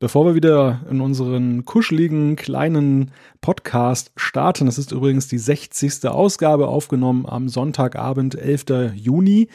[0.00, 3.10] Bevor wir wieder in unseren kuscheligen kleinen
[3.40, 6.06] Podcast starten, das ist übrigens die 60.
[6.06, 8.92] Ausgabe aufgenommen am Sonntagabend, 11.
[8.94, 9.48] Juni,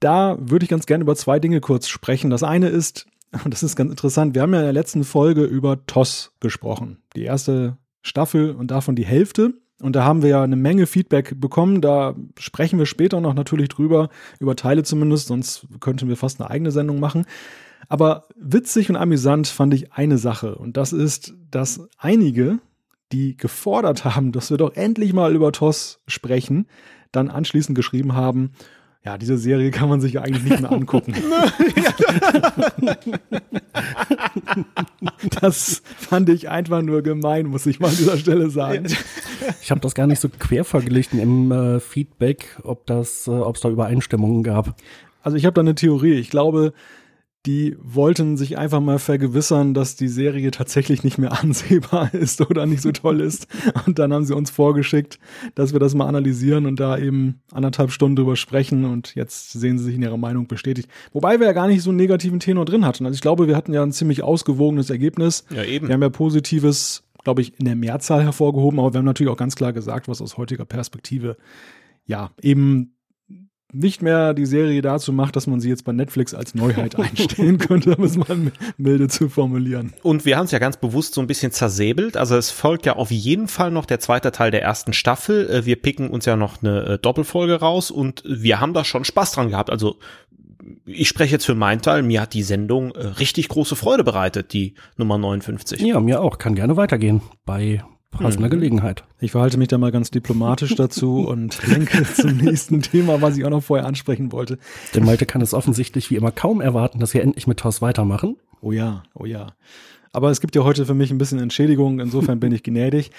[0.00, 2.30] da würde ich ganz gerne über zwei Dinge kurz sprechen.
[2.30, 3.06] Das eine ist,
[3.44, 7.02] und das ist ganz interessant, wir haben ja in der letzten Folge über TOS gesprochen,
[7.14, 9.52] die erste Staffel und davon die Hälfte.
[9.82, 11.82] Und da haben wir ja eine Menge Feedback bekommen.
[11.82, 14.08] Da sprechen wir später noch natürlich drüber,
[14.40, 17.26] über Teile zumindest, sonst könnten wir fast eine eigene Sendung machen.
[17.88, 22.58] Aber witzig und amüsant fand ich eine Sache und das ist, dass einige,
[23.12, 26.66] die gefordert haben, dass wir doch endlich mal über TOS sprechen,
[27.10, 28.52] dann anschließend geschrieben haben,
[29.04, 31.12] ja, diese Serie kann man sich eigentlich nicht mehr angucken.
[35.40, 38.86] das fand ich einfach nur gemein, muss ich mal an dieser Stelle sagen.
[39.60, 43.56] Ich habe das gar nicht so quer verglichen im äh, Feedback, ob das, äh, ob
[43.56, 44.76] es da Übereinstimmungen gab.
[45.22, 46.14] Also ich habe da eine Theorie.
[46.14, 46.72] Ich glaube,
[47.46, 52.66] die wollten sich einfach mal vergewissern, dass die Serie tatsächlich nicht mehr ansehbar ist oder
[52.66, 53.48] nicht so toll ist.
[53.86, 55.18] Und dann haben sie uns vorgeschickt,
[55.54, 58.84] dass wir das mal analysieren und da eben anderthalb Stunden drüber sprechen.
[58.84, 60.88] Und jetzt sehen sie sich in ihrer Meinung bestätigt.
[61.12, 63.06] Wobei wir ja gar nicht so einen negativen Tenor drin hatten.
[63.06, 65.44] Also ich glaube, wir hatten ja ein ziemlich ausgewogenes Ergebnis.
[65.50, 65.88] Ja, eben.
[65.88, 69.36] Wir haben ja Positives, glaube ich, in der Mehrzahl hervorgehoben, aber wir haben natürlich auch
[69.36, 71.36] ganz klar gesagt, was aus heutiger Perspektive
[72.06, 72.94] ja eben
[73.72, 77.58] nicht mehr die Serie dazu macht, dass man sie jetzt bei Netflix als Neuheit einstellen
[77.58, 79.92] könnte, um es mal milde zu formulieren.
[80.02, 82.16] Und wir haben es ja ganz bewusst so ein bisschen zersäbelt.
[82.16, 85.48] Also es folgt ja auf jeden Fall noch der zweite Teil der ersten Staffel.
[85.48, 89.04] Äh, wir picken uns ja noch eine äh, Doppelfolge raus und wir haben da schon
[89.04, 89.70] Spaß dran gehabt.
[89.70, 89.96] Also
[90.84, 94.52] ich spreche jetzt für meinen Teil, mir hat die Sendung äh, richtig große Freude bereitet,
[94.52, 95.80] die Nummer 59.
[95.80, 96.38] Ja, mir auch.
[96.38, 97.82] Kann gerne weitergehen bei
[98.18, 98.52] passender mhm.
[98.52, 99.04] Gelegenheit.
[99.18, 103.44] Ich verhalte mich da mal ganz diplomatisch dazu und lenke zum nächsten Thema, was ich
[103.44, 104.58] auch noch vorher ansprechen wollte.
[104.94, 108.36] Denn Malte kann es offensichtlich wie immer kaum erwarten, dass wir endlich mit TOS weitermachen.
[108.60, 109.48] Oh ja, oh ja.
[110.12, 113.10] Aber es gibt ja heute für mich ein bisschen Entschädigung, insofern bin ich gnädig.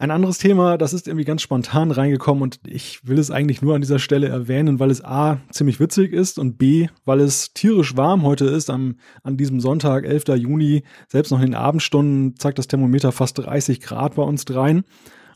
[0.00, 3.74] Ein anderes Thema, das ist irgendwie ganz spontan reingekommen und ich will es eigentlich nur
[3.74, 7.96] an dieser Stelle erwähnen, weil es A ziemlich witzig ist und B, weil es tierisch
[7.96, 10.28] warm heute ist am, an diesem Sonntag, 11.
[10.36, 10.84] Juni.
[11.08, 14.84] Selbst noch in den Abendstunden zeigt das Thermometer fast 30 Grad bei uns drein.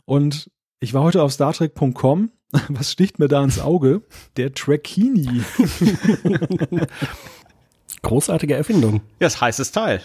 [0.05, 0.49] Und
[0.79, 2.31] ich war heute auf StarTrek.com.
[2.69, 4.03] Was sticht mir da ins Auge?
[4.37, 5.27] Der Trekini.
[8.01, 8.95] Großartige Erfindung.
[8.95, 10.01] Ja, das heißes Teil.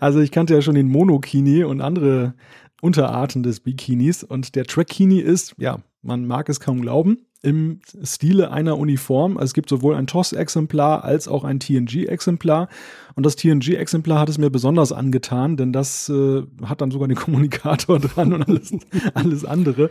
[0.00, 2.34] Also ich kannte ja schon den Monokini und andere
[2.80, 4.22] Unterarten des Bikinis.
[4.22, 9.36] Und der Trekini ist, ja, man mag es kaum glauben, im Stile einer Uniform.
[9.36, 12.68] Also es gibt sowohl ein TOS-Exemplar als auch ein TNG-Exemplar.
[13.14, 17.16] Und das TNG-Exemplar hat es mir besonders angetan, denn das äh, hat dann sogar den
[17.16, 18.72] Kommunikator dran und alles,
[19.14, 19.90] alles andere.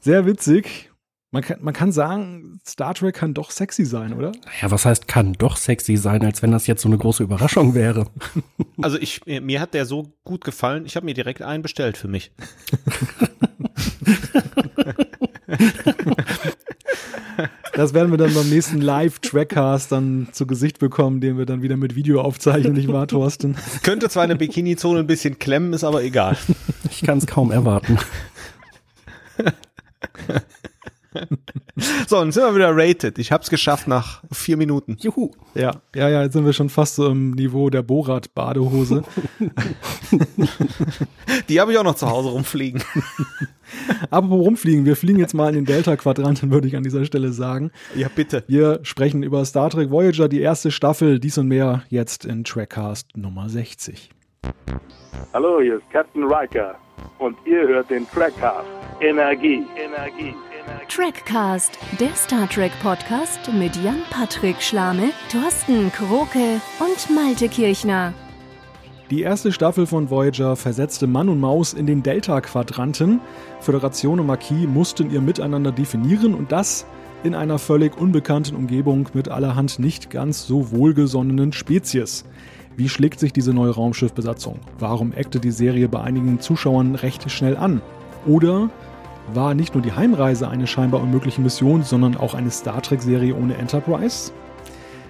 [0.00, 0.91] Sehr witzig.
[1.34, 4.32] Man kann, man kann sagen, Star Trek kann doch sexy sein, oder?
[4.60, 7.74] Ja, was heißt kann doch sexy sein, als wenn das jetzt so eine große Überraschung
[7.74, 8.06] wäre?
[8.80, 12.08] Also ich, mir hat der so gut gefallen, ich habe mir direkt einen bestellt für
[12.08, 12.32] mich.
[17.74, 21.78] Das werden wir dann beim nächsten Live-Trackcast dann zu Gesicht bekommen, den wir dann wieder
[21.78, 23.56] mit Video aufzeichnen, nicht wahr, Thorsten?
[23.82, 26.36] Könnte zwar eine Bikini-Zone ein bisschen klemmen, ist aber egal.
[26.90, 27.98] Ich kann es kaum erwarten.
[32.06, 33.18] so, und sind wir wieder rated.
[33.18, 34.96] Ich hab's geschafft nach vier Minuten.
[35.00, 35.30] Juhu.
[35.54, 39.02] Ja, ja, ja, jetzt sind wir schon fast so im Niveau der Borat-Badehose.
[41.48, 42.82] Die habe ich auch noch zu Hause rumfliegen.
[44.10, 47.70] Aber rumfliegen, wir fliegen jetzt mal in den Delta-Quadranten, würde ich an dieser Stelle sagen.
[47.94, 48.44] Ja, bitte.
[48.46, 53.16] Wir sprechen über Star Trek Voyager, die erste Staffel, dies und mehr, jetzt in Trackcast
[53.16, 54.10] Nummer 60.
[55.32, 56.74] Hallo, hier ist Captain Riker
[57.18, 58.68] und ihr hört den Trackcast.
[59.00, 60.34] Energie, Energie.
[60.94, 68.12] Trackcast, der Star Trek Podcast mit Jan-Patrick Schlame, Thorsten Kroke und Malte Kirchner.
[69.08, 73.22] Die erste Staffel von Voyager versetzte Mann und Maus in den Delta-Quadranten.
[73.60, 76.84] Föderation und Marquis mussten ihr Miteinander definieren und das
[77.24, 82.26] in einer völlig unbekannten Umgebung mit allerhand nicht ganz so wohlgesonnenen Spezies.
[82.76, 84.60] Wie schlägt sich diese neue Raumschiffbesatzung?
[84.78, 87.80] Warum eckte die Serie bei einigen Zuschauern recht schnell an?
[88.26, 88.68] Oder
[89.32, 93.56] war nicht nur die Heimreise eine scheinbar unmögliche Mission, sondern auch eine Star Trek-Serie ohne
[93.56, 94.32] Enterprise?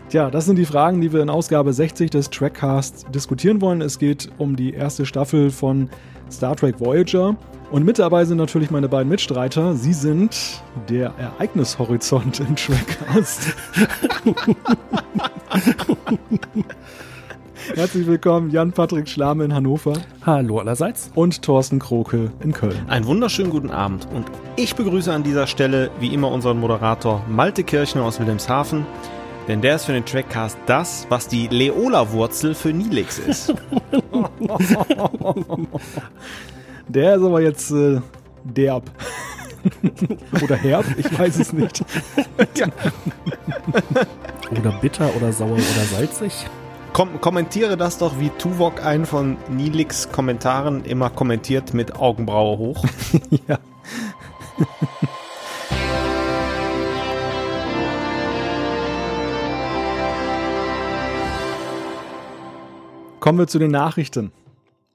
[0.08, 3.80] Tja, das sind die Fragen, die wir in Ausgabe 60 des Trackcasts diskutieren wollen.
[3.80, 5.88] Es geht um die erste Staffel von
[6.30, 7.36] Star Trek Voyager.
[7.70, 9.74] Und mit dabei sind natürlich meine beiden Mitstreiter.
[9.74, 13.56] Sie sind der Ereignishorizont im Trackcast.
[17.68, 19.94] Herzlich willkommen, Jan-Patrick Schlame in Hannover.
[20.26, 21.10] Hallo allerseits.
[21.14, 22.76] Und Thorsten Kroke in Köln.
[22.88, 24.06] Einen wunderschönen guten Abend.
[24.12, 24.26] Und
[24.56, 28.84] ich begrüße an dieser Stelle wie immer unseren Moderator Malte Kirchner aus Wilhelmshaven.
[29.48, 33.54] Denn der ist für den Trackcast das, was die Leola-Wurzel für Nilix ist.
[36.88, 38.00] Der ist aber jetzt äh,
[38.44, 38.90] derb.
[40.42, 41.84] oder herb, ich weiß es nicht.
[44.50, 46.46] Oder bitter oder sauer oder salzig.
[46.92, 52.84] Kom kommentiere das doch, wie Tuvok einen von Nilix Kommentaren immer kommentiert mit Augenbraue hoch.
[53.48, 53.58] ja.
[63.20, 64.30] Kommen wir zu den Nachrichten.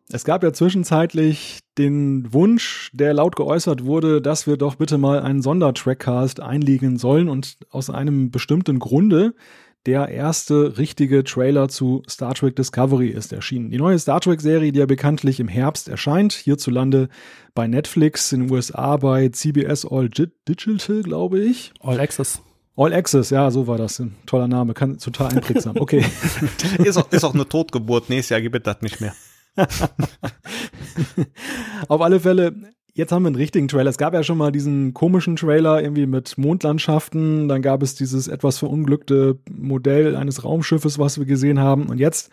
[0.10, 5.22] Es gab ja zwischenzeitlich den Wunsch, der laut geäußert wurde, dass wir doch bitte mal
[5.22, 9.34] einen Sondertrackcast einlegen sollen und aus einem bestimmten Grunde
[9.88, 13.72] der erste richtige Trailer zu Star Trek Discovery ist erschienen.
[13.72, 17.08] Die neue Star Trek-Serie, die ja bekanntlich im Herbst erscheint, hierzulande
[17.56, 21.72] bei Netflix, in den USA bei CBS All Digital, glaube ich.
[21.80, 22.42] All Access.
[22.76, 23.98] All Access, ja, so war das.
[24.00, 25.78] Ein toller Name, kann total einprägsam.
[25.80, 26.06] Okay.
[26.84, 28.10] ist, auch, ist auch eine Totgeburt.
[28.10, 29.16] Nächstes Jahr gibt es das nicht mehr.
[31.88, 32.54] Auf alle Fälle,
[32.98, 33.90] jetzt haben wir einen richtigen Trailer.
[33.90, 37.48] Es gab ja schon mal diesen komischen Trailer irgendwie mit Mondlandschaften.
[37.48, 41.86] Dann gab es dieses etwas verunglückte Modell eines Raumschiffes, was wir gesehen haben.
[41.88, 42.32] Und jetzt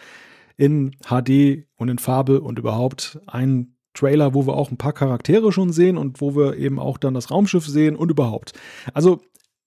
[0.56, 5.52] in HD und in Farbe und überhaupt ein Trailer, wo wir auch ein paar Charaktere
[5.52, 8.52] schon sehen und wo wir eben auch dann das Raumschiff sehen und überhaupt.
[8.94, 9.20] Also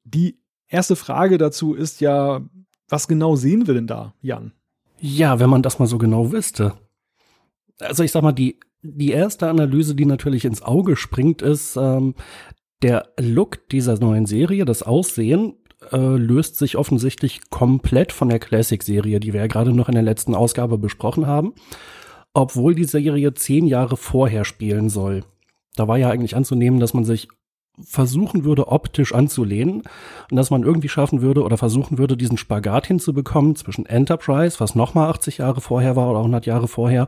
[0.03, 2.41] die erste Frage dazu ist ja,
[2.89, 4.51] was genau sehen wir denn da, Jan?
[4.99, 6.73] Ja, wenn man das mal so genau wüsste.
[7.79, 12.15] Also ich sag mal, die, die erste Analyse, die natürlich ins Auge springt, ist ähm,
[12.81, 15.55] der Look dieser neuen Serie, das Aussehen,
[15.91, 20.03] äh, löst sich offensichtlich komplett von der Classic-Serie, die wir ja gerade noch in der
[20.03, 21.53] letzten Ausgabe besprochen haben,
[22.33, 25.23] obwohl die Serie zehn Jahre vorher spielen soll.
[25.75, 27.27] Da war ja eigentlich anzunehmen, dass man sich
[27.79, 29.83] versuchen würde, optisch anzulehnen
[30.31, 34.75] und dass man irgendwie schaffen würde oder versuchen würde, diesen Spagat hinzubekommen zwischen Enterprise, was
[34.75, 37.07] nochmal 80 Jahre vorher war oder 100 Jahre vorher,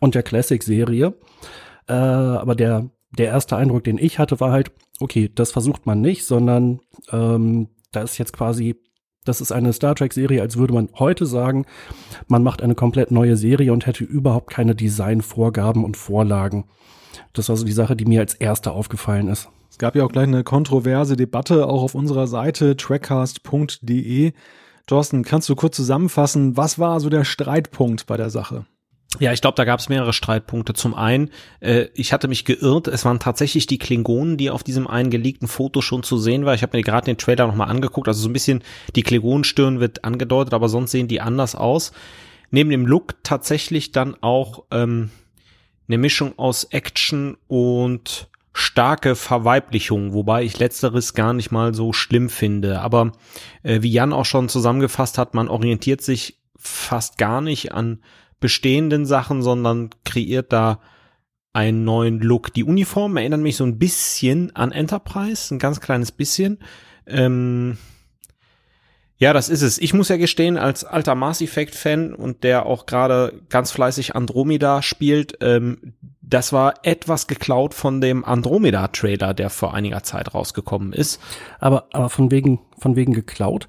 [0.00, 1.14] und der Classic-Serie.
[1.88, 6.00] Äh, aber der, der erste Eindruck, den ich hatte, war halt, okay, das versucht man
[6.00, 6.80] nicht, sondern
[7.12, 8.76] ähm, da ist jetzt quasi,
[9.24, 11.66] das ist eine Star Trek-Serie, als würde man heute sagen,
[12.26, 16.64] man macht eine komplett neue Serie und hätte überhaupt keine Designvorgaben und Vorlagen.
[17.32, 19.48] Das war so die Sache, die mir als erste aufgefallen ist
[19.80, 24.32] gab ja auch gleich eine kontroverse Debatte auch auf unserer Seite trackcast.de.
[24.86, 28.66] Thorsten, kannst du kurz zusammenfassen, was war so der Streitpunkt bei der Sache?
[29.18, 30.74] Ja, ich glaube, da gab es mehrere Streitpunkte.
[30.74, 31.30] Zum einen,
[31.60, 35.48] äh, ich hatte mich geirrt, es waren tatsächlich die Klingonen, die auf diesem einen geleakten
[35.48, 36.54] Foto schon zu sehen war.
[36.54, 38.62] Ich habe mir gerade den Trailer nochmal angeguckt, also so ein bisschen
[38.94, 41.92] die Klingonenstirn wird angedeutet, aber sonst sehen die anders aus.
[42.50, 45.10] Neben dem Look tatsächlich dann auch ähm,
[45.88, 52.28] eine Mischung aus Action und starke Verweiblichung, wobei ich letzteres gar nicht mal so schlimm
[52.28, 52.80] finde.
[52.80, 53.12] Aber
[53.62, 58.02] äh, wie Jan auch schon zusammengefasst hat, man orientiert sich fast gar nicht an
[58.40, 60.80] bestehenden Sachen, sondern kreiert da
[61.52, 62.52] einen neuen Look.
[62.54, 66.58] Die Uniformen erinnern mich so ein bisschen an Enterprise, ein ganz kleines bisschen.
[67.06, 67.76] Ähm,
[69.20, 69.76] ja, das ist es.
[69.76, 74.16] Ich muss ja gestehen, als alter Mass Effect Fan und der auch gerade ganz fleißig
[74.16, 80.34] Andromeda spielt, ähm, das war etwas geklaut von dem Andromeda Trailer, der vor einiger Zeit
[80.34, 81.20] rausgekommen ist.
[81.58, 83.68] Aber, aber von wegen, von wegen geklaut.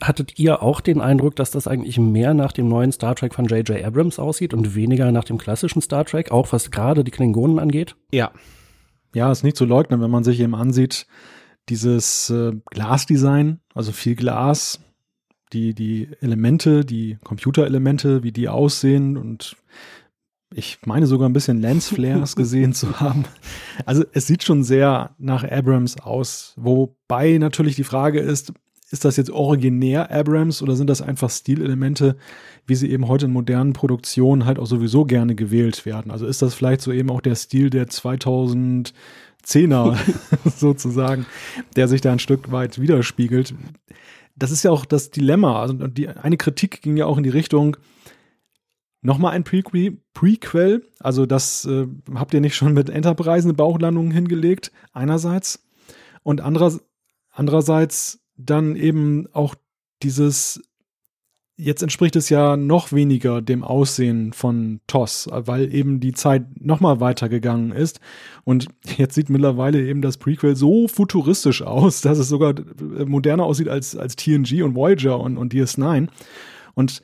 [0.00, 3.44] Hattet ihr auch den Eindruck, dass das eigentlich mehr nach dem neuen Star Trek von
[3.44, 3.84] J.J.
[3.84, 7.96] Abrams aussieht und weniger nach dem klassischen Star Trek, auch was gerade die Klingonen angeht?
[8.12, 8.30] Ja.
[9.14, 11.06] Ja, ist nicht zu leugnen, wenn man sich eben ansieht,
[11.68, 14.80] dieses äh, Glasdesign, also viel Glas,
[15.52, 19.56] die, die Elemente, die Computerelemente, wie die aussehen und
[20.54, 23.24] ich meine sogar ein bisschen Lensflares gesehen zu haben.
[23.86, 28.52] Also es sieht schon sehr nach Abrams aus, wobei natürlich die Frage ist,
[28.90, 32.16] ist das jetzt originär Abrams oder sind das einfach Stilelemente,
[32.66, 36.12] wie sie eben heute in modernen Produktionen halt auch sowieso gerne gewählt werden?
[36.12, 37.88] Also ist das vielleicht so eben auch der Stil der
[39.46, 39.96] 2010er
[40.56, 41.26] sozusagen,
[41.76, 43.54] der sich da ein Stück weit widerspiegelt?
[44.36, 45.60] Das ist ja auch das Dilemma.
[45.60, 47.76] Also die, eine Kritik ging ja auch in die Richtung,
[49.06, 54.10] Nochmal ein Prequel, Prequel, also das äh, habt ihr nicht schon mit Enterprise eine Bauchlandung
[54.10, 55.62] hingelegt, einerseits.
[56.22, 56.72] Und anderer,
[57.30, 59.56] andererseits dann eben auch
[60.02, 60.62] dieses,
[61.56, 67.00] jetzt entspricht es ja noch weniger dem Aussehen von TOS, weil eben die Zeit nochmal
[67.00, 68.00] weitergegangen ist.
[68.44, 72.54] Und jetzt sieht mittlerweile eben das Prequel so futuristisch aus, dass es sogar
[73.06, 76.08] moderner aussieht als, als TNG und Voyager und, und DS9.
[76.74, 77.02] Und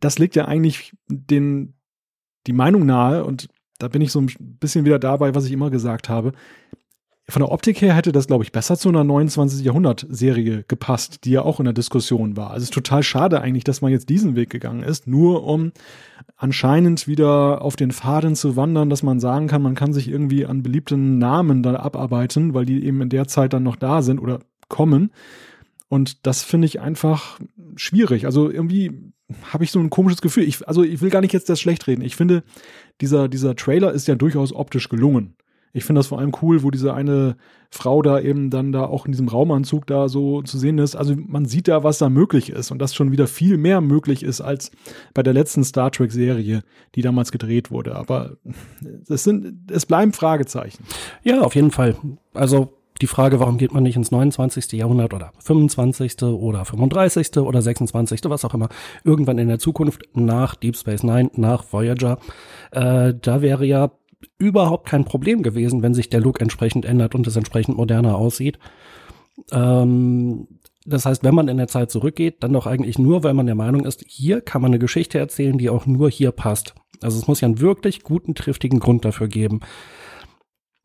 [0.00, 1.74] das legt ja eigentlich den,
[2.46, 3.48] die Meinung nahe, und
[3.78, 6.32] da bin ich so ein bisschen wieder dabei, was ich immer gesagt habe.
[7.28, 9.64] Von der Optik her hätte das, glaube ich, besser zu einer 29.
[9.64, 12.50] Jahrhundert-Serie gepasst, die ja auch in der Diskussion war.
[12.50, 15.72] Also es ist total schade eigentlich, dass man jetzt diesen Weg gegangen ist, nur um
[16.36, 20.44] anscheinend wieder auf den Faden zu wandern, dass man sagen kann, man kann sich irgendwie
[20.44, 24.18] an beliebten Namen da abarbeiten, weil die eben in der Zeit dann noch da sind
[24.18, 25.10] oder kommen.
[25.88, 27.40] Und das finde ich einfach
[27.76, 28.26] schwierig.
[28.26, 29.12] Also irgendwie
[29.50, 30.44] habe ich so ein komisches Gefühl.
[30.44, 32.02] Ich, also ich will gar nicht jetzt das schlecht reden.
[32.02, 32.42] Ich finde,
[33.00, 35.36] dieser, dieser Trailer ist ja durchaus optisch gelungen.
[35.74, 37.36] Ich finde das vor allem cool, wo diese eine
[37.68, 40.94] Frau da eben dann da auch in diesem Raumanzug da so zu sehen ist.
[40.94, 44.22] Also man sieht da, was da möglich ist und das schon wieder viel mehr möglich
[44.22, 44.70] ist als
[45.12, 46.62] bei der letzten Star Trek Serie,
[46.94, 47.96] die damals gedreht wurde.
[47.96, 48.36] Aber
[49.08, 50.84] es sind, es bleiben Fragezeichen.
[51.24, 51.96] Ja, auf jeden Fall.
[52.32, 54.70] Also die Frage, warum geht man nicht ins 29.
[54.72, 56.22] Jahrhundert oder 25.
[56.22, 57.36] oder 35.
[57.38, 58.20] oder 26.
[58.26, 58.68] was auch immer,
[59.02, 62.18] irgendwann in der Zukunft nach Deep Space Nine, nach Voyager,
[62.70, 63.90] äh, da wäre ja
[64.38, 68.58] überhaupt kein Problem gewesen, wenn sich der Look entsprechend ändert und es entsprechend moderner aussieht.
[69.50, 70.48] Ähm,
[70.86, 73.54] das heißt, wenn man in der Zeit zurückgeht, dann doch eigentlich nur, weil man der
[73.54, 76.74] Meinung ist, hier kann man eine Geschichte erzählen, die auch nur hier passt.
[77.00, 79.60] Also es muss ja einen wirklich guten, triftigen Grund dafür geben.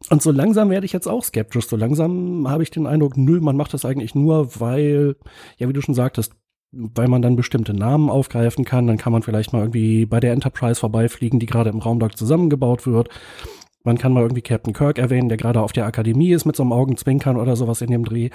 [0.10, 1.68] Und so langsam werde ich jetzt auch skeptisch.
[1.68, 5.18] So langsam habe ich den Eindruck, nö, man macht das eigentlich nur, weil,
[5.58, 6.34] ja, wie du schon sagtest,
[6.72, 8.88] weil man dann bestimmte Namen aufgreifen kann.
[8.88, 12.86] Dann kann man vielleicht mal irgendwie bei der Enterprise vorbeifliegen, die gerade im Raumdock zusammengebaut
[12.86, 13.10] wird.
[13.84, 16.64] Man kann mal irgendwie Captain Kirk erwähnen, der gerade auf der Akademie ist mit so
[16.64, 18.30] einem Augenzwinkern oder sowas in dem Dreh.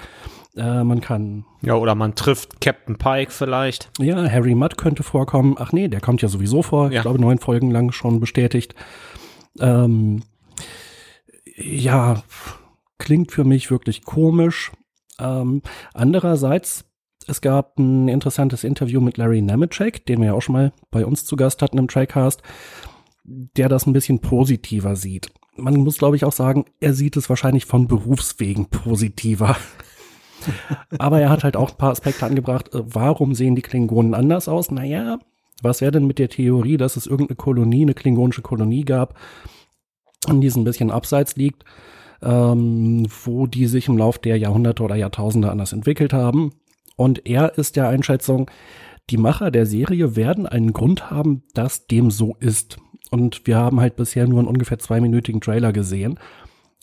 [0.57, 1.45] Äh, man kann.
[1.61, 3.91] Ja, oder man trifft Captain Pike vielleicht.
[3.99, 5.55] Ja, Harry Mudd könnte vorkommen.
[5.59, 6.91] Ach nee, der kommt ja sowieso vor.
[6.91, 6.97] Ja.
[6.97, 8.73] Ich glaube, neun Folgen lang schon bestätigt.
[9.59, 10.23] Ähm,
[11.55, 12.23] ja,
[12.97, 14.71] klingt für mich wirklich komisch.
[15.19, 15.61] Ähm,
[15.93, 16.85] andererseits
[17.27, 21.05] es gab ein interessantes Interview mit Larry Nemeczek, den wir ja auch schon mal bei
[21.05, 22.41] uns zu Gast hatten im Trackcast,
[23.23, 25.31] der das ein bisschen positiver sieht.
[25.57, 29.55] Man muss, glaube ich, auch sagen, er sieht es wahrscheinlich von Berufswegen positiver.
[30.99, 32.73] Aber er hat halt auch ein paar Aspekte angebracht.
[32.73, 34.69] Äh, warum sehen die Klingonen anders aus?
[34.69, 35.17] Naja,
[35.63, 39.17] was wäre denn mit der Theorie, dass es irgendeine Kolonie, eine klingonische Kolonie gab,
[40.27, 41.63] und die ein bisschen abseits liegt,
[42.21, 46.51] ähm, wo die sich im Lauf der Jahrhunderte oder Jahrtausende anders entwickelt haben
[46.95, 48.49] und er ist der Einschätzung,
[49.09, 52.77] die Macher der Serie werden einen Grund haben, dass dem so ist.
[53.11, 56.19] Und wir haben halt bisher nur einen ungefähr zweiminütigen Trailer gesehen.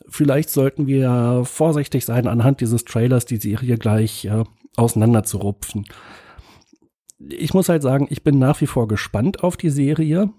[0.09, 4.45] Vielleicht sollten wir vorsichtig sein, anhand dieses Trailers die Serie gleich äh,
[4.77, 5.85] auseinanderzurupfen.
[7.19, 10.31] Ich muss halt sagen, ich bin nach wie vor gespannt auf die Serie,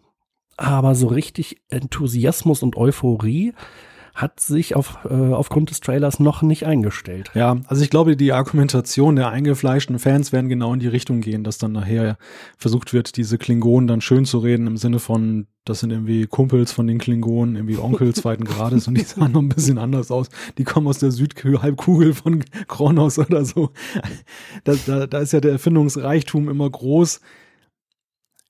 [0.57, 3.53] aber so richtig Enthusiasmus und Euphorie
[4.13, 7.31] hat sich auf, äh, aufgrund des Trailers noch nicht eingestellt.
[7.33, 11.43] Ja, also ich glaube, die Argumentation der eingefleischten Fans werden genau in die Richtung gehen,
[11.43, 12.17] dass dann nachher
[12.57, 16.71] versucht wird, diese Klingonen dann schön zu reden im Sinne von, das sind irgendwie Kumpels
[16.71, 20.29] von den Klingonen, irgendwie Onkel zweiten Grades und die sahen noch ein bisschen anders aus.
[20.59, 23.71] Die kommen aus der Südhalbkugel von Kronos oder so.
[24.63, 27.19] Da, da, da ist ja der Erfindungsreichtum immer groß.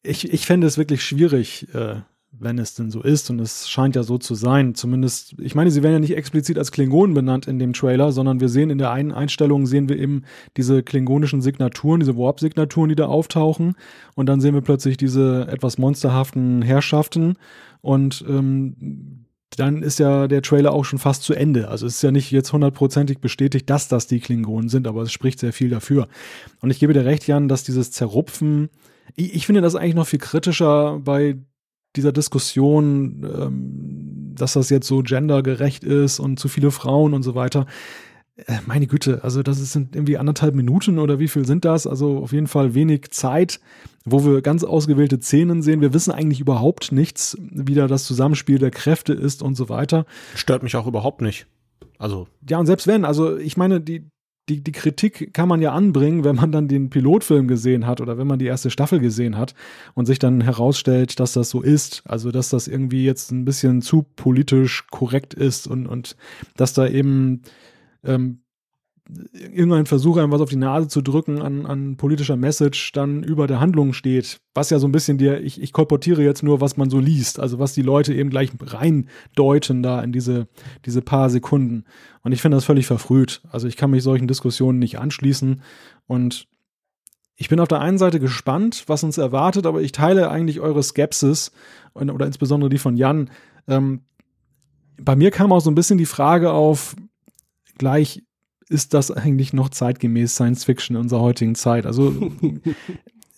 [0.01, 2.01] Ich, ich fände es wirklich schwierig, äh,
[2.40, 5.72] wenn es denn so ist, und es scheint ja so zu sein, zumindest, ich meine,
[5.72, 8.80] sie werden ja nicht explizit als Klingonen benannt in dem Trailer, sondern wir sehen in
[8.80, 10.24] der einen Einstellung, sehen wir eben
[10.58, 13.75] diese klingonischen Signaturen, diese Warp-Signaturen, die da auftauchen,
[14.16, 17.36] und dann sehen wir plötzlich diese etwas monsterhaften Herrschaften,
[17.82, 19.25] und ähm,
[19.58, 21.68] dann ist ja der Trailer auch schon fast zu Ende.
[21.68, 25.12] Also es ist ja nicht jetzt hundertprozentig bestätigt, dass das die Klingonen sind, aber es
[25.12, 26.08] spricht sehr viel dafür.
[26.62, 28.70] Und ich gebe dir recht, Jan, dass dieses Zerrupfen,
[29.16, 31.38] ich, ich finde das eigentlich noch viel kritischer bei
[31.95, 37.35] dieser Diskussion, ähm, dass das jetzt so gendergerecht ist und zu viele Frauen und so
[37.35, 37.65] weiter.
[38.35, 41.85] Äh, meine Güte, also das sind irgendwie anderthalb Minuten oder wie viel sind das?
[41.85, 43.59] Also auf jeden Fall wenig Zeit,
[44.05, 45.81] wo wir ganz ausgewählte Szenen sehen.
[45.81, 50.05] Wir wissen eigentlich überhaupt nichts, wie da das Zusammenspiel der Kräfte ist und so weiter.
[50.35, 51.45] Stört mich auch überhaupt nicht.
[52.00, 52.27] Also.
[52.50, 54.09] Ja, und selbst wenn, also ich meine, die,
[54.50, 58.17] die, die Kritik kann man ja anbringen, wenn man dann den Pilotfilm gesehen hat oder
[58.17, 59.55] wenn man die erste Staffel gesehen hat
[59.93, 62.03] und sich dann herausstellt, dass das so ist.
[62.05, 66.17] Also, dass das irgendwie jetzt ein bisschen zu politisch korrekt ist und, und
[66.57, 67.41] dass da eben
[68.03, 68.42] ähm,
[69.33, 73.48] irgendein Versuch, einem was auf die Nase zu drücken an, an politischer Message dann über
[73.48, 76.77] der Handlung steht, was ja so ein bisschen dir, ich, ich kolportiere jetzt nur, was
[76.77, 80.48] man so liest, also was die Leute eben gleich reindeuten da in diese,
[80.86, 81.83] diese paar Sekunden.
[82.22, 83.41] Und ich finde das völlig verfrüht.
[83.51, 85.62] Also ich kann mich solchen Diskussionen nicht anschließen
[86.07, 86.48] und
[87.36, 90.83] ich bin auf der einen Seite gespannt, was uns erwartet, aber ich teile eigentlich eure
[90.83, 91.51] Skepsis
[91.93, 93.31] oder insbesondere die von Jan.
[93.67, 94.01] Ähm,
[95.01, 96.95] bei mir kam auch so ein bisschen die Frage auf,
[97.77, 98.24] gleich
[98.70, 101.86] ist das eigentlich noch zeitgemäß Science Fiction in unserer heutigen Zeit?
[101.86, 102.13] Also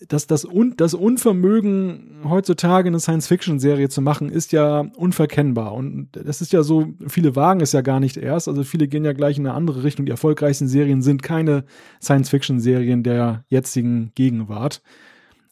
[0.08, 5.72] das, das, Un das Unvermögen heutzutage eine Science-Fiction-Serie zu machen, ist ja unverkennbar.
[5.72, 8.48] Und das ist ja so, viele wagen es ja gar nicht erst.
[8.48, 10.06] Also viele gehen ja gleich in eine andere Richtung.
[10.06, 11.64] Die erfolgreichsten Serien sind keine
[12.02, 14.82] Science-Fiction-Serien der jetzigen Gegenwart.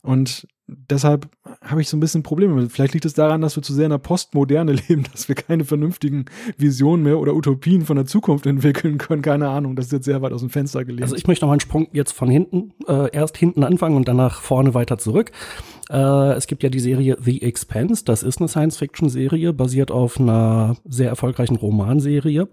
[0.03, 1.29] Und deshalb
[1.63, 2.69] habe ich so ein bisschen Probleme.
[2.69, 5.65] Vielleicht liegt es daran, dass wir zu sehr in der Postmoderne leben, dass wir keine
[5.65, 6.25] vernünftigen
[6.57, 9.23] Visionen mehr oder Utopien von der Zukunft entwickeln können.
[9.23, 11.03] Keine Ahnung, das ist jetzt sehr weit aus dem Fenster gelegt.
[11.03, 14.41] Also ich möchte noch einen Sprung jetzt von hinten, äh, erst hinten anfangen und danach
[14.41, 15.33] vorne weiter zurück.
[15.91, 20.77] Äh, es gibt ja die Serie The Expanse, das ist eine Science-Fiction-Serie, basiert auf einer
[20.85, 22.49] sehr erfolgreichen Romanserie.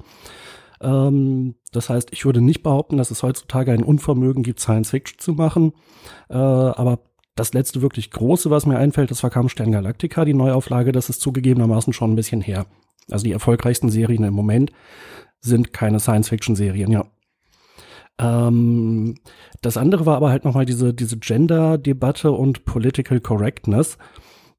[0.82, 5.34] Ähm, das heißt, ich würde nicht behaupten, dass es heutzutage ein Unvermögen gibt, Science-Fiction zu
[5.34, 5.74] machen.
[6.30, 7.00] Äh, aber
[7.42, 11.22] das letzte wirklich große, was mir einfällt, das war Kampfstern Galactica, die Neuauflage, das ist
[11.22, 12.68] zugegebenermaßen schon ein bisschen her.
[13.10, 14.72] Also die erfolgreichsten Serien im Moment
[15.40, 17.06] sind keine Science-Fiction-Serien, ja.
[18.20, 19.16] Ähm,
[19.62, 23.98] das andere war aber halt nochmal diese, diese Gender-Debatte und Political Correctness.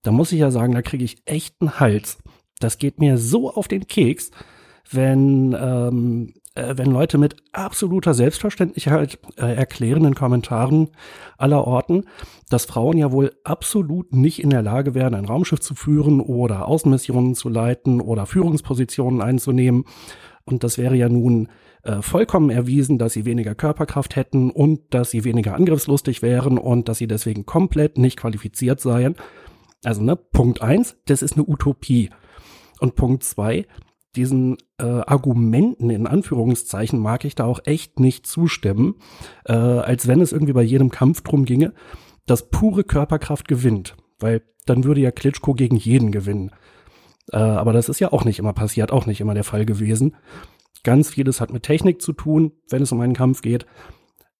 [0.02, 2.18] Da muss ich ja sagen, da kriege ich echt einen Hals.
[2.58, 4.32] Das geht mir so auf den Keks,
[4.90, 10.90] wenn ähm, äh, wenn Leute mit absoluter Selbstverständlichkeit äh, erklären in Kommentaren
[11.38, 12.04] aller Orten,
[12.50, 16.68] dass Frauen ja wohl absolut nicht in der Lage wären, ein Raumschiff zu führen oder
[16.68, 19.84] Außenmissionen zu leiten oder Führungspositionen einzunehmen.
[20.44, 21.48] Und das wäre ja nun
[21.84, 26.88] äh, vollkommen erwiesen, dass sie weniger Körperkraft hätten und dass sie weniger angriffslustig wären und
[26.88, 29.16] dass sie deswegen komplett nicht qualifiziert seien.
[29.84, 32.10] Also, ne, Punkt eins, das ist eine Utopie.
[32.80, 33.66] Und Punkt zwei,
[34.16, 38.96] diesen äh, Argumenten in Anführungszeichen mag ich da auch echt nicht zustimmen,
[39.44, 41.72] äh, als wenn es irgendwie bei jedem Kampf drum ginge,
[42.26, 46.50] dass pure Körperkraft gewinnt, weil dann würde ja Klitschko gegen jeden gewinnen.
[47.32, 50.16] Äh, aber das ist ja auch nicht immer passiert, auch nicht immer der Fall gewesen.
[50.84, 53.66] Ganz vieles hat mit Technik zu tun, wenn es um einen Kampf geht.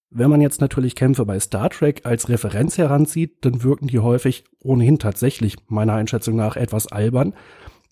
[0.09, 4.43] Wenn man jetzt natürlich Kämpfe bei Star Trek als Referenz heranzieht, dann wirken die häufig
[4.59, 7.33] ohnehin tatsächlich meiner Einschätzung nach etwas albern.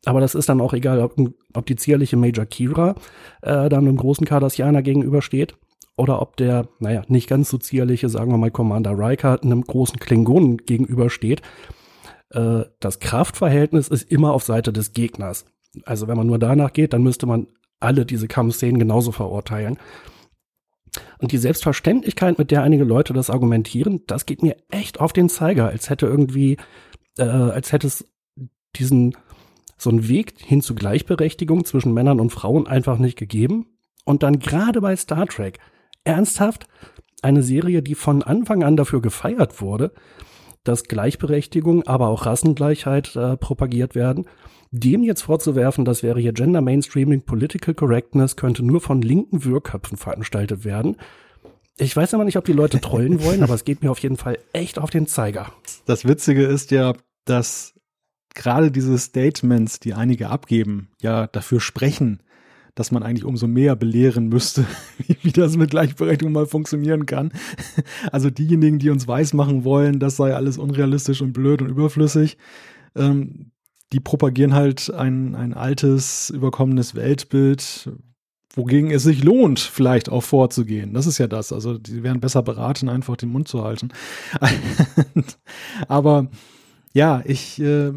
[0.05, 1.15] Aber das ist dann auch egal, ob,
[1.53, 2.95] ob die zierliche Major Kira
[3.41, 5.55] äh, dann einem großen Cardassianer gegenübersteht
[5.95, 9.99] oder ob der, naja, nicht ganz so zierliche, sagen wir mal, Commander Riker einem großen
[9.99, 11.41] Klingonen gegenübersteht.
[12.31, 15.45] Äh, das Kraftverhältnis ist immer auf Seite des Gegners.
[15.85, 17.47] Also wenn man nur danach geht, dann müsste man
[17.79, 19.77] alle diese Kampfszenen genauso verurteilen.
[21.19, 25.29] Und die Selbstverständlichkeit, mit der einige Leute das argumentieren, das geht mir echt auf den
[25.29, 26.57] Zeiger, als hätte irgendwie,
[27.17, 28.05] äh, als hätte es
[28.75, 29.15] diesen
[29.81, 33.65] so einen Weg hin zu Gleichberechtigung zwischen Männern und Frauen einfach nicht gegeben.
[34.05, 35.57] Und dann gerade bei Star Trek,
[36.03, 36.67] ernsthaft,
[37.23, 39.91] eine Serie, die von Anfang an dafür gefeiert wurde,
[40.63, 44.25] dass Gleichberechtigung, aber auch Rassengleichheit äh, propagiert werden,
[44.69, 49.97] dem jetzt vorzuwerfen, das wäre hier Gender Mainstreaming, Political Correctness, könnte nur von linken Wirrköpfen
[49.97, 50.97] veranstaltet werden.
[51.77, 54.17] Ich weiß aber nicht, ob die Leute trollen wollen, aber es geht mir auf jeden
[54.17, 55.51] Fall echt auf den Zeiger.
[55.87, 56.93] Das Witzige ist ja,
[57.25, 57.73] dass
[58.33, 62.21] gerade diese Statements, die einige abgeben, ja dafür sprechen,
[62.75, 64.65] dass man eigentlich umso mehr belehren müsste,
[65.21, 67.31] wie, das mit Gleichberechtigung mal funktionieren kann.
[68.11, 72.37] Also diejenigen, die uns weismachen wollen, das sei alles unrealistisch und blöd und überflüssig,
[72.95, 73.51] ähm,
[73.93, 77.91] die propagieren halt ein, ein altes, überkommenes Weltbild,
[78.53, 80.93] wogegen es sich lohnt, vielleicht auch vorzugehen.
[80.93, 81.53] Das ist ja das.
[81.53, 83.89] Also die wären besser beraten, einfach den Mund zu halten.
[85.87, 86.29] Aber
[86.93, 87.91] ja, ich, äh,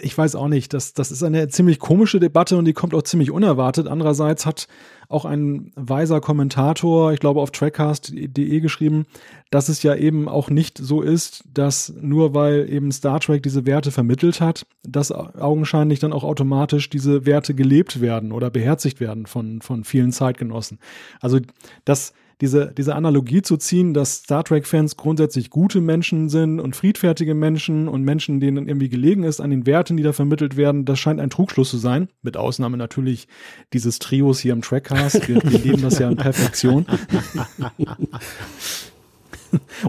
[0.00, 3.02] ich weiß auch nicht, das, das ist eine ziemlich komische Debatte und die kommt auch
[3.02, 3.86] ziemlich unerwartet.
[3.86, 4.66] Andererseits hat
[5.08, 9.06] auch ein weiser Kommentator, ich glaube auf trackcast.de geschrieben,
[9.50, 13.66] dass es ja eben auch nicht so ist, dass nur weil eben Star Trek diese
[13.66, 19.26] Werte vermittelt hat, dass augenscheinlich dann auch automatisch diese Werte gelebt werden oder beherzigt werden
[19.26, 20.80] von, von vielen Zeitgenossen.
[21.20, 21.38] Also
[21.84, 27.34] das diese, diese Analogie zu ziehen, dass Star Trek-Fans grundsätzlich gute Menschen sind und friedfertige
[27.34, 30.98] Menschen und Menschen, denen irgendwie gelegen ist an den Werten, die da vermittelt werden, das
[30.98, 32.08] scheint ein Trugschluss zu sein.
[32.22, 33.28] Mit Ausnahme natürlich
[33.72, 35.28] dieses Trios hier im Trackcast.
[35.28, 36.86] Wir, wir leben das ja in Perfektion.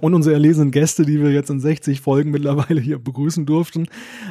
[0.02, 3.88] und unsere erlesenen Gäste, die wir jetzt in 60 Folgen mittlerweile hier begrüßen durften.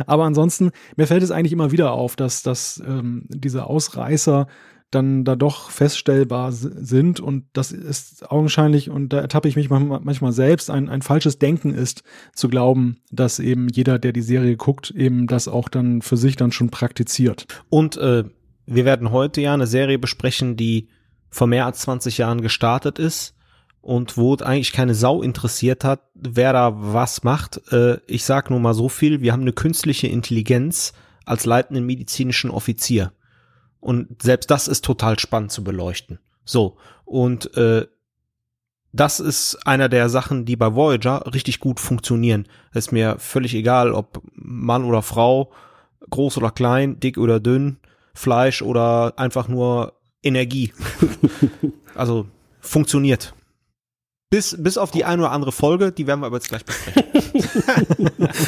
[0.07, 4.47] Aber ansonsten, mir fällt es eigentlich immer wieder auf, dass, dass ähm, diese Ausreißer
[4.95, 10.33] dann da doch feststellbar sind und das ist augenscheinlich, und da ertappe ich mich manchmal
[10.33, 12.03] selbst, ein, ein falsches Denken ist,
[12.35, 16.37] zu glauben, dass eben jeder, der die Serie guckt, eben das auch dann für sich
[16.37, 17.47] dann schon praktiziert.
[17.69, 18.25] Und äh,
[18.67, 20.89] wir werden heute ja eine Serie besprechen, die
[21.31, 23.35] vor mehr als 20 Jahren gestartet ist
[23.81, 27.61] und wo eigentlich keine Sau interessiert hat, wer da was macht.
[27.73, 30.95] Äh, ich sag nur mal so viel, wir haben eine künstliche Intelligenz
[31.27, 33.13] als leitenden medizinischen Offizier.
[33.85, 36.19] Und selbst das ist total spannend zu beleuchten.
[36.47, 37.87] So, und äh,
[38.95, 42.49] das ist einer der Sachen, die bei Voyager richtig gut funktionieren.
[42.73, 45.53] Es ist mir völlig egal, ob Mann oder Frau,
[46.09, 47.77] groß oder klein, dick oder dünn,
[48.15, 49.93] Fleisch oder einfach nur
[50.23, 50.73] Energie.
[51.95, 52.27] also
[52.61, 53.35] funktioniert.
[54.31, 57.05] Bis, bis auf die eine oder andere Folge, die werden wir aber jetzt gleich besprechen.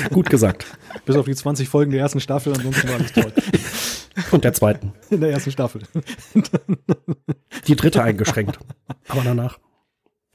[0.14, 0.64] Gut gesagt.
[1.05, 3.33] Bis auf die 20 Folgen der ersten Staffel, ansonsten war alles toll.
[4.31, 4.92] Und der zweiten.
[5.11, 5.83] In der ersten Staffel.
[7.66, 8.59] Die dritte eingeschränkt.
[9.09, 9.59] Aber danach.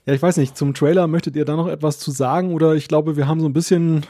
[0.06, 2.54] Ja, ich weiß nicht, zum Trailer möchtet ihr da noch etwas zu sagen?
[2.54, 4.06] Oder ich glaube, wir haben so ein bisschen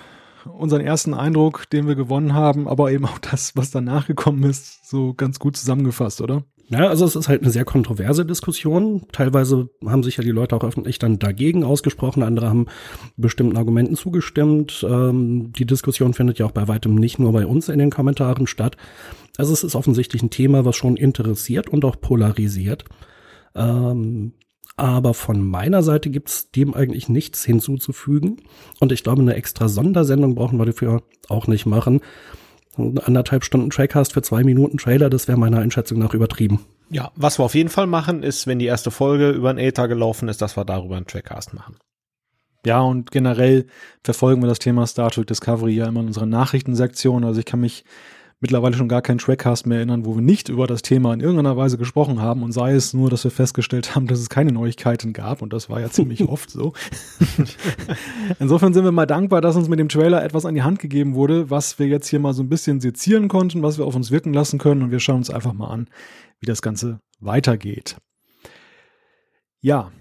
[0.45, 4.89] unseren ersten Eindruck, den wir gewonnen haben, aber eben auch das, was danach gekommen ist,
[4.89, 6.43] so ganz gut zusammengefasst, oder?
[6.71, 9.01] Ja, also es ist halt eine sehr kontroverse Diskussion.
[9.12, 12.67] Teilweise haben sich ja die Leute auch öffentlich dann dagegen ausgesprochen, andere haben
[13.17, 14.86] bestimmten Argumenten zugestimmt.
[14.89, 18.47] Ähm, die Diskussion findet ja auch bei weitem nicht nur bei uns in den Kommentaren
[18.47, 18.77] statt.
[19.38, 22.86] Also es ist offensichtlich ein Thema, was schon interessiert und auch polarisiert.
[23.53, 24.31] Ähm,
[24.77, 28.38] aber von meiner Seite gibt's dem eigentlich nichts hinzuzufügen.
[28.79, 31.99] Und ich glaube, eine extra Sondersendung brauchen wir dafür auch nicht machen
[32.77, 36.65] anderthalb Stunden Trackcast für zwei Minuten Trailer, das wäre meiner Einschätzung nach übertrieben.
[36.89, 39.88] Ja, was wir auf jeden Fall machen, ist, wenn die erste Folge über ein Ether
[39.88, 41.77] gelaufen ist, dass wir darüber einen Trackcast machen.
[42.65, 43.65] Ja, und generell
[44.03, 47.23] verfolgen wir das Thema Star Trek Discovery ja immer in unserer Nachrichtensektion.
[47.23, 47.84] Also ich kann mich
[48.41, 51.56] mittlerweile schon gar keinen Trackcast mehr erinnern, wo wir nicht über das Thema in irgendeiner
[51.56, 55.13] Weise gesprochen haben und sei es nur, dass wir festgestellt haben, dass es keine Neuigkeiten
[55.13, 56.73] gab und das war ja ziemlich oft so.
[58.39, 61.13] Insofern sind wir mal dankbar, dass uns mit dem Trailer etwas an die Hand gegeben
[61.13, 64.10] wurde, was wir jetzt hier mal so ein bisschen sezieren konnten, was wir auf uns
[64.12, 65.88] wirken lassen können und wir schauen uns einfach mal an,
[66.39, 67.97] wie das Ganze weitergeht.
[69.62, 69.91] Ja,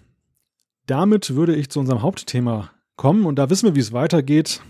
[0.86, 4.62] damit würde ich zu unserem Hauptthema kommen und da wissen wir, wie es weitergeht.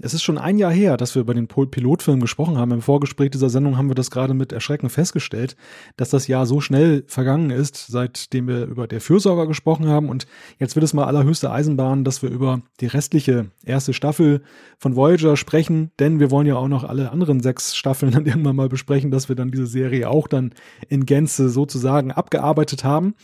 [0.00, 2.70] Es ist schon ein Jahr her, dass wir über den Pilotfilm gesprochen haben.
[2.70, 5.56] Im Vorgespräch dieser Sendung haben wir das gerade mit Erschrecken festgestellt,
[5.96, 10.08] dass das Jahr so schnell vergangen ist, seitdem wir über der Fürsorger gesprochen haben.
[10.08, 10.28] Und
[10.60, 14.42] jetzt wird es mal allerhöchste Eisenbahn, dass wir über die restliche erste Staffel
[14.78, 18.54] von Voyager sprechen, denn wir wollen ja auch noch alle anderen sechs Staffeln dann irgendwann
[18.54, 20.54] mal besprechen, dass wir dann diese Serie auch dann
[20.88, 23.16] in Gänze sozusagen abgearbeitet haben.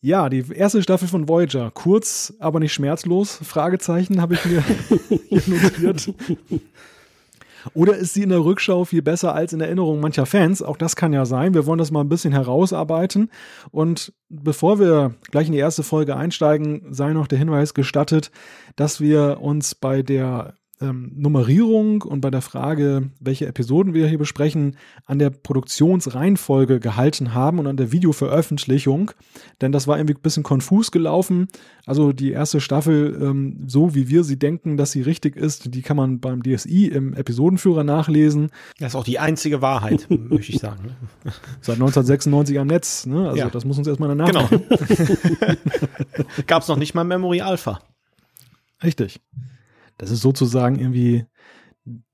[0.00, 1.72] Ja, die erste Staffel von Voyager.
[1.72, 3.40] Kurz, aber nicht schmerzlos.
[3.42, 4.62] Fragezeichen habe ich mir
[5.28, 6.14] hier notiert.
[7.74, 10.62] Oder ist sie in der Rückschau viel besser als in Erinnerung mancher Fans?
[10.62, 11.52] Auch das kann ja sein.
[11.52, 13.30] Wir wollen das mal ein bisschen herausarbeiten.
[13.72, 18.30] Und bevor wir gleich in die erste Folge einsteigen, sei noch der Hinweis gestattet,
[18.76, 24.18] dass wir uns bei der ähm, Nummerierung und bei der Frage, welche Episoden wir hier
[24.18, 29.10] besprechen, an der Produktionsreihenfolge gehalten haben und an der Videoveröffentlichung.
[29.60, 31.48] Denn das war irgendwie ein bisschen konfus gelaufen.
[31.86, 35.82] Also die erste Staffel, ähm, so wie wir sie denken, dass sie richtig ist, die
[35.82, 38.50] kann man beim DSI im Episodenführer nachlesen.
[38.78, 40.84] Das ist auch die einzige Wahrheit, möchte ich sagen.
[40.84, 41.32] Ne?
[41.60, 43.06] Seit 1996 am Netz.
[43.06, 43.28] Ne?
[43.28, 43.50] Also ja.
[43.50, 44.28] das muss uns erstmal danach.
[44.28, 44.48] Genau.
[46.46, 47.80] Gab es noch nicht mal Memory Alpha.
[48.82, 49.20] Richtig.
[49.98, 51.26] Das ist sozusagen irgendwie,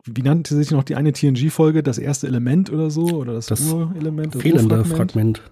[0.05, 3.05] wie nannte sich noch die eine TNG-Folge, das erste Element oder so?
[3.05, 4.35] Oder das, das Urelement?
[4.35, 5.39] Das fehlende Urfragment?
[5.39, 5.43] Fragment.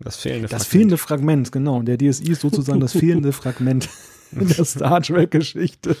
[0.00, 0.70] Das fehlende das Fragment.
[0.70, 1.78] fehlende Fragment, genau.
[1.78, 3.88] Und der DSI ist sozusagen das fehlende Fragment
[4.32, 5.96] in der Star Trek-Geschichte.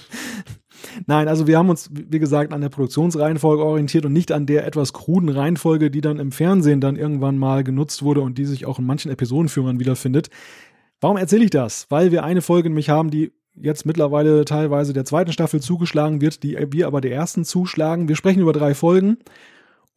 [1.06, 4.66] Nein, also wir haben uns, wie gesagt, an der Produktionsreihenfolge orientiert und nicht an der
[4.66, 8.66] etwas kruden Reihenfolge, die dann im Fernsehen dann irgendwann mal genutzt wurde und die sich
[8.66, 10.30] auch in manchen Episodenführern wiederfindet.
[11.00, 11.86] Warum erzähle ich das?
[11.90, 16.42] Weil wir eine Folge nämlich haben, die jetzt mittlerweile teilweise der zweiten Staffel zugeschlagen wird,
[16.42, 18.08] die wir aber der ersten zuschlagen.
[18.08, 19.18] Wir sprechen über drei Folgen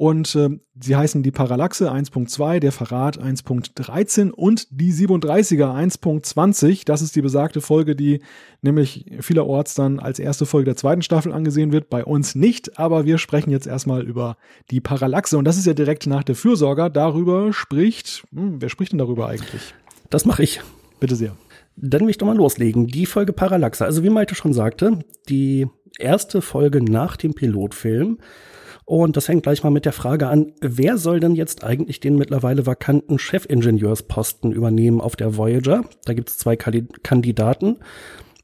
[0.02, 6.86] und äh, sie heißen die Parallaxe 1.2, der Verrat 1.13 und die 37er 1.20.
[6.86, 8.22] Das ist die besagte Folge, die
[8.64, 11.92] nämlich vielerorts dann als erste Folge der zweiten Staffel angesehen wird.
[11.92, 14.38] Bei uns nicht, aber wir sprechen jetzt erstmal über
[14.72, 16.90] die Parallaxe und das ist ja direkt nach der Fürsorger.
[16.90, 19.76] Darüber spricht, hm, wer spricht denn darüber eigentlich?
[20.10, 20.62] Das mache ich.
[21.00, 21.36] Bitte sehr.
[21.82, 22.88] Dann will ich doch mal loslegen.
[22.88, 23.84] Die Folge Parallaxe.
[23.84, 25.68] Also wie Malte schon sagte, die
[26.00, 28.20] erste Folge nach dem Pilotfilm.
[28.86, 32.18] Und das hängt gleich mal mit der Frage an, wer soll denn jetzt eigentlich den
[32.18, 35.86] mittlerweile vakanten Chefingenieursposten übernehmen auf der Voyager?
[36.06, 37.78] Da gibt es zwei Kandidaten.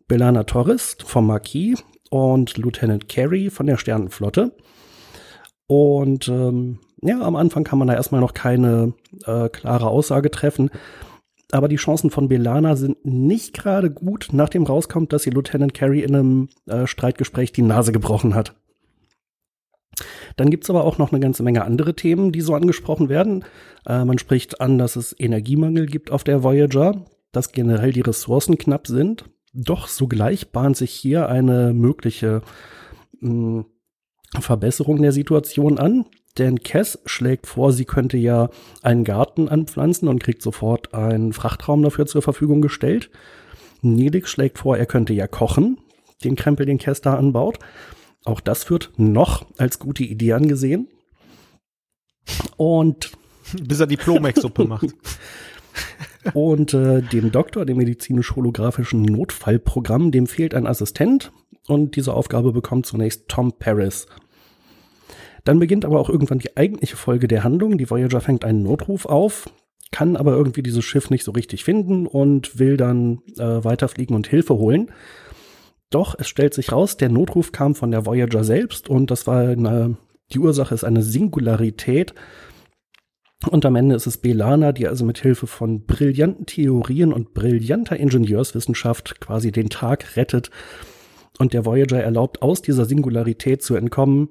[0.08, 4.56] Belana Torres vom Marquis und Lieutenant Carey von der Sternenflotte.
[5.68, 8.94] Und ähm, ja, am Anfang kann man da erstmal noch keine
[9.26, 10.72] äh, klare Aussage treffen
[11.52, 16.04] aber die Chancen von Belana sind nicht gerade gut, nachdem rauskommt, dass sie Lieutenant Carey
[16.04, 18.56] in einem äh, Streitgespräch die Nase gebrochen hat.
[20.36, 23.46] Dann gibt's aber auch noch eine ganze Menge andere Themen, die so angesprochen werden.
[23.86, 28.58] Äh, man spricht an, dass es Energiemangel gibt auf der Voyager, dass generell die Ressourcen
[28.58, 29.26] knapp sind.
[29.54, 32.42] Doch sogleich bahnt sich hier eine mögliche
[33.20, 33.66] mh, hm,
[34.42, 36.06] Verbesserung der Situation an.
[36.38, 38.50] Denn Cass schlägt vor, sie könnte ja
[38.82, 43.10] einen Garten anpflanzen und kriegt sofort einen Frachtraum dafür zur Verfügung gestellt.
[43.82, 45.78] Nelix schlägt vor, er könnte ja kochen,
[46.24, 47.60] den Krempel, den Cass da anbaut.
[48.24, 50.88] Auch das wird noch als gute Idee angesehen.
[52.58, 53.12] Und
[53.62, 54.88] bis er Diplomex-Suppe macht.
[56.34, 61.32] Und äh, dem Doktor, dem medizinisch-holographischen Notfallprogramm, dem fehlt ein Assistent.
[61.68, 64.08] Und diese Aufgabe bekommt zunächst Tom Paris.
[65.48, 67.78] Dann beginnt aber auch irgendwann die eigentliche Folge der Handlung.
[67.78, 69.50] Die Voyager fängt einen Notruf auf,
[69.92, 74.28] kann aber irgendwie dieses Schiff nicht so richtig finden und will dann äh, weiterfliegen und
[74.28, 74.92] Hilfe holen.
[75.90, 79.48] Doch es stellt sich raus, der Notruf kam von der Voyager selbst und das war
[79.48, 79.96] eine,
[80.34, 82.14] die Ursache ist eine Singularität.
[83.50, 87.96] Und am Ende ist es Belana, die also mit Hilfe von brillanten Theorien und brillanter
[87.96, 90.52] Ingenieurswissenschaft quasi den Tag rettet
[91.40, 94.28] und der Voyager erlaubt, aus dieser Singularität zu entkommen.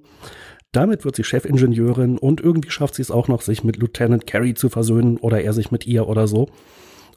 [0.76, 4.52] Damit wird sie Chefingenieurin und irgendwie schafft sie es auch noch, sich mit Lieutenant Carey
[4.52, 6.50] zu versöhnen oder er sich mit ihr oder so.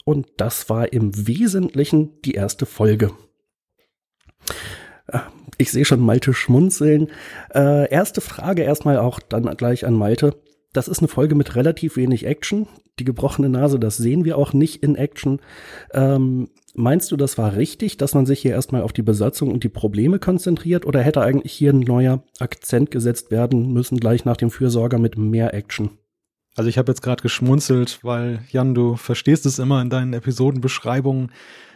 [0.05, 3.11] Und das war im Wesentlichen die erste Folge.
[5.57, 7.09] Ich sehe schon Malte schmunzeln.
[7.53, 10.35] Äh, erste Frage erstmal auch dann gleich an Malte.
[10.71, 12.65] Das ist eine Folge mit relativ wenig Action.
[12.97, 15.41] Die gebrochene Nase, das sehen wir auch nicht in Action.
[15.93, 16.47] Ähm,
[16.79, 19.69] meinst du, das war richtig, dass man sich hier erstmal auf die Besatzung und die
[19.69, 20.85] Probleme konzentriert?
[20.85, 25.17] Oder hätte eigentlich hier ein neuer Akzent gesetzt werden müssen, gleich nach dem Fürsorger mit
[25.17, 25.91] mehr Action?
[26.55, 31.31] Also ich habe jetzt gerade geschmunzelt, weil Jan, du verstehst es immer in deinen Episodenbeschreibungen,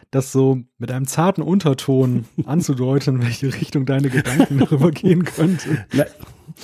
[0.10, 5.80] das so mit einem zarten Unterton anzudeuten, in welche Richtung deine Gedanken darüber gehen könnten.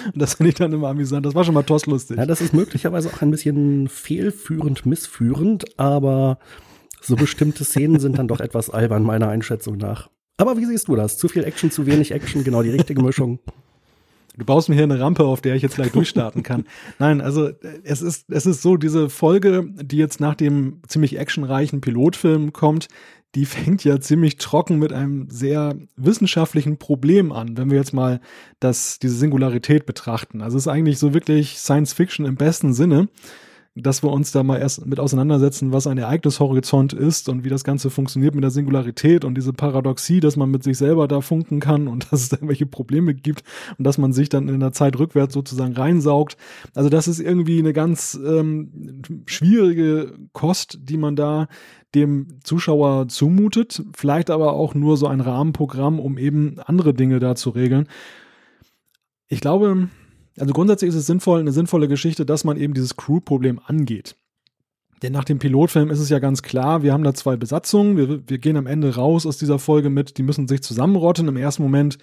[0.05, 1.25] Und das finde ich dann immer amüsant.
[1.25, 2.17] Das war schon mal tosslustig.
[2.17, 6.39] Ja, das ist möglicherweise auch ein bisschen fehlführend, missführend, aber
[7.01, 10.09] so bestimmte Szenen sind dann doch etwas albern, meiner Einschätzung nach.
[10.37, 11.17] Aber wie siehst du das?
[11.17, 13.39] Zu viel Action, zu wenig Action, genau die richtige Mischung.
[14.37, 16.65] Du baust mir hier eine Rampe, auf der ich jetzt gleich durchstarten kann.
[16.97, 17.49] Nein, also
[17.83, 22.87] es ist, es ist so, diese Folge, die jetzt nach dem ziemlich actionreichen Pilotfilm kommt,
[23.35, 28.21] die fängt ja ziemlich trocken mit einem sehr wissenschaftlichen Problem an, wenn wir jetzt mal
[28.59, 30.41] das, diese Singularität betrachten.
[30.41, 33.09] Also es ist eigentlich so wirklich Science Fiction im besten Sinne
[33.81, 37.63] dass wir uns da mal erst mit auseinandersetzen, was ein Ereignishorizont ist und wie das
[37.63, 41.59] Ganze funktioniert mit der Singularität und diese Paradoxie, dass man mit sich selber da funken
[41.59, 43.43] kann und dass es da irgendwelche Probleme gibt
[43.77, 46.37] und dass man sich dann in der Zeit rückwärts sozusagen reinsaugt.
[46.75, 51.47] Also das ist irgendwie eine ganz ähm, schwierige Kost, die man da
[51.95, 57.35] dem Zuschauer zumutet, vielleicht aber auch nur so ein Rahmenprogramm, um eben andere Dinge da
[57.35, 57.87] zu regeln.
[59.27, 59.89] Ich glaube,
[60.39, 64.15] also grundsätzlich ist es sinnvoll, eine sinnvolle Geschichte, dass man eben dieses Crew-Problem angeht.
[65.01, 68.27] Denn nach dem Pilotfilm ist es ja ganz klar, wir haben da zwei Besatzungen, wir,
[68.27, 71.27] wir gehen am Ende raus aus dieser Folge mit, die müssen sich zusammenrotten.
[71.27, 71.97] Im ersten Moment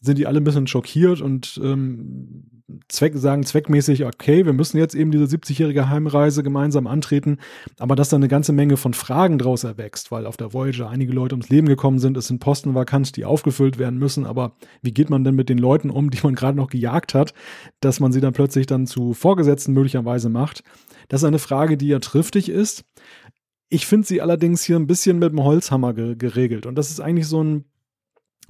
[0.00, 2.57] sind die alle ein bisschen schockiert und ähm,
[2.88, 7.38] Zweck, sagen zweckmäßig, okay, wir müssen jetzt eben diese 70-jährige Heimreise gemeinsam antreten,
[7.78, 11.12] aber dass da eine ganze Menge von Fragen draus erwächst, weil auf der Voyager einige
[11.12, 14.52] Leute ums Leben gekommen sind, es sind Posten vakant, die aufgefüllt werden müssen, aber
[14.82, 17.32] wie geht man denn mit den Leuten um, die man gerade noch gejagt hat,
[17.80, 20.62] dass man sie dann plötzlich dann zu Vorgesetzten möglicherweise macht?
[21.08, 22.84] Das ist eine Frage, die ja triftig ist.
[23.70, 26.66] Ich finde sie allerdings hier ein bisschen mit dem Holzhammer ge geregelt.
[26.66, 27.64] Und das ist eigentlich so ein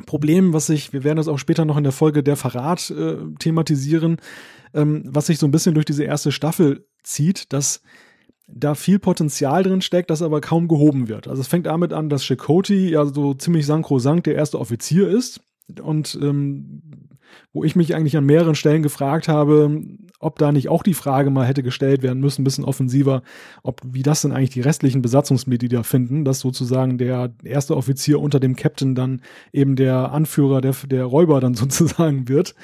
[0.06, 3.16] Problem, was sich, wir werden das auch später noch in der Folge der Verrat äh,
[3.38, 4.18] thematisieren,
[4.74, 7.82] ähm, was sich so ein bisschen durch diese erste Staffel zieht, dass
[8.46, 11.28] da viel Potenzial drin steckt, das aber kaum gehoben wird.
[11.28, 15.40] Also es fängt damit an, dass Chakoti ja so ziemlich sankrosankt der erste Offizier ist
[15.82, 16.82] und ähm,
[17.52, 19.82] wo ich mich eigentlich an mehreren Stellen gefragt habe,
[20.20, 23.22] ob da nicht auch die Frage mal hätte gestellt werden müssen, ein bisschen offensiver,
[23.62, 28.40] ob wie das denn eigentlich die restlichen Besatzungsmitglieder finden, dass sozusagen der erste Offizier unter
[28.40, 32.54] dem Captain dann eben der Anführer der, der Räuber dann sozusagen wird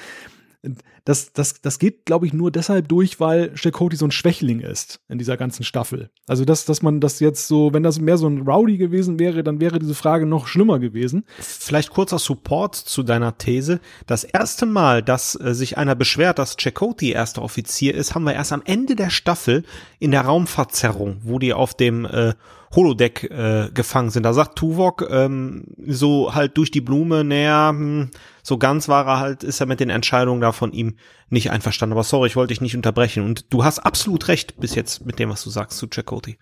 [1.05, 5.00] das, das, das geht, glaube ich, nur deshalb durch, weil Chakotay so ein Schwächling ist
[5.09, 6.11] in dieser ganzen Staffel.
[6.27, 9.42] Also, dass, dass man das jetzt so, wenn das mehr so ein Rowdy gewesen wäre,
[9.42, 11.24] dann wäre diese Frage noch schlimmer gewesen.
[11.38, 13.81] Vielleicht kurzer Support zu deiner These.
[14.07, 18.35] Das erste Mal, dass äh, sich einer beschwert, dass Chakotay erster Offizier ist, haben wir
[18.35, 19.64] erst am Ende der Staffel
[19.98, 22.35] in der Raumverzerrung, wo die auf dem äh,
[22.74, 24.24] Holodeck äh, gefangen sind.
[24.24, 28.11] Da sagt Tuvok ähm, so halt durch die Blume, naja, hm,
[28.47, 30.97] so ganz war er halt, ist er mit den Entscheidungen da von ihm
[31.31, 31.95] nicht einverstanden.
[31.95, 33.25] Aber sorry, ich wollte dich nicht unterbrechen.
[33.25, 36.37] Und du hast absolut recht bis jetzt mit dem, was du sagst zu Chakoti.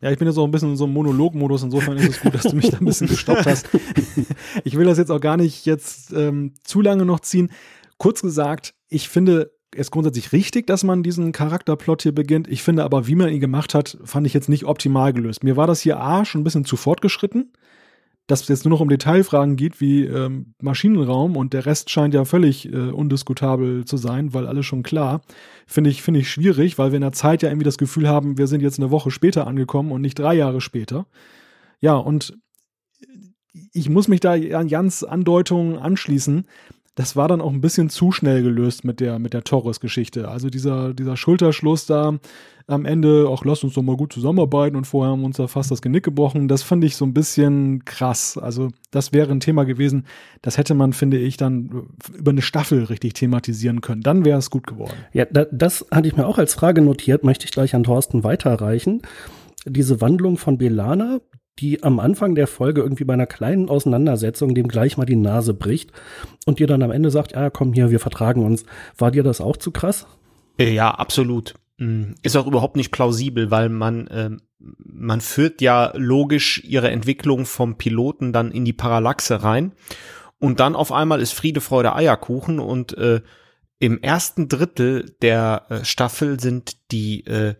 [0.00, 1.62] Ja, ich bin jetzt auch ein bisschen in so einem Monologmodus.
[1.62, 3.68] Insofern ist es gut, dass du mich da ein bisschen gestoppt hast.
[4.64, 7.50] Ich will das jetzt auch gar nicht jetzt ähm, zu lange noch ziehen.
[7.98, 12.48] Kurz gesagt, ich finde es grundsätzlich richtig, dass man diesen Charakterplot hier beginnt.
[12.48, 15.44] Ich finde aber, wie man ihn gemacht hat, fand ich jetzt nicht optimal gelöst.
[15.44, 17.52] Mir war das hier A schon ein bisschen zu fortgeschritten
[18.26, 22.14] dass es jetzt nur noch um Detailfragen geht wie ähm, Maschinenraum und der Rest scheint
[22.14, 25.22] ja völlig äh, undiskutabel zu sein, weil alles schon klar,
[25.66, 28.38] finde ich, finde ich schwierig, weil wir in der Zeit ja irgendwie das Gefühl haben,
[28.38, 31.06] wir sind jetzt eine Woche später angekommen und nicht drei Jahre später.
[31.80, 32.38] Ja, und
[33.72, 36.46] ich muss mich da an Jans Andeutungen anschließen
[36.94, 40.28] das war dann auch ein bisschen zu schnell gelöst mit der, mit der Torres-Geschichte.
[40.28, 42.18] Also dieser, dieser Schulterschluss da
[42.66, 45.46] am Ende, auch lass uns doch mal gut zusammenarbeiten und vorher haben wir uns da
[45.46, 48.38] fast das Genick gebrochen, das fand ich so ein bisschen krass.
[48.38, 50.06] Also das wäre ein Thema gewesen,
[50.42, 54.02] das hätte man, finde ich, dann über eine Staffel richtig thematisieren können.
[54.02, 54.96] Dann wäre es gut geworden.
[55.12, 58.24] Ja, da, das hatte ich mir auch als Frage notiert, möchte ich gleich an Thorsten
[58.24, 59.02] weiterreichen.
[59.64, 61.20] Diese Wandlung von Belana,
[61.58, 65.54] die am Anfang der Folge irgendwie bei einer kleinen Auseinandersetzung dem gleich mal die Nase
[65.54, 65.92] bricht
[66.46, 68.64] und dir dann am Ende sagt, ja, komm hier, wir vertragen uns.
[68.96, 70.06] War dir das auch zu krass?
[70.58, 71.54] Äh, ja, absolut.
[71.82, 77.44] Mm, ist auch überhaupt nicht plausibel, weil man, äh, man führt ja logisch ihre Entwicklung
[77.44, 79.72] vom Piloten dann in die Parallaxe rein
[80.38, 83.20] und dann auf einmal ist Friede, Freude, Eierkuchen und äh,
[83.80, 87.54] im ersten Drittel der äh, Staffel sind die äh,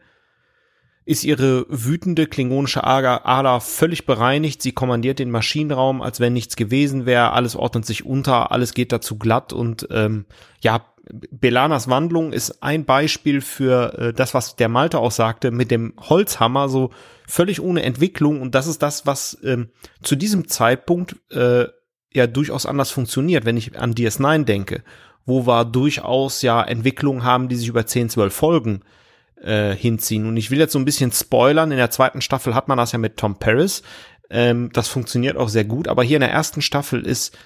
[1.05, 4.63] ist ihre wütende klingonische Ader völlig bereinigt.
[4.63, 7.33] Sie kommandiert den Maschinenraum, als wenn nichts gewesen wäre.
[7.33, 10.27] Alles ordnet sich unter, alles geht dazu glatt und ähm,
[10.61, 15.71] ja, Belanas Wandlung ist ein Beispiel für äh, das, was der Malte auch sagte, mit
[15.71, 16.91] dem Holzhammer, so
[17.27, 18.41] völlig ohne Entwicklung.
[18.41, 19.71] Und das ist das, was ähm,
[20.03, 21.67] zu diesem Zeitpunkt äh,
[22.13, 24.85] ja durchaus anders funktioniert, wenn ich an DS9 denke,
[25.27, 28.81] wo wir durchaus ja Entwicklungen haben, die sich über 10, 12 Folgen
[29.43, 30.27] äh, hinziehen.
[30.27, 31.73] Und ich will jetzt so ein bisschen spoilern.
[31.73, 33.83] In der zweiten Staffel hat man das ja mit Tom Paris.
[34.31, 35.89] Ähm, das funktioniert auch sehr gut.
[35.89, 37.37] Aber hier in der ersten Staffel ist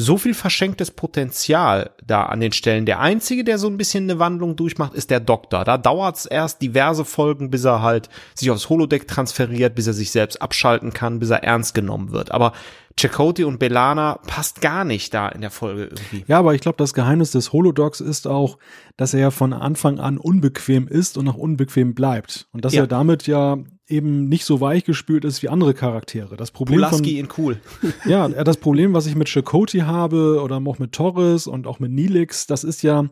[0.00, 2.86] so viel verschenktes Potenzial da an den Stellen.
[2.86, 5.64] Der einzige, der so ein bisschen eine Wandlung durchmacht, ist der Doktor.
[5.64, 9.94] Da dauert es erst diverse Folgen, bis er halt sich aufs Holodeck transferiert, bis er
[9.94, 12.30] sich selbst abschalten kann, bis er ernst genommen wird.
[12.30, 12.52] Aber
[12.96, 16.24] Chakotay und Belana passt gar nicht da in der Folge irgendwie.
[16.28, 18.58] Ja, aber ich glaube, das Geheimnis des Holodogs ist auch,
[18.96, 22.46] dass er von Anfang an unbequem ist und auch unbequem bleibt.
[22.52, 22.84] Und dass ja.
[22.84, 23.58] er damit ja
[23.88, 26.36] eben nicht so weichgespült ist wie andere Charaktere.
[26.36, 27.60] Das Problem Pulaski in cool.
[28.04, 31.90] ja, das Problem, was ich mit Chakotay habe oder auch mit Torres und auch mit
[31.90, 33.06] Nilix, das ist ja,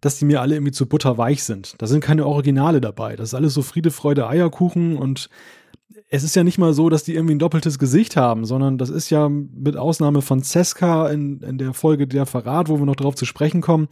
[0.00, 1.74] dass die mir alle irgendwie zu butterweich sind.
[1.78, 3.14] Da sind keine Originale dabei.
[3.14, 5.28] Das ist alles so Friede, Freude, Eierkuchen und
[6.08, 8.90] es ist ja nicht mal so, dass die irgendwie ein doppeltes Gesicht haben, sondern das
[8.90, 12.96] ist ja mit Ausnahme von Ceska in, in der Folge der Verrat, wo wir noch
[12.96, 13.88] drauf zu sprechen kommen,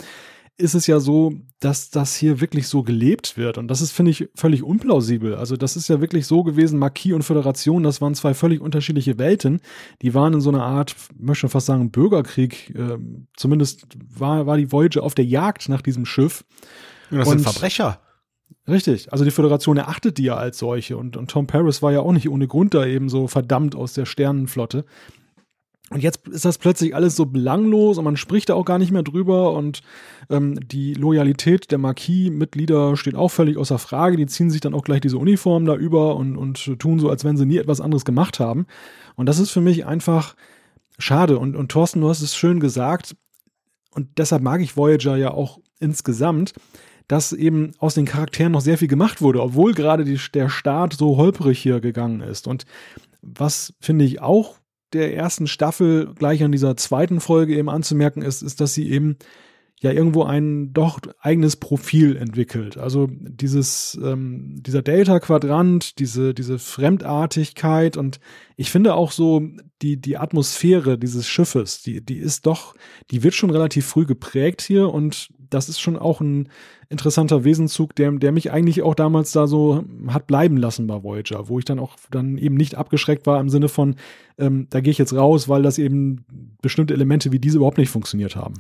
[0.61, 3.59] ist es ja so, dass das hier wirklich so gelebt wird.
[3.59, 5.35] Und das ist, finde ich, völlig unplausibel.
[5.35, 9.19] Also das ist ja wirklich so gewesen, Marquis und Föderation, das waren zwei völlig unterschiedliche
[9.19, 9.61] Welten.
[10.03, 12.71] Die waren in so einer Art, möchte fast sagen, Bürgerkrieg.
[12.75, 12.99] Äh,
[13.37, 16.45] zumindest war, war die Voyager auf der Jagd nach diesem Schiff.
[17.11, 18.01] das und, sind Verbrecher.
[18.69, 22.01] Richtig, also die Föderation erachtet die ja als solche und, und Tom Paris war ja
[22.01, 24.85] auch nicht ohne Grund da eben so verdammt aus der Sternenflotte.
[25.93, 28.93] Und jetzt ist das plötzlich alles so belanglos und man spricht da auch gar nicht
[28.93, 29.81] mehr drüber und
[30.29, 34.17] ähm, die Loyalität der Marquis-Mitglieder steht auch völlig außer Frage.
[34.17, 37.25] Die ziehen sich dann auch gleich diese Uniform da über und, und tun so, als
[37.25, 38.67] wenn sie nie etwas anderes gemacht haben.
[39.17, 40.37] Und das ist für mich einfach
[41.01, 41.41] schade.
[41.41, 43.17] Und, und Thorsten, du hast es schön gesagt.
[43.91, 46.55] Und deshalb mag ich Voyager ja auch insgesamt
[47.09, 50.93] dass eben aus den Charakteren noch sehr viel gemacht wurde, obwohl gerade die, der Start
[50.93, 52.47] so holprig hier gegangen ist.
[52.47, 52.67] Und
[53.21, 54.60] was finde ich auch
[54.93, 59.17] der ersten Staffel gleich an dieser zweiten Folge eben anzumerken ist, ist, dass sie eben
[59.81, 62.77] ja irgendwo ein doch eigenes Profil entwickelt.
[62.77, 68.21] Also dieses, ähm, dieser Delta-Quadrant, diese, diese Fremdartigkeit und
[68.57, 69.43] ich finde auch so
[69.81, 72.75] die, die Atmosphäre dieses Schiffes, die, die ist doch,
[73.11, 76.49] die wird schon relativ früh geprägt hier und das ist schon auch ein
[76.89, 81.49] interessanter Wesenzug, der, der mich eigentlich auch damals da so hat bleiben lassen bei Voyager,
[81.49, 83.97] wo ich dann auch dann eben nicht abgeschreckt war im Sinne von,
[84.39, 86.25] ähm, da gehe ich jetzt raus, weil das eben
[86.63, 88.55] bestimmte Elemente wie diese überhaupt nicht funktioniert haben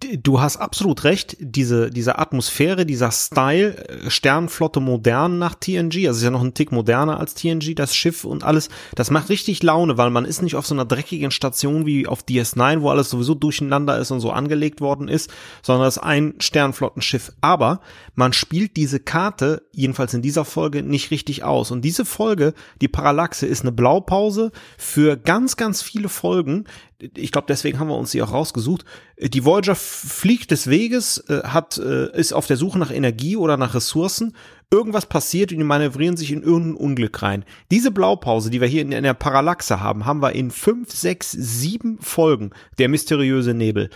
[0.00, 6.18] du hast absolut recht, diese, diese Atmosphäre, dieser Style, äh, Sternflotte modern nach TNG, also
[6.18, 9.62] ist ja noch ein Tick moderner als TNG, das Schiff und alles, das macht richtig
[9.62, 13.10] Laune, weil man ist nicht auf so einer dreckigen Station wie auf DS9, wo alles
[13.10, 15.30] sowieso durcheinander ist und so angelegt worden ist,
[15.62, 17.32] sondern es ist ein Sternflottenschiff.
[17.40, 17.80] Aber
[18.14, 21.70] man spielt diese Karte, jedenfalls in dieser Folge, nicht richtig aus.
[21.70, 26.66] Und diese Folge, die Parallaxe, ist eine Blaupause für ganz, ganz viele Folgen,
[27.00, 28.84] ich glaube, deswegen haben wir uns die auch rausgesucht.
[29.20, 33.56] Die Voyager fliegt des Weges, äh, hat, äh, ist auf der Suche nach Energie oder
[33.56, 34.34] nach Ressourcen.
[34.70, 37.44] Irgendwas passiert und die manövrieren sich in irgendein Unglück rein.
[37.70, 41.30] Diese Blaupause, die wir hier in, in der Parallaxe haben, haben wir in fünf, sechs,
[41.30, 42.50] sieben Folgen.
[42.78, 43.90] Der mysteriöse Nebel,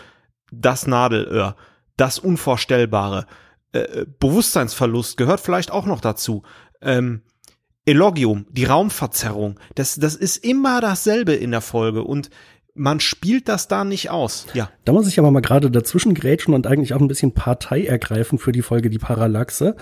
[0.53, 1.57] das Nadelöhr,
[1.97, 3.27] das Unvorstellbare,
[3.73, 6.43] äh, Bewusstseinsverlust gehört vielleicht auch noch dazu.
[6.81, 7.23] Ähm,
[7.85, 12.31] Elogium, die Raumverzerrung, das, das ist immer dasselbe in der Folge und
[12.75, 14.47] man spielt das da nicht aus.
[14.55, 14.71] Ja.
[14.85, 18.39] Da muss ich aber mal gerade dazwischen grätschen und eigentlich auch ein bisschen Partei ergreifen
[18.39, 19.77] für die Folge Die Parallaxe.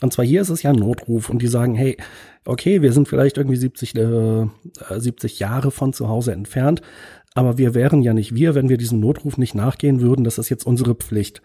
[0.00, 1.96] Und zwar hier ist es ja ein Notruf und die sagen, hey,
[2.44, 4.46] okay, wir sind vielleicht irgendwie 70, äh,
[4.96, 6.82] 70 Jahre von zu Hause entfernt,
[7.34, 10.24] aber wir wären ja nicht wir, wenn wir diesem Notruf nicht nachgehen würden.
[10.24, 11.42] Das ist jetzt unsere Pflicht.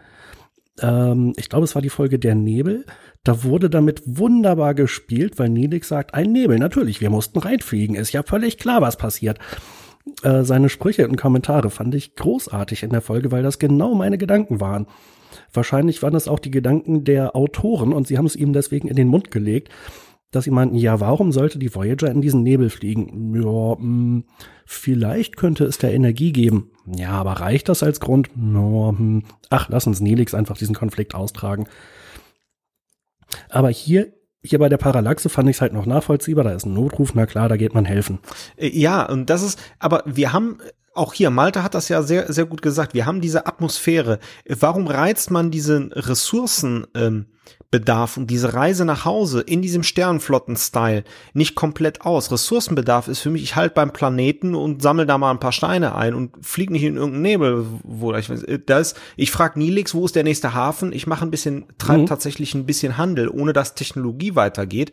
[0.80, 2.86] Ähm, ich glaube, es war die Folge Der Nebel.
[3.24, 7.96] Da wurde damit wunderbar gespielt, weil Nelix sagt, ein Nebel, natürlich, wir mussten reinfliegen.
[7.96, 9.40] Ist ja völlig klar, was passiert.
[10.24, 14.18] Äh, seine Sprüche und Kommentare fand ich großartig in der Folge, weil das genau meine
[14.18, 14.88] Gedanken waren.
[15.54, 18.96] Wahrscheinlich waren das auch die Gedanken der Autoren und sie haben es ihm deswegen in
[18.96, 19.70] den Mund gelegt,
[20.32, 23.36] dass sie meinten, ja, warum sollte die Voyager in diesen Nebel fliegen?
[23.36, 24.24] Ja, mh, hm,
[24.66, 26.72] vielleicht könnte es der Energie geben.
[26.86, 28.30] Ja, aber reicht das als Grund?
[28.36, 29.24] No, hm.
[29.50, 31.68] Ach, lass uns Nelix einfach diesen Konflikt austragen.
[33.50, 34.14] Aber hier
[34.44, 36.44] hier bei der Parallaxe fand ich es halt noch nachvollziehbar.
[36.44, 38.20] Da ist ein Notruf, na klar, da geht man helfen.
[38.58, 40.58] Äh, ja, und das ist, aber wir haben
[40.94, 42.94] auch hier, Malte hat das ja sehr, sehr gut gesagt.
[42.94, 44.20] Wir haben diese Atmosphäre.
[44.48, 47.28] Warum reizt man diesen Ressourcen, ähm,
[47.74, 52.30] und diese Reise nach Hause in diesem Sternenflotten-Style nicht komplett aus.
[52.30, 55.96] Ressourcenbedarf ist für mich, ich halt beim Planeten und sammle da mal ein paar Steine
[55.96, 59.94] ein und flieg nicht in irgendeinen Nebel, wo ich weiß, da ist, ich frage Nilix,
[59.94, 60.92] wo ist der nächste Hafen?
[60.92, 62.08] Ich mache ein bisschen, treibe mhm.
[62.08, 64.92] tatsächlich ein bisschen Handel, ohne dass Technologie weitergeht.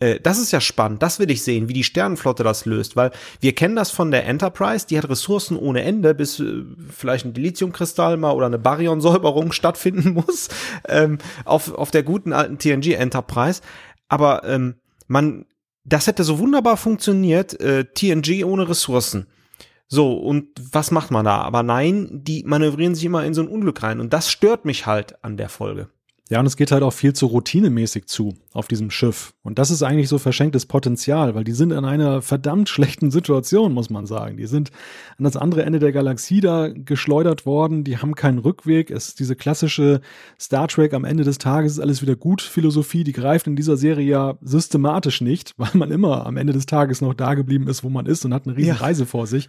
[0.00, 3.12] Äh, das ist ja spannend, das will ich sehen, wie die Sternenflotte das löst, weil
[3.40, 7.34] wir kennen das von der Enterprise, die hat Ressourcen ohne Ende, bis äh, vielleicht ein
[7.34, 10.48] Dilithiumkristall mal oder eine Baryon-Säuberung stattfinden muss,
[10.88, 13.60] ähm, auf, auf der guten alten TNG Enterprise.
[14.08, 14.74] Aber ähm,
[15.06, 15.46] man,
[15.84, 19.26] das hätte so wunderbar funktioniert, äh, TNG ohne Ressourcen.
[19.92, 21.38] So, und was macht man da?
[21.42, 23.98] Aber nein, die manövrieren sich immer in so ein Unglück rein.
[23.98, 25.88] Und das stört mich halt an der Folge.
[26.30, 29.34] Ja, und es geht halt auch viel zu routinemäßig zu auf diesem Schiff.
[29.42, 33.72] Und das ist eigentlich so verschenktes Potenzial, weil die sind in einer verdammt schlechten Situation,
[33.72, 34.36] muss man sagen.
[34.36, 34.70] Die sind
[35.18, 38.92] an das andere Ende der Galaxie da geschleudert worden, die haben keinen Rückweg.
[38.92, 40.02] Es ist diese klassische
[40.38, 43.76] Star Trek am Ende des Tages ist alles wieder gut Philosophie, die greift in dieser
[43.76, 47.82] Serie ja systematisch nicht, weil man immer am Ende des Tages noch da geblieben ist,
[47.82, 48.80] wo man ist und hat eine riesige ja.
[48.80, 49.48] Reise vor sich.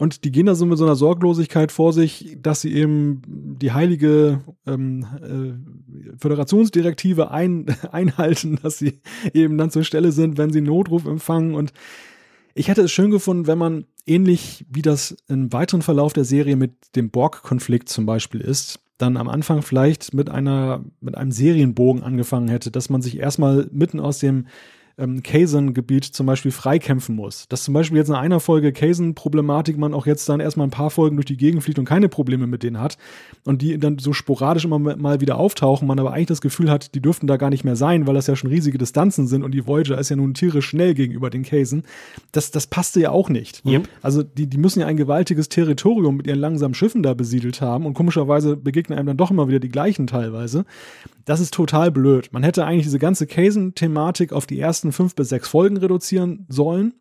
[0.00, 3.72] Und die gehen da so mit so einer Sorglosigkeit vor sich, dass sie eben die
[3.72, 9.02] heilige ähm, äh, Föderationsdirektive ein, einhalten, dass sie
[9.34, 11.54] eben dann zur Stelle sind, wenn sie Notruf empfangen.
[11.54, 11.74] Und
[12.54, 16.56] ich hätte es schön gefunden, wenn man ähnlich wie das im weiteren Verlauf der Serie
[16.56, 22.02] mit dem Borg-Konflikt zum Beispiel ist, dann am Anfang vielleicht mit einer, mit einem Serienbogen
[22.02, 24.46] angefangen hätte, dass man sich erstmal mitten aus dem
[25.00, 27.46] ähm, Kazan-Gebiet zum Beispiel freikämpfen muss.
[27.48, 30.90] Dass zum Beispiel jetzt in einer Folge Kazan-Problematik man auch jetzt dann erstmal ein paar
[30.90, 32.98] Folgen durch die Gegend fliegt und keine Probleme mit denen hat
[33.44, 36.94] und die dann so sporadisch immer mal wieder auftauchen, man aber eigentlich das Gefühl hat,
[36.94, 39.52] die dürften da gar nicht mehr sein, weil das ja schon riesige Distanzen sind und
[39.52, 41.82] die Voyager ist ja nun tierisch schnell gegenüber den Kazan.
[42.32, 43.64] Das, das passte ja auch nicht.
[43.64, 43.88] Yep.
[44.02, 47.86] Also die, die müssen ja ein gewaltiges Territorium mit ihren langsamen Schiffen da besiedelt haben
[47.86, 50.64] und komischerweise begegnen einem dann doch immer wieder die gleichen teilweise.
[51.24, 52.30] Das ist total blöd.
[52.32, 56.94] Man hätte eigentlich diese ganze Kazan-Thematik auf die ersten fünf bis sechs Folgen reduzieren sollen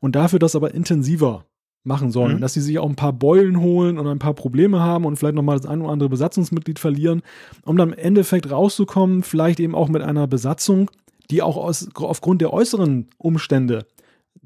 [0.00, 1.46] und dafür das aber intensiver
[1.84, 2.36] machen sollen.
[2.36, 2.40] Mhm.
[2.40, 5.34] Dass sie sich auch ein paar Beulen holen und ein paar Probleme haben und vielleicht
[5.34, 7.22] nochmal das ein oder andere Besatzungsmitglied verlieren,
[7.64, 10.90] um dann im Endeffekt rauszukommen, vielleicht eben auch mit einer Besatzung,
[11.30, 13.86] die auch aus, aufgrund der äußeren Umstände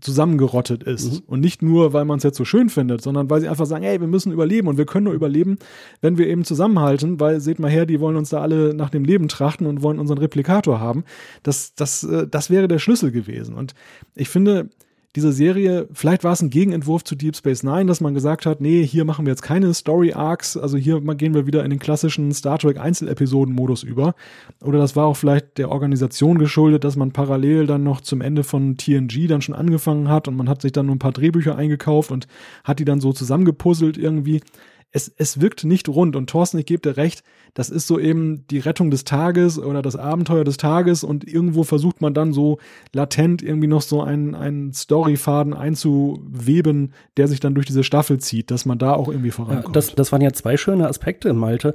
[0.00, 1.12] zusammengerottet ist.
[1.12, 1.22] Mhm.
[1.26, 3.84] Und nicht nur, weil man es jetzt so schön findet, sondern weil sie einfach sagen,
[3.84, 5.58] hey, wir müssen überleben und wir können nur überleben,
[6.00, 9.04] wenn wir eben zusammenhalten, weil seht mal her, die wollen uns da alle nach dem
[9.04, 11.04] Leben trachten und wollen unseren Replikator haben.
[11.42, 13.54] Das, das, äh, das wäre der Schlüssel gewesen.
[13.54, 13.74] Und
[14.14, 14.68] ich finde,
[15.16, 18.60] diese Serie, vielleicht war es ein Gegenentwurf zu Deep Space Nine, dass man gesagt hat,
[18.60, 21.78] nee, hier machen wir jetzt keine Story Arcs, also hier gehen wir wieder in den
[21.78, 24.14] klassischen Star Trek Einzelepisoden-Modus über.
[24.62, 28.44] Oder das war auch vielleicht der Organisation geschuldet, dass man parallel dann noch zum Ende
[28.44, 31.56] von TNG dann schon angefangen hat und man hat sich dann nur ein paar Drehbücher
[31.56, 32.26] eingekauft und
[32.62, 34.42] hat die dann so zusammengepuzzelt irgendwie
[34.90, 36.16] es, es wirkt nicht rund.
[36.16, 37.22] Und Thorsten, ich gebe dir recht,
[37.54, 41.62] das ist so eben die Rettung des Tages oder das Abenteuer des Tages und irgendwo
[41.64, 42.58] versucht man dann so
[42.94, 48.50] latent irgendwie noch so einen, einen Storyfaden einzuweben, der sich dann durch diese Staffel zieht,
[48.50, 49.66] dass man da auch irgendwie vorankommt.
[49.66, 51.74] Ja, das, das waren ja zwei schöne Aspekte in Malte.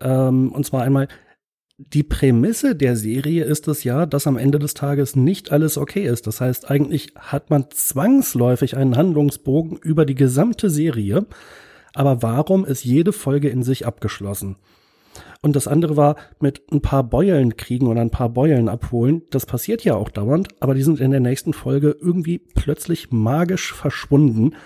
[0.00, 1.08] Ähm, und zwar einmal,
[1.76, 6.06] die Prämisse der Serie ist es ja, dass am Ende des Tages nicht alles okay
[6.06, 6.26] ist.
[6.26, 11.26] Das heißt, eigentlich hat man zwangsläufig einen Handlungsbogen über die gesamte Serie,
[11.94, 14.56] aber warum ist jede Folge in sich abgeschlossen?
[15.42, 19.22] Und das andere war mit ein paar Beulen kriegen oder ein paar Beulen abholen.
[19.30, 23.72] Das passiert ja auch dauernd, aber die sind in der nächsten Folge irgendwie plötzlich magisch
[23.72, 24.56] verschwunden.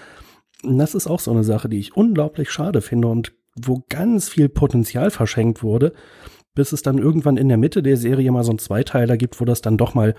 [0.62, 4.28] Und das ist auch so eine Sache, die ich unglaublich schade finde und wo ganz
[4.28, 5.92] viel Potenzial verschenkt wurde,
[6.54, 9.44] bis es dann irgendwann in der Mitte der Serie mal so ein Zweiteiler gibt, wo
[9.44, 10.14] das dann doch mal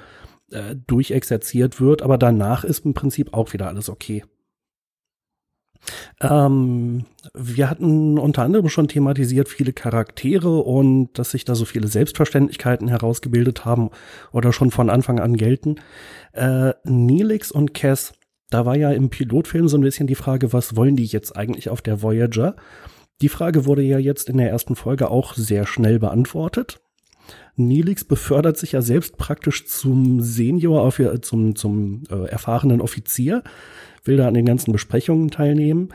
[0.51, 4.23] äh, durchexerziert wird, aber danach ist im Prinzip auch wieder alles okay.
[6.21, 11.87] Ähm, wir hatten unter anderem schon thematisiert viele Charaktere und dass sich da so viele
[11.87, 13.89] Selbstverständlichkeiten herausgebildet haben
[14.31, 15.75] oder schon von Anfang an gelten.
[16.33, 18.13] Äh, Neelix und Cass,
[18.49, 21.69] da war ja im Pilotfilm so ein bisschen die Frage, was wollen die jetzt eigentlich
[21.69, 22.55] auf der Voyager?
[23.21, 26.79] Die Frage wurde ja jetzt in der ersten Folge auch sehr schnell beantwortet.
[27.55, 33.43] Neelix befördert sich ja selbst praktisch zum Senior, auf, zum, zum äh, erfahrenen Offizier
[34.03, 35.89] will da an den ganzen Besprechungen teilnehmen.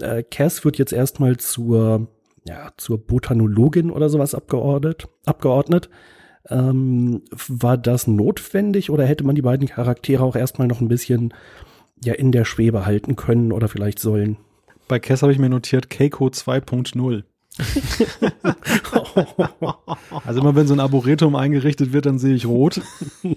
[0.00, 2.08] Äh, Cass wird jetzt erstmal zur,
[2.46, 5.08] ja, zur Botanologin oder sowas abgeordnet.
[5.24, 5.88] abgeordnet.
[6.48, 11.34] Ähm, war das notwendig oder hätte man die beiden Charaktere auch erstmal noch ein bisschen
[12.04, 14.36] ja, in der Schwebe halten können oder vielleicht sollen?
[14.86, 17.24] Bei Cass habe ich mir notiert Keiko 2.0.
[20.26, 22.80] also immer wenn so ein Arboretum eingerichtet wird, dann sehe ich rot.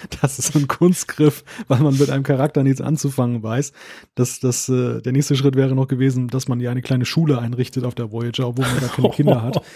[0.20, 3.72] Das ist so ein Kunstgriff, weil man mit einem Charakter nichts anzufangen weiß.
[4.14, 7.38] Das, das, äh, der nächste Schritt wäre noch gewesen, dass man ja eine kleine Schule
[7.38, 9.62] einrichtet auf der Voyager, obwohl man da keine Kinder hat.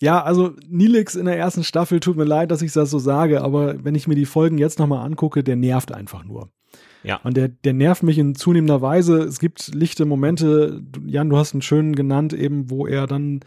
[0.00, 3.40] Ja, also Nilix in der ersten Staffel, tut mir leid, dass ich das so sage,
[3.40, 6.50] aber wenn ich mir die Folgen jetzt nochmal angucke, der nervt einfach nur.
[7.04, 7.20] Ja.
[7.22, 9.18] Und der, der nervt mich in zunehmender Weise.
[9.22, 13.40] Es gibt lichte Momente, Jan, du hast einen schönen genannt, eben, wo er dann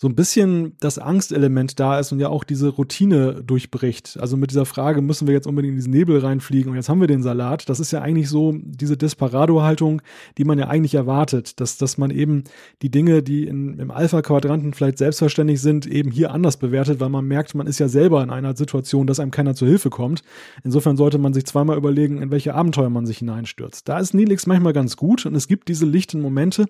[0.00, 4.16] so ein bisschen das Angstelement da ist und ja auch diese Routine durchbricht.
[4.20, 7.00] Also mit dieser Frage, müssen wir jetzt unbedingt in diesen Nebel reinfliegen und jetzt haben
[7.00, 7.68] wir den Salat.
[7.68, 10.00] Das ist ja eigentlich so diese Desperado-Haltung,
[10.38, 12.44] die man ja eigentlich erwartet, dass, dass man eben
[12.80, 17.26] die Dinge, die in, im Alpha-Quadranten vielleicht selbstverständlich sind, eben hier anders bewertet, weil man
[17.26, 20.22] merkt, man ist ja selber in einer Situation, dass einem keiner zu Hilfe kommt.
[20.62, 23.88] Insofern sollte man sich zweimal überlegen, in welche Abenteuer man sich hineinstürzt.
[23.88, 26.66] Da ist Nilix manchmal ganz gut und es gibt diese lichten Momente,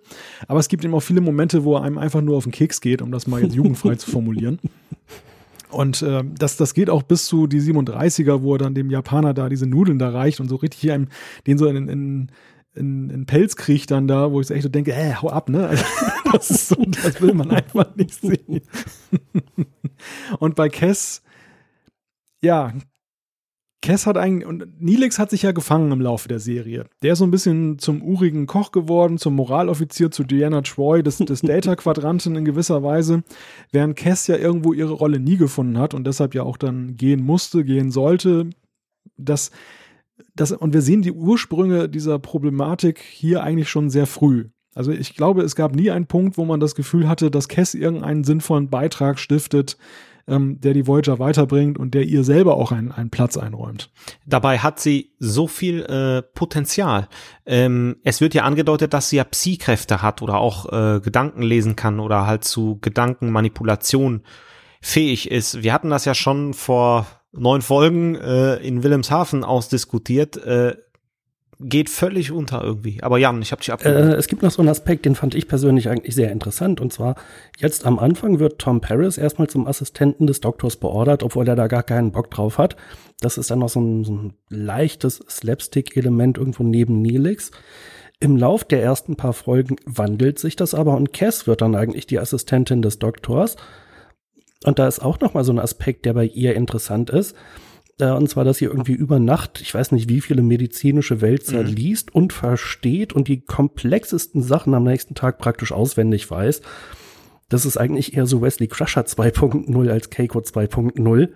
[0.46, 2.80] aber es gibt eben auch viele Momente, wo er einem einfach nur auf den Keks
[2.80, 4.58] geht, um das mal jetzt jugendfrei zu formulieren.
[5.70, 9.34] Und äh, das, das geht auch bis zu die 37er, wo er dann dem Japaner
[9.34, 11.08] da diese Nudeln da reicht und so richtig hier einem,
[11.46, 12.28] den so in, in,
[12.74, 15.48] in, in Pelz kriegt dann da, wo ich so echt so denke, äh, hau ab,
[15.48, 15.68] ne?
[15.68, 15.84] Also,
[16.32, 18.62] das ist so, das will man einfach nicht sehen.
[20.38, 21.22] und bei Kess,
[22.40, 22.72] ja,
[23.80, 26.86] Kess hat eigentlich, und Nilix hat sich ja gefangen im Laufe der Serie.
[27.02, 31.18] Der ist so ein bisschen zum urigen Koch geworden, zum Moraloffizier, zu Diana Troy, des,
[31.18, 33.22] des Data-Quadranten in gewisser Weise,
[33.70, 37.24] während Kess ja irgendwo ihre Rolle nie gefunden hat und deshalb ja auch dann gehen
[37.24, 38.50] musste, gehen sollte.
[39.16, 39.52] Das,
[40.34, 44.48] das, und wir sehen die Ursprünge dieser Problematik hier eigentlich schon sehr früh.
[44.74, 47.74] Also ich glaube, es gab nie einen Punkt, wo man das Gefühl hatte, dass Kess
[47.74, 49.76] irgendeinen sinnvollen Beitrag stiftet,
[50.28, 53.90] ähm, der die Voyager weiterbringt und der ihr selber auch einen, einen Platz einräumt.
[54.26, 57.08] Dabei hat sie so viel äh, Potenzial.
[57.46, 61.76] Ähm, es wird ja angedeutet, dass sie ja Psi-Kräfte hat oder auch äh, Gedanken lesen
[61.76, 64.22] kann oder halt zu Gedankenmanipulation
[64.80, 65.62] fähig ist.
[65.62, 70.36] Wir hatten das ja schon vor neun Folgen äh, in Wilhelmshaven ausdiskutiert.
[70.36, 70.76] Äh,
[71.60, 73.02] geht völlig unter irgendwie.
[73.02, 74.12] Aber Jan, ich habe dich abgeholt.
[74.12, 76.80] Äh, es gibt noch so einen Aspekt, den fand ich persönlich eigentlich sehr interessant.
[76.80, 77.16] Und zwar,
[77.58, 81.66] jetzt am Anfang wird Tom Paris erstmal zum Assistenten des Doktors beordert, obwohl er da
[81.66, 82.76] gar keinen Bock drauf hat.
[83.20, 87.50] Das ist dann noch so ein, so ein leichtes Slapstick-Element irgendwo neben Neelix.
[88.20, 92.06] Im Lauf der ersten paar Folgen wandelt sich das aber und Cass wird dann eigentlich
[92.06, 93.56] die Assistentin des Doktors.
[94.64, 97.36] Und da ist auch noch mal so ein Aspekt, der bei ihr interessant ist
[97.98, 101.62] äh, und zwar, dass sie irgendwie über Nacht, ich weiß nicht, wie viele medizinische Wälzer
[101.62, 101.68] mhm.
[101.68, 106.62] liest und versteht und die komplexesten Sachen am nächsten Tag praktisch auswendig weiß.
[107.48, 111.28] Das ist eigentlich eher so Wesley Crusher 2.0 als Keiko 2.0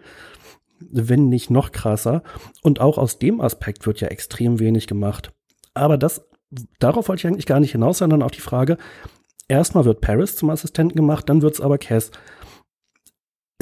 [0.90, 2.22] wenn nicht noch krasser.
[2.62, 5.32] Und auch aus dem Aspekt wird ja extrem wenig gemacht.
[5.74, 6.26] Aber das,
[6.78, 8.78] darauf wollte ich eigentlich gar nicht hinaus, sondern auf die Frage,
[9.48, 12.10] erstmal wird Paris zum Assistenten gemacht, dann wird's aber Cass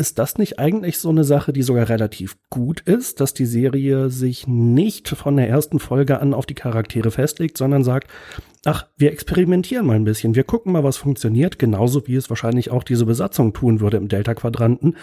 [0.00, 4.08] ist das nicht eigentlich so eine Sache, die sogar relativ gut ist, dass die Serie
[4.08, 8.10] sich nicht von der ersten Folge an auf die Charaktere festlegt, sondern sagt,
[8.64, 12.70] ach, wir experimentieren mal ein bisschen, wir gucken mal, was funktioniert, genauso wie es wahrscheinlich
[12.70, 14.96] auch diese Besatzung tun würde im Delta-Quadranten,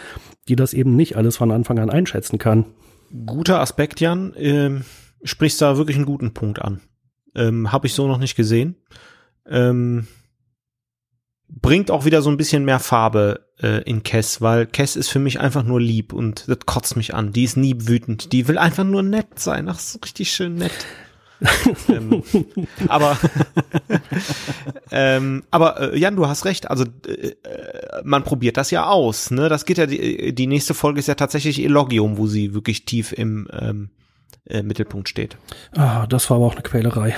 [0.48, 2.66] die das eben nicht alles von Anfang an einschätzen kann.
[3.26, 4.34] Guter Aspekt, Jan.
[4.36, 4.84] Ähm,
[5.24, 6.82] sprichst da wirklich einen guten Punkt an.
[7.36, 8.76] Ähm, Habe ich so noch nicht gesehen.
[9.46, 10.08] Ähm,
[11.50, 15.20] bringt auch wieder so ein bisschen mehr Farbe äh, in Kess, weil Kess ist für
[15.20, 17.32] mich einfach nur lieb und das kotzt mich an.
[17.32, 18.32] Die ist nie wütend.
[18.34, 19.70] Die will einfach nur nett sein.
[19.70, 20.72] Ach, so richtig schön nett.
[21.90, 22.24] ähm,
[22.88, 23.18] aber
[24.92, 26.70] ähm, aber äh, Jan, du hast recht.
[26.70, 27.36] Also äh,
[28.04, 29.30] man probiert das ja aus.
[29.30, 29.86] Ne, das geht ja.
[29.86, 33.90] Die, die nächste Folge ist ja tatsächlich Elogium, wo sie wirklich tief im ähm,
[34.46, 35.38] äh, Mittelpunkt steht.
[35.76, 37.16] Ah, das war aber auch eine Quälerei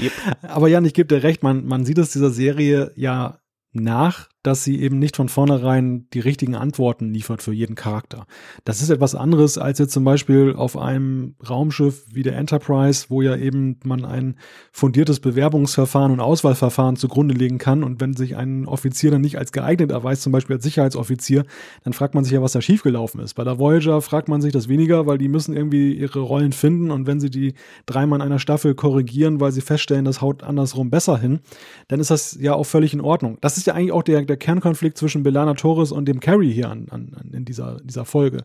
[0.00, 0.12] yep.
[0.42, 3.38] Aber Jan, ich gebe dir recht, man, man sieht es dieser Serie ja
[3.72, 8.26] nach, dass sie eben nicht von vornherein die richtigen Antworten liefert für jeden Charakter.
[8.64, 13.20] Das ist etwas anderes als jetzt zum Beispiel auf einem Raumschiff wie der Enterprise, wo
[13.20, 14.36] ja eben man ein
[14.70, 17.82] fundiertes Bewerbungsverfahren und Auswahlverfahren zugrunde legen kann.
[17.82, 21.44] Und wenn sich ein Offizier dann nicht als geeignet erweist, zum Beispiel als Sicherheitsoffizier,
[21.82, 23.34] dann fragt man sich ja, was da schiefgelaufen ist.
[23.34, 26.92] Bei der Voyager fragt man sich das weniger, weil die müssen irgendwie ihre Rollen finden
[26.92, 27.54] und wenn sie die
[27.86, 31.40] dreimal in einer Staffel korrigieren, weil sie feststellen, das haut andersrum besser hin,
[31.88, 33.38] dann ist das ja auch völlig in Ordnung.
[33.40, 36.70] Das ist ja eigentlich auch der, der Kernkonflikt zwischen Belana Torres und dem Carrie hier
[36.70, 38.44] an, an, in dieser, dieser Folge.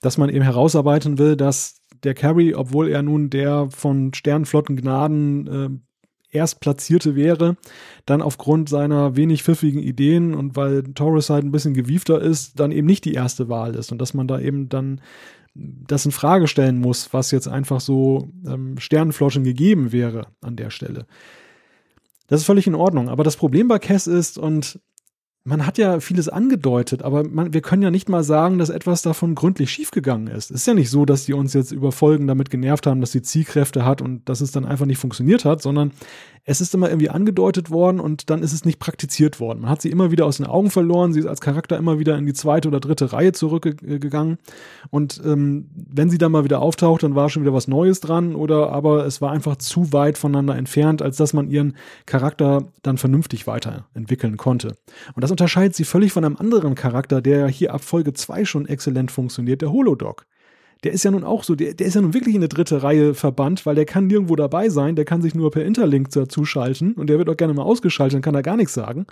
[0.00, 5.46] Dass man eben herausarbeiten will, dass der Carrie, obwohl er nun der von Sternflotten Gnaden
[5.46, 5.68] äh,
[6.36, 7.56] Erstplatzierte wäre,
[8.06, 12.72] dann aufgrund seiner wenig pfiffigen Ideen und weil Torres halt ein bisschen gewiefter ist, dann
[12.72, 15.00] eben nicht die erste Wahl ist und dass man da eben dann
[15.54, 20.70] das in Frage stellen muss, was jetzt einfach so ähm, Sternenfloschen gegeben wäre an der
[20.70, 21.06] Stelle.
[22.28, 23.10] Das ist völlig in Ordnung.
[23.10, 24.80] Aber das Problem bei Cass ist, und
[25.44, 29.02] man hat ja vieles angedeutet, aber man, wir können ja nicht mal sagen, dass etwas
[29.02, 30.50] davon gründlich schiefgegangen ist.
[30.52, 33.10] Es ist ja nicht so, dass die uns jetzt über Folgen damit genervt haben, dass
[33.10, 35.90] sie Zielkräfte hat und dass es dann einfach nicht funktioniert hat, sondern
[36.44, 39.60] es ist immer irgendwie angedeutet worden und dann ist es nicht praktiziert worden.
[39.60, 42.18] Man hat sie immer wieder aus den Augen verloren, sie ist als Charakter immer wieder
[42.18, 44.38] in die zweite oder dritte Reihe zurückgegangen
[44.90, 48.34] und ähm, wenn sie dann mal wieder auftaucht, dann war schon wieder was Neues dran
[48.34, 51.76] oder aber es war einfach zu weit voneinander entfernt, als dass man ihren
[52.06, 54.76] Charakter dann vernünftig weiterentwickeln konnte.
[55.14, 58.44] Und das unterscheidet sie völlig von einem anderen Charakter, der ja hier ab Folge 2
[58.44, 60.26] schon exzellent funktioniert, der Holodoc
[60.84, 62.82] der ist ja nun auch so, der, der ist ja nun wirklich in eine dritte
[62.82, 66.94] Reihe verbannt, weil der kann nirgendwo dabei sein, der kann sich nur per Interlink dazuschalten
[66.94, 69.06] und der wird auch gerne mal ausgeschaltet, dann kann er gar nichts sagen.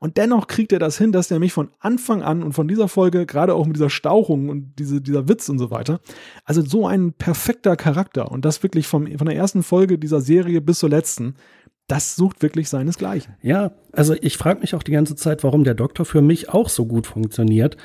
[0.00, 2.88] Und dennoch kriegt er das hin, dass der mich von Anfang an und von dieser
[2.88, 6.00] Folge, gerade auch mit dieser Stauchung und diese, dieser Witz und so weiter,
[6.44, 10.60] also so ein perfekter Charakter und das wirklich vom, von der ersten Folge dieser Serie
[10.60, 11.36] bis zur letzten,
[11.86, 13.34] das sucht wirklich seinesgleichen.
[13.42, 16.68] Ja, also ich frage mich auch die ganze Zeit, warum der Doktor für mich auch
[16.68, 17.76] so gut funktioniert.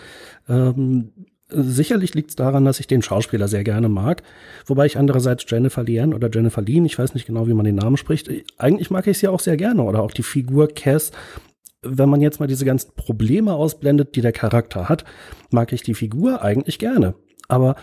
[0.47, 1.11] Ähm,
[1.49, 4.21] Sicherlich liegt es daran, dass ich den Schauspieler sehr gerne mag,
[4.65, 7.75] wobei ich andererseits Jennifer Lien oder Jennifer Lean, ich weiß nicht genau, wie man den
[7.75, 11.11] Namen spricht, eigentlich mag ich sie auch sehr gerne oder auch die Figur Cass.
[11.81, 15.05] Wenn man jetzt mal diese ganzen Probleme ausblendet, die der Charakter hat,
[15.49, 17.15] mag ich die Figur eigentlich gerne.
[17.47, 17.75] Aber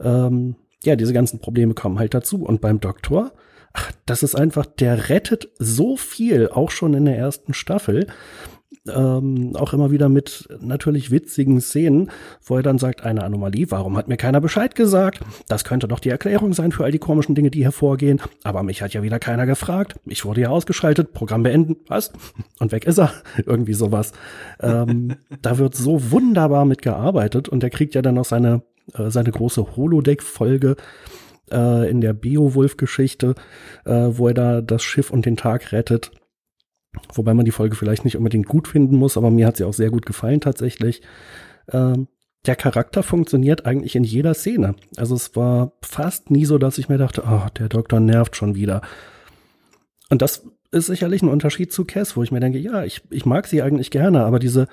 [0.00, 2.44] ähm, ja, diese ganzen Probleme kommen halt dazu.
[2.44, 3.32] Und beim Doktor,
[3.72, 8.08] ach, das ist einfach, der rettet so viel, auch schon in der ersten Staffel
[8.88, 12.10] ähm, auch immer wieder mit natürlich witzigen Szenen,
[12.44, 15.20] wo er dann sagt, eine Anomalie, warum hat mir keiner Bescheid gesagt?
[15.48, 18.20] Das könnte doch die Erklärung sein für all die komischen Dinge, die hervorgehen.
[18.42, 19.94] Aber mich hat ja wieder keiner gefragt.
[20.04, 22.12] Ich wurde ja ausgeschaltet, Programm beenden, was?
[22.58, 23.12] Und weg ist er.
[23.46, 24.12] Irgendwie sowas.
[24.60, 28.62] Ähm, da wird so wunderbar mitgearbeitet und er kriegt ja dann noch seine,
[28.94, 30.76] äh, seine große Holodeck-Folge
[31.52, 33.34] äh, in der Beowulf-Geschichte,
[33.84, 36.10] äh, wo er da das Schiff und den Tag rettet.
[37.14, 39.72] Wobei man die Folge vielleicht nicht unbedingt gut finden muss, aber mir hat sie auch
[39.72, 41.02] sehr gut gefallen tatsächlich.
[41.70, 42.08] Ähm,
[42.46, 44.74] der Charakter funktioniert eigentlich in jeder Szene.
[44.96, 48.54] Also es war fast nie so, dass ich mir dachte, oh, der Doktor nervt schon
[48.54, 48.82] wieder.
[50.10, 53.26] Und das ist sicherlich ein Unterschied zu Cass, wo ich mir denke, ja, ich, ich
[53.26, 54.66] mag sie eigentlich gerne, aber diese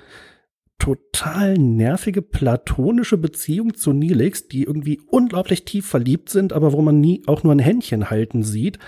[0.78, 7.00] total nervige platonische Beziehung zu Nilix, die irgendwie unglaublich tief verliebt sind, aber wo man
[7.00, 8.78] nie auch nur ein Händchen halten sieht.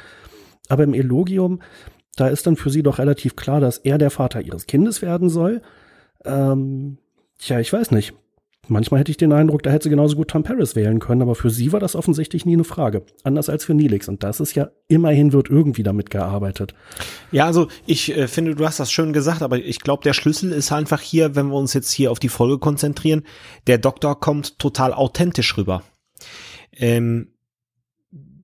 [0.68, 1.60] Aber im Elogium,
[2.16, 5.28] da ist dann für sie doch relativ klar, dass er der Vater ihres Kindes werden
[5.28, 5.62] soll.
[6.24, 6.98] Ähm,
[7.38, 8.14] tja, ich weiß nicht.
[8.68, 11.34] Manchmal hätte ich den Eindruck, da hätte sie genauso gut Tom Paris wählen können, aber
[11.34, 13.02] für sie war das offensichtlich nie eine Frage.
[13.24, 14.08] Anders als für Neelix.
[14.08, 16.72] Und das ist ja, immerhin wird irgendwie damit gearbeitet.
[17.32, 20.52] Ja, also ich äh, finde, du hast das schön gesagt, aber ich glaube, der Schlüssel
[20.52, 23.24] ist einfach hier, wenn wir uns jetzt hier auf die Folge konzentrieren,
[23.66, 25.82] der Doktor kommt total authentisch rüber.
[26.72, 27.31] Ähm,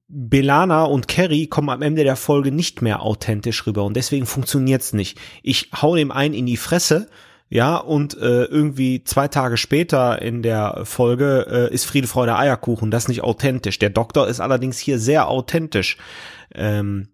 [0.08, 4.92] Belana und Kerry kommen am Ende der Folge nicht mehr authentisch rüber und deswegen funktioniert's
[4.94, 5.18] nicht.
[5.42, 7.08] Ich hau dem einen in die Fresse,
[7.50, 12.90] ja, und äh, irgendwie zwei Tage später in der Folge äh, ist Friede, Freude, Eierkuchen.
[12.90, 13.78] Das nicht authentisch.
[13.78, 15.96] Der Doktor ist allerdings hier sehr authentisch.
[16.54, 17.08] Ähm,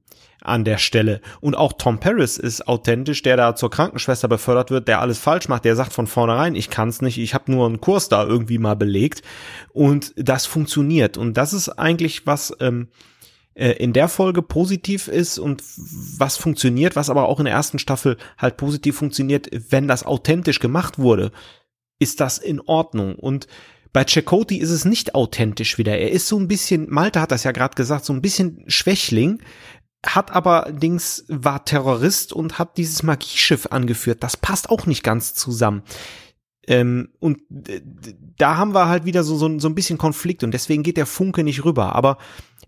[0.45, 1.21] an der Stelle.
[1.41, 5.49] Und auch Tom Paris ist authentisch, der da zur Krankenschwester befördert wird, der alles falsch
[5.49, 8.59] macht, der sagt von vornherein, ich kann's nicht, ich habe nur einen Kurs da irgendwie
[8.59, 9.23] mal belegt.
[9.73, 11.17] Und das funktioniert.
[11.17, 12.55] Und das ist eigentlich was.
[12.61, 12.89] Ähm,
[13.55, 15.63] äh, in der Folge positiv ist und
[16.19, 20.59] was funktioniert, was aber auch in der ersten Staffel halt positiv funktioniert, wenn das authentisch
[20.59, 21.31] gemacht wurde,
[22.01, 23.15] ist das in Ordnung.
[23.15, 23.47] Und
[23.93, 25.97] bei Chakoti ist es nicht authentisch wieder.
[25.97, 29.41] Er ist so ein bisschen, Malte hat das ja gerade gesagt, so ein bisschen Schwächling,
[30.07, 34.23] hat aber Dings war Terrorist und hat dieses Magieschiff angeführt.
[34.23, 35.83] Das passt auch nicht ganz zusammen.
[36.67, 37.41] Ähm, und
[38.39, 41.07] da haben wir halt wieder so, so, so ein bisschen Konflikt und deswegen geht der
[41.07, 41.95] Funke nicht rüber.
[41.95, 42.19] Aber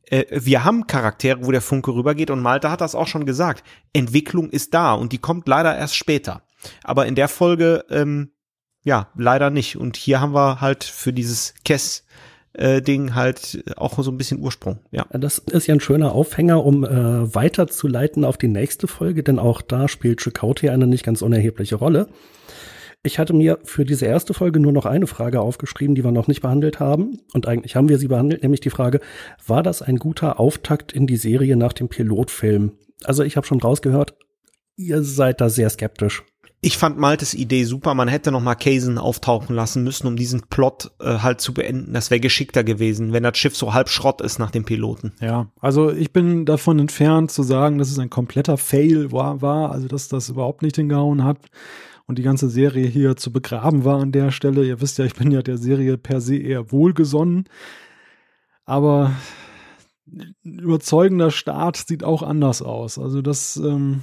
[0.04, 3.64] äh, wir haben Charaktere, wo der Funke rübergeht und Malte hat das auch schon gesagt.
[3.92, 6.42] Entwicklung ist da und die kommt leider erst später.
[6.84, 8.32] Aber in der Folge, ähm,
[8.82, 9.76] ja, leider nicht.
[9.76, 12.05] Und hier haben wir halt für dieses Kess
[12.56, 14.78] äh, Ding halt auch so ein bisschen Ursprung.
[14.90, 15.06] Ja.
[15.12, 19.62] Das ist ja ein schöner Aufhänger, um äh, weiterzuleiten auf die nächste Folge, denn auch
[19.62, 22.08] da spielt Chakotay eine nicht ganz unerhebliche Rolle.
[23.02, 26.26] Ich hatte mir für diese erste Folge nur noch eine Frage aufgeschrieben, die wir noch
[26.26, 27.20] nicht behandelt haben.
[27.32, 29.00] Und eigentlich haben wir sie behandelt, nämlich die Frage,
[29.46, 32.72] war das ein guter Auftakt in die Serie nach dem Pilotfilm?
[33.04, 34.16] Also ich habe schon rausgehört,
[34.76, 36.24] ihr seid da sehr skeptisch.
[36.62, 37.94] Ich fand Maltes Idee super.
[37.94, 41.92] Man hätte noch mal Kaysen auftauchen lassen müssen, um diesen Plot äh, halt zu beenden.
[41.92, 45.12] Das wäre geschickter gewesen, wenn das Schiff so halb Schrott ist nach dem Piloten.
[45.20, 49.70] Ja, also ich bin davon entfernt zu sagen, dass es ein kompletter Fail war, war
[49.70, 51.38] also dass das überhaupt nicht hingehauen hat
[52.06, 54.64] und die ganze Serie hier zu begraben war an der Stelle.
[54.64, 57.44] Ihr wisst ja, ich bin ja der Serie per se eher wohlgesonnen.
[58.64, 59.12] Aber
[60.06, 62.98] ein überzeugender Start sieht auch anders aus.
[62.98, 64.02] Also das ähm,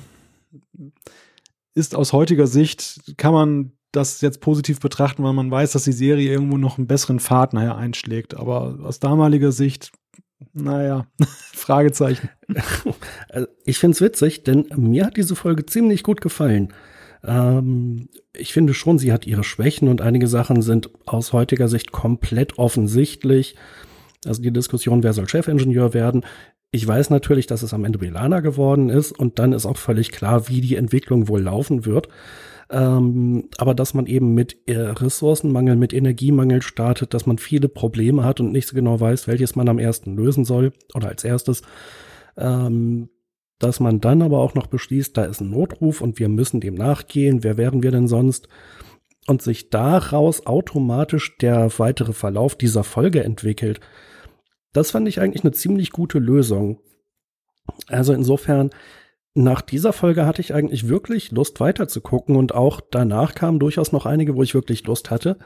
[1.75, 5.91] ist aus heutiger Sicht, kann man das jetzt positiv betrachten, weil man weiß, dass die
[5.91, 8.35] Serie irgendwo noch einen besseren Pfad nachher einschlägt.
[8.35, 9.91] Aber aus damaliger Sicht,
[10.53, 11.05] naja,
[11.53, 12.29] Fragezeichen.
[13.29, 16.73] Also, ich finde es witzig, denn mir hat diese Folge ziemlich gut gefallen.
[17.23, 21.91] Ähm, ich finde schon, sie hat ihre Schwächen und einige Sachen sind aus heutiger Sicht
[21.91, 23.55] komplett offensichtlich.
[24.25, 26.23] Also die Diskussion, wer soll Chefingenieur werden,
[26.75, 30.11] ich weiß natürlich, dass es am Ende Belana geworden ist und dann ist auch völlig
[30.11, 32.07] klar, wie die Entwicklung wohl laufen wird.
[32.71, 38.23] Ähm, aber dass man eben mit äh, Ressourcenmangel, mit Energiemangel startet, dass man viele Probleme
[38.23, 41.61] hat und nicht so genau weiß, welches man am ersten lösen soll oder als erstes.
[42.37, 43.09] Ähm,
[43.59, 46.73] dass man dann aber auch noch beschließt, da ist ein Notruf und wir müssen dem
[46.73, 47.43] nachgehen.
[47.43, 48.47] Wer wären wir denn sonst?
[49.27, 53.79] Und sich daraus automatisch der weitere Verlauf dieser Folge entwickelt.
[54.73, 56.79] Das fand ich eigentlich eine ziemlich gute Lösung.
[57.87, 58.71] Also insofern,
[59.35, 64.05] nach dieser Folge hatte ich eigentlich wirklich Lust weiterzugucken und auch danach kamen durchaus noch
[64.05, 65.37] einige, wo ich wirklich Lust hatte.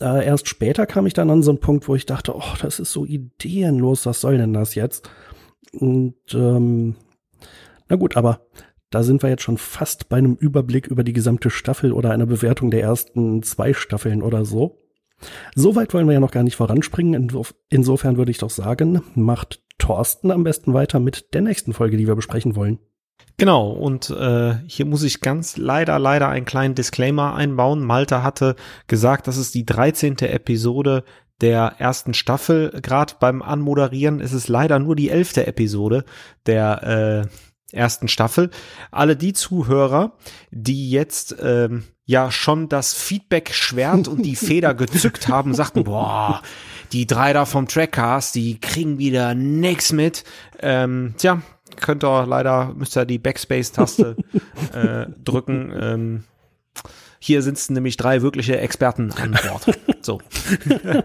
[0.00, 2.80] Äh, erst später kam ich dann an so einen Punkt, wo ich dachte, oh, das
[2.80, 5.10] ist so ideenlos, was soll denn das jetzt?
[5.72, 6.96] Und ähm,
[7.88, 8.40] na gut, aber
[8.90, 12.26] da sind wir jetzt schon fast bei einem Überblick über die gesamte Staffel oder einer
[12.26, 14.83] Bewertung der ersten zwei Staffeln oder so.
[15.54, 17.30] So weit wollen wir ja noch gar nicht voranspringen.
[17.70, 22.06] Insofern würde ich doch sagen, macht Thorsten am besten weiter mit der nächsten Folge, die
[22.06, 22.78] wir besprechen wollen.
[23.36, 27.84] Genau, und äh, hier muss ich ganz leider, leider einen kleinen Disclaimer einbauen.
[27.84, 28.54] Malte hatte
[28.86, 30.18] gesagt, das ist die 13.
[30.18, 31.04] Episode
[31.40, 32.70] der ersten Staffel.
[32.80, 35.38] Gerade beim Anmoderieren ist es leider nur die 11.
[35.38, 36.04] Episode
[36.46, 37.26] der
[37.72, 38.50] äh, ersten Staffel.
[38.92, 40.16] Alle die Zuhörer,
[40.52, 46.42] die jetzt ähm, ja schon das Feedback-Schwert und die Feder gezückt haben, sagten, boah,
[46.92, 50.24] die drei da vom Trackcast, die kriegen wieder nix mit.
[50.60, 51.42] Ähm, tja,
[51.76, 54.16] könnt ihr leider, müsst ihr die Backspace-Taste
[54.72, 55.72] äh, drücken.
[55.78, 56.24] Ähm,
[57.18, 59.78] hier sitzen nämlich drei wirkliche Experten an Bord.
[60.02, 60.20] So.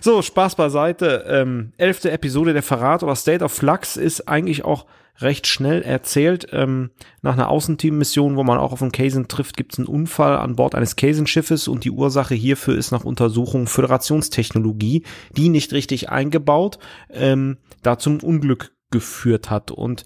[0.00, 1.24] so, Spaß beiseite.
[1.26, 4.86] Ähm, elfte Episode der Verrat oder State of Flux ist eigentlich auch
[5.20, 6.48] recht schnell erzählt.
[6.52, 6.90] Ähm,
[7.22, 10.56] nach einer Außenteam-Mission, wo man auch auf einen Kaysen trifft, gibt es einen Unfall an
[10.56, 15.04] Bord eines Kaysen-Schiffes und die Ursache hierfür ist nach Untersuchung Föderationstechnologie,
[15.36, 16.78] die nicht richtig eingebaut,
[17.10, 19.70] ähm, da zum Unglück geführt hat.
[19.70, 20.04] Und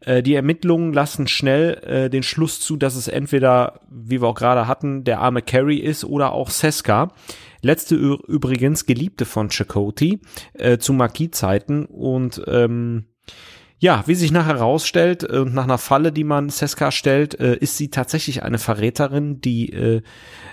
[0.00, 4.34] äh, die Ermittlungen lassen schnell äh, den Schluss zu, dass es entweder, wie wir auch
[4.34, 7.12] gerade hatten, der arme Carrie ist oder auch Seska.
[7.62, 10.20] Letzte übrigens Geliebte von Chakotay
[10.54, 13.09] äh, zu Marquis-Zeiten und ähm,
[13.82, 17.56] ja, wie sich nachher herausstellt äh, und nach einer Falle, die man Seska stellt, äh,
[17.56, 20.02] ist sie tatsächlich eine Verräterin, die äh,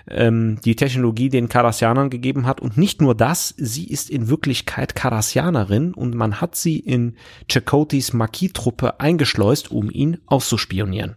[0.10, 2.62] ähm, die Technologie den Kardassianern gegeben hat.
[2.62, 7.16] Und nicht nur das, sie ist in Wirklichkeit Kardassianerin und man hat sie in
[7.52, 11.16] Chakotis Marquis-Truppe eingeschleust, um ihn auszuspionieren.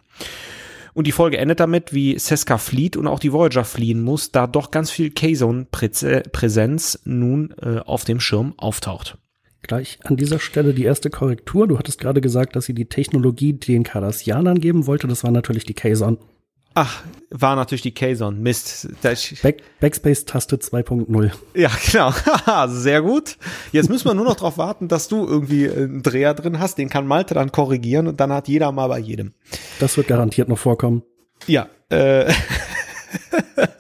[0.93, 4.49] Und die Folge endet damit, wie Seska flieht und auch die Voyager fliehen muss, da
[4.49, 9.17] doch ganz viel K-Zone-Präsenz nun äh, auf dem Schirm auftaucht.
[9.63, 11.69] Gleich an dieser Stelle die erste Korrektur.
[11.69, 15.07] Du hattest gerade gesagt, dass sie die Technologie den Cardassianern geben wollte.
[15.07, 16.19] Das war natürlich die Kazon.
[16.75, 18.41] Ach, war natürlich die Kazon.
[18.41, 18.89] Mist.
[19.03, 21.33] Back Backspace-Taste 2.0.
[21.55, 22.13] Ja, genau.
[22.69, 23.37] Sehr gut.
[23.73, 26.79] Jetzt müssen wir nur noch darauf warten, dass du irgendwie einen Dreher drin hast.
[26.79, 29.35] Den kann Malte dann korrigieren und dann hat jeder mal bei jedem.
[29.79, 31.03] Das wird garantiert noch vorkommen.
[31.47, 31.69] Ja.
[31.91, 32.33] Äh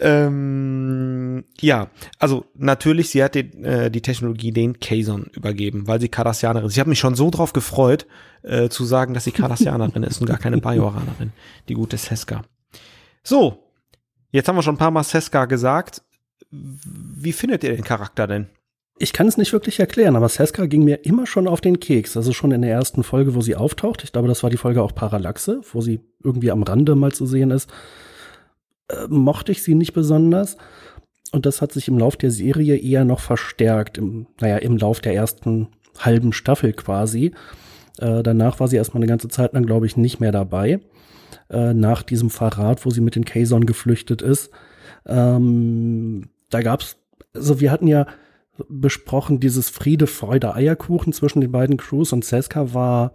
[0.00, 1.88] ähm, ja,
[2.18, 6.74] also natürlich, sie hat den, äh, die Technologie den Kazon übergeben, weil sie Cardassianerin ist.
[6.74, 8.06] Ich habe mich schon so drauf gefreut,
[8.42, 11.32] äh, zu sagen, dass sie Cardassianerin ist und gar keine Bajoranerin,
[11.68, 12.42] die gute Seska.
[13.22, 13.70] So,
[14.30, 16.02] jetzt haben wir schon ein paar Mal Seska gesagt.
[16.50, 18.48] Wie findet ihr den Charakter denn?
[18.98, 22.16] Ich kann es nicht wirklich erklären, aber Seska ging mir immer schon auf den Keks.
[22.16, 24.04] Also schon in der ersten Folge, wo sie auftaucht.
[24.04, 27.26] Ich glaube, das war die Folge auch Parallaxe, wo sie irgendwie am Rande mal zu
[27.26, 27.68] sehen ist.
[28.88, 30.56] Äh, mochte ich sie nicht besonders.
[31.32, 33.98] Und das hat sich im Lauf der Serie eher noch verstärkt.
[33.98, 35.68] Im, naja, im Lauf der ersten
[35.98, 37.32] halben Staffel quasi.
[37.98, 40.80] Äh, danach war sie erstmal eine ganze Zeit lang, glaube ich, nicht mehr dabei.
[41.50, 44.50] Äh, nach diesem Verrat, wo sie mit den Kazon geflüchtet ist.
[45.06, 46.96] Ähm, da gab's,
[47.34, 48.06] also wir hatten ja
[48.68, 53.12] besprochen, dieses Friede, Freude, Eierkuchen zwischen den beiden Crews und Seska war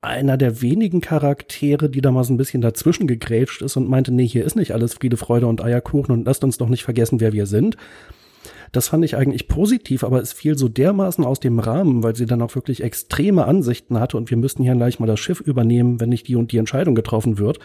[0.00, 4.12] einer der wenigen Charaktere, die da mal so ein bisschen dazwischen gegrätscht ist und meinte,
[4.12, 7.20] nee, hier ist nicht alles Friede, Freude und Eierkuchen und lasst uns doch nicht vergessen,
[7.20, 7.76] wer wir sind.
[8.72, 12.26] Das fand ich eigentlich positiv, aber es fiel so dermaßen aus dem Rahmen, weil sie
[12.26, 16.00] dann auch wirklich extreme Ansichten hatte und wir müssten hier gleich mal das Schiff übernehmen,
[16.00, 17.58] wenn nicht die und die Entscheidung getroffen wird.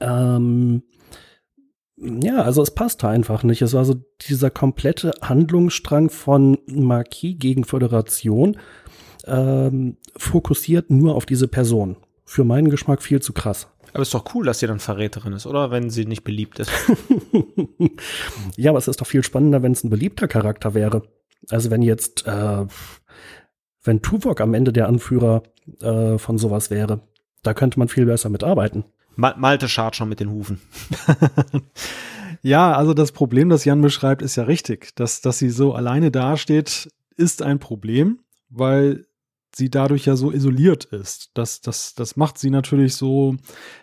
[0.00, 0.82] Ähm,
[1.96, 3.62] ja, also es passte einfach nicht.
[3.62, 3.94] Es war so
[4.28, 8.56] dieser komplette Handlungsstrang von Marquis gegen Föderation
[9.26, 11.96] ähm, fokussiert nur auf diese Person.
[12.24, 13.68] Für meinen Geschmack viel zu krass.
[13.92, 15.70] Aber ist doch cool, dass sie dann Verräterin ist, oder?
[15.70, 16.70] Wenn sie nicht beliebt ist.
[18.56, 21.02] ja, aber es ist doch viel spannender, wenn es ein beliebter Charakter wäre.
[21.50, 22.66] Also wenn jetzt, äh,
[23.84, 25.44] wenn Tuvok am Ende der Anführer
[25.80, 27.02] äh, von sowas wäre,
[27.44, 28.84] da könnte man viel besser mitarbeiten.
[29.16, 30.60] Malte schart schon mit den Hufen.
[32.42, 34.96] ja, also das Problem, das Jan beschreibt, ist ja richtig.
[34.96, 38.18] Dass, dass sie so alleine dasteht, ist ein Problem,
[38.50, 39.06] weil
[39.54, 41.30] sie dadurch ja so isoliert ist.
[41.34, 43.36] Das, das, das macht sie natürlich so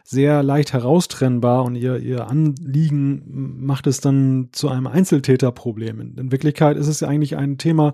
[0.04, 6.02] sehr leicht heraustrennbar und ihr, ihr Anliegen macht es dann zu einem Einzeltäterproblem.
[6.02, 7.94] In, in Wirklichkeit ist es ja eigentlich ein Thema,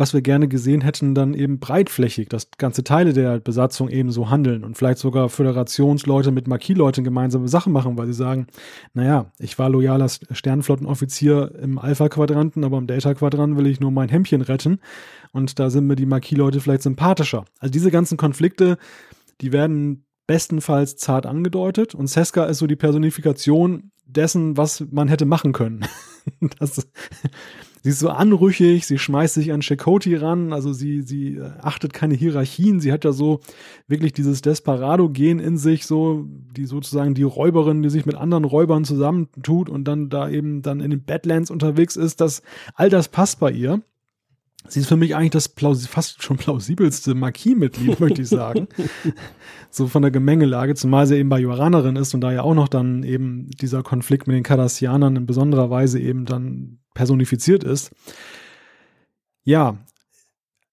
[0.00, 4.30] was wir gerne gesehen hätten, dann eben breitflächig, dass ganze Teile der Besatzung eben so
[4.30, 8.46] handeln und vielleicht sogar Föderationsleute mit Marquis-Leuten gemeinsame Sachen machen, weil sie sagen,
[8.94, 14.40] naja, ich war loyaler Sternenflottenoffizier im Alpha-Quadranten, aber im Delta-Quadranten will ich nur mein Hemdchen
[14.40, 14.80] retten
[15.32, 17.44] und da sind mir die Marquis-Leute vielleicht sympathischer.
[17.58, 18.78] Also diese ganzen Konflikte,
[19.40, 25.24] die werden bestenfalls zart angedeutet und Seska ist so die Personifikation dessen, was man hätte
[25.24, 25.84] machen können.
[26.58, 26.88] das,
[27.82, 31.92] sie ist so anrüchig, sie schmeißt sich an Chakoti ran, also sie, sie äh, achtet
[31.92, 33.40] keine Hierarchien, sie hat ja so
[33.88, 38.84] wirklich dieses Desperado-Gen in sich, so, die sozusagen die Räuberin, die sich mit anderen Räubern
[38.84, 42.42] zusammentut und dann da eben dann in den Badlands unterwegs ist, das,
[42.74, 43.82] all das passt bei ihr.
[44.68, 45.52] Sie ist für mich eigentlich das
[45.88, 48.68] fast schon plausibelste Marquis-Mitglied, möchte ich sagen.
[49.70, 52.68] so von der Gemengelage, zumal sie eben bei Joranerin ist und da ja auch noch
[52.68, 57.90] dann eben dieser Konflikt mit den Cardassianern in besonderer Weise eben dann personifiziert ist.
[59.42, 59.78] Ja,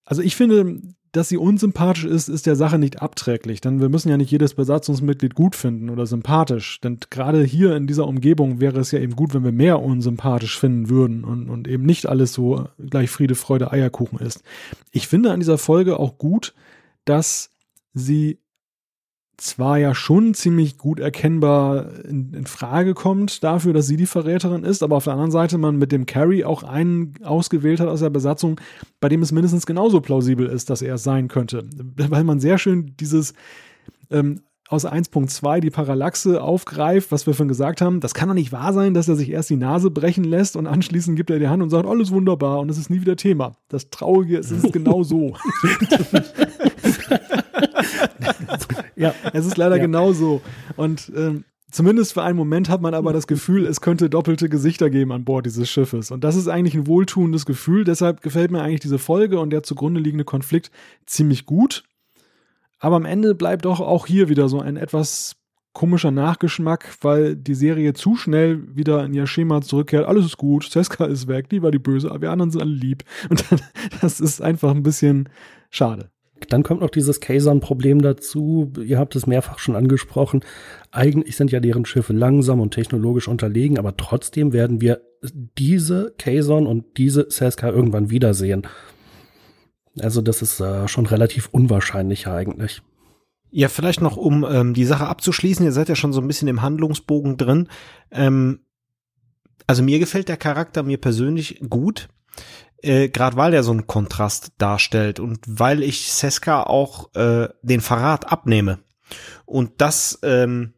[0.03, 0.81] also ich finde,
[1.11, 4.53] dass sie unsympathisch ist, ist der Sache nicht abträglich, denn wir müssen ja nicht jedes
[4.53, 6.79] Besatzungsmitglied gut finden oder sympathisch.
[6.81, 10.59] Denn gerade hier in dieser Umgebung wäre es ja eben gut, wenn wir mehr unsympathisch
[10.59, 14.43] finden würden und, und eben nicht alles so gleich Friede, Freude, Eierkuchen ist.
[14.91, 16.53] Ich finde an dieser Folge auch gut,
[17.05, 17.51] dass
[17.93, 18.39] sie
[19.37, 24.63] zwar ja schon ziemlich gut erkennbar in, in, Frage kommt dafür, dass sie die Verräterin
[24.63, 27.99] ist, aber auf der anderen Seite man mit dem Carrie auch einen ausgewählt hat aus
[27.99, 28.59] der Besatzung,
[28.99, 31.65] bei dem es mindestens genauso plausibel ist, dass er es sein könnte.
[31.75, 33.33] Weil man sehr schön dieses
[34.09, 37.99] ähm, aus 1.2 die Parallaxe aufgreift, was wir schon gesagt haben.
[37.99, 40.67] Das kann doch nicht wahr sein, dass er sich erst die Nase brechen lässt und
[40.67, 43.55] anschließend gibt er die Hand und sagt, alles wunderbar und es ist nie wieder Thema.
[43.69, 45.35] Das Traurige ist, es ist genau so.
[48.95, 49.81] ja, es ist leider ja.
[49.81, 50.41] genau so.
[50.75, 54.89] Und ähm, Zumindest für einen Moment hat man aber das Gefühl, es könnte doppelte Gesichter
[54.89, 56.11] geben an Bord dieses Schiffes.
[56.11, 57.83] Und das ist eigentlich ein wohltuendes Gefühl.
[57.83, 60.71] Deshalb gefällt mir eigentlich diese Folge und der zugrunde liegende Konflikt
[61.05, 61.83] ziemlich gut.
[62.79, 65.35] Aber am Ende bleibt doch auch hier wieder so ein etwas
[65.73, 70.07] komischer Nachgeschmack, weil die Serie zu schnell wieder in ihr Schema zurückkehrt.
[70.07, 72.71] Alles ist gut, Seska ist weg, die war die Böse, aber wir anderen sind alle
[72.71, 73.03] lieb.
[73.29, 73.61] Und dann,
[74.01, 75.29] das ist einfach ein bisschen
[75.69, 76.09] schade.
[76.49, 78.71] Dann kommt noch dieses Kazon-Problem dazu.
[78.83, 80.41] Ihr habt es mehrfach schon angesprochen.
[80.91, 85.01] Eigentlich sind ja deren Schiffe langsam und technologisch unterlegen, aber trotzdem werden wir
[85.57, 88.67] diese Kazon und diese Seska irgendwann wiedersehen.
[89.99, 92.81] Also das ist äh, schon relativ unwahrscheinlich eigentlich.
[93.49, 96.47] Ja, vielleicht noch, um ähm, die Sache abzuschließen, ihr seid ja schon so ein bisschen
[96.47, 97.67] im Handlungsbogen drin.
[98.11, 98.59] Ähm,
[99.65, 102.09] also mir gefällt der Charakter mir persönlich gut
[102.81, 107.81] äh, gerade weil er so einen Kontrast darstellt und weil ich Seska auch äh, den
[107.81, 108.79] Verrat abnehme.
[109.45, 110.73] Und das ähm,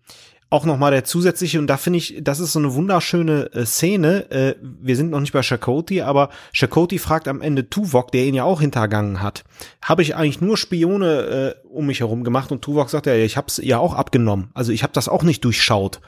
[0.51, 4.31] auch nochmal der zusätzliche, und da finde ich, das ist so eine wunderschöne äh, Szene.
[4.31, 8.33] Äh, wir sind noch nicht bei Shakoti, aber Shakoti fragt am Ende Tuvok, der ihn
[8.33, 9.43] ja auch hintergangen hat.
[9.83, 12.51] Habe ich eigentlich nur Spione äh, um mich herum gemacht?
[12.51, 14.49] Und Tuvok sagt ja, ich habe es ja auch abgenommen.
[14.55, 16.01] Also ich habe das auch nicht durchschaut.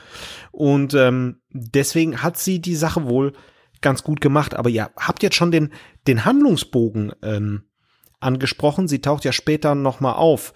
[0.52, 3.34] Und ähm, deswegen hat sie die Sache wohl
[3.82, 4.56] ganz gut gemacht.
[4.56, 5.72] Aber ihr habt jetzt schon den,
[6.08, 7.64] den Handlungsbogen ähm,
[8.20, 8.88] angesprochen.
[8.88, 10.54] Sie taucht ja später nochmal auf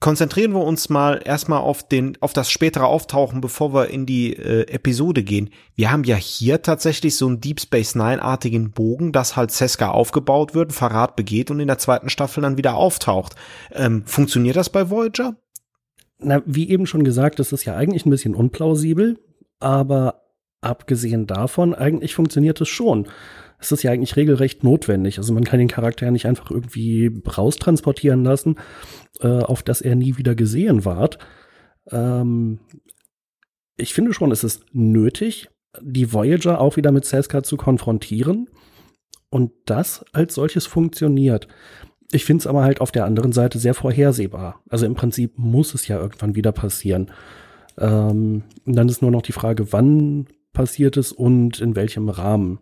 [0.00, 4.34] konzentrieren wir uns mal erstmal auf den, auf das spätere Auftauchen, bevor wir in die
[4.34, 5.50] äh, Episode gehen.
[5.74, 10.54] Wir haben ja hier tatsächlich so einen Deep Space Nine-artigen Bogen, dass halt Seska aufgebaut
[10.54, 13.36] wird, Verrat begeht und in der zweiten Staffel dann wieder auftaucht.
[13.72, 15.36] Ähm, funktioniert das bei Voyager?
[16.18, 19.18] Na, wie eben schon gesagt, das ist ja eigentlich ein bisschen unplausibel,
[19.60, 20.25] aber
[20.60, 23.08] abgesehen davon, eigentlich funktioniert es schon
[23.58, 25.18] es ist ja eigentlich regelrecht notwendig.
[25.18, 28.56] Also man kann den Charakter ja nicht einfach irgendwie raustransportieren lassen,
[29.20, 31.18] äh, auf dass er nie wieder gesehen ward.
[31.90, 32.60] Ähm,
[33.76, 35.48] ich finde schon, es ist nötig,
[35.80, 38.48] die Voyager auch wieder mit Seska zu konfrontieren.
[39.28, 41.48] Und das als solches funktioniert.
[42.12, 44.62] Ich finde es aber halt auf der anderen Seite sehr vorhersehbar.
[44.68, 47.10] Also im Prinzip muss es ja irgendwann wieder passieren.
[47.76, 50.26] Ähm, dann ist nur noch die Frage, wann
[50.56, 52.58] passiert es und in welchem Rahmen.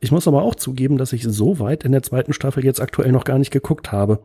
[0.00, 3.12] Ich muss aber auch zugeben, dass ich so weit in der zweiten Staffel jetzt aktuell
[3.12, 4.20] noch gar nicht geguckt habe.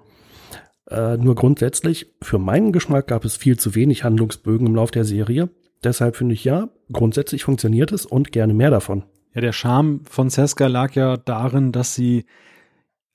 [0.90, 5.04] Äh, nur grundsätzlich, für meinen Geschmack gab es viel zu wenig Handlungsbögen im Lauf der
[5.04, 5.50] Serie.
[5.84, 9.04] Deshalb finde ich ja, grundsätzlich funktioniert es und gerne mehr davon.
[9.34, 12.26] Ja, der Charme von Seska lag ja darin, dass sie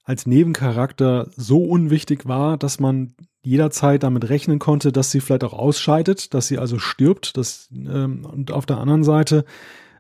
[0.05, 5.53] als Nebencharakter so unwichtig war, dass man jederzeit damit rechnen konnte, dass sie vielleicht auch
[5.53, 7.37] ausscheidet, dass sie also stirbt.
[7.37, 9.45] Das, ähm, und auf der anderen Seite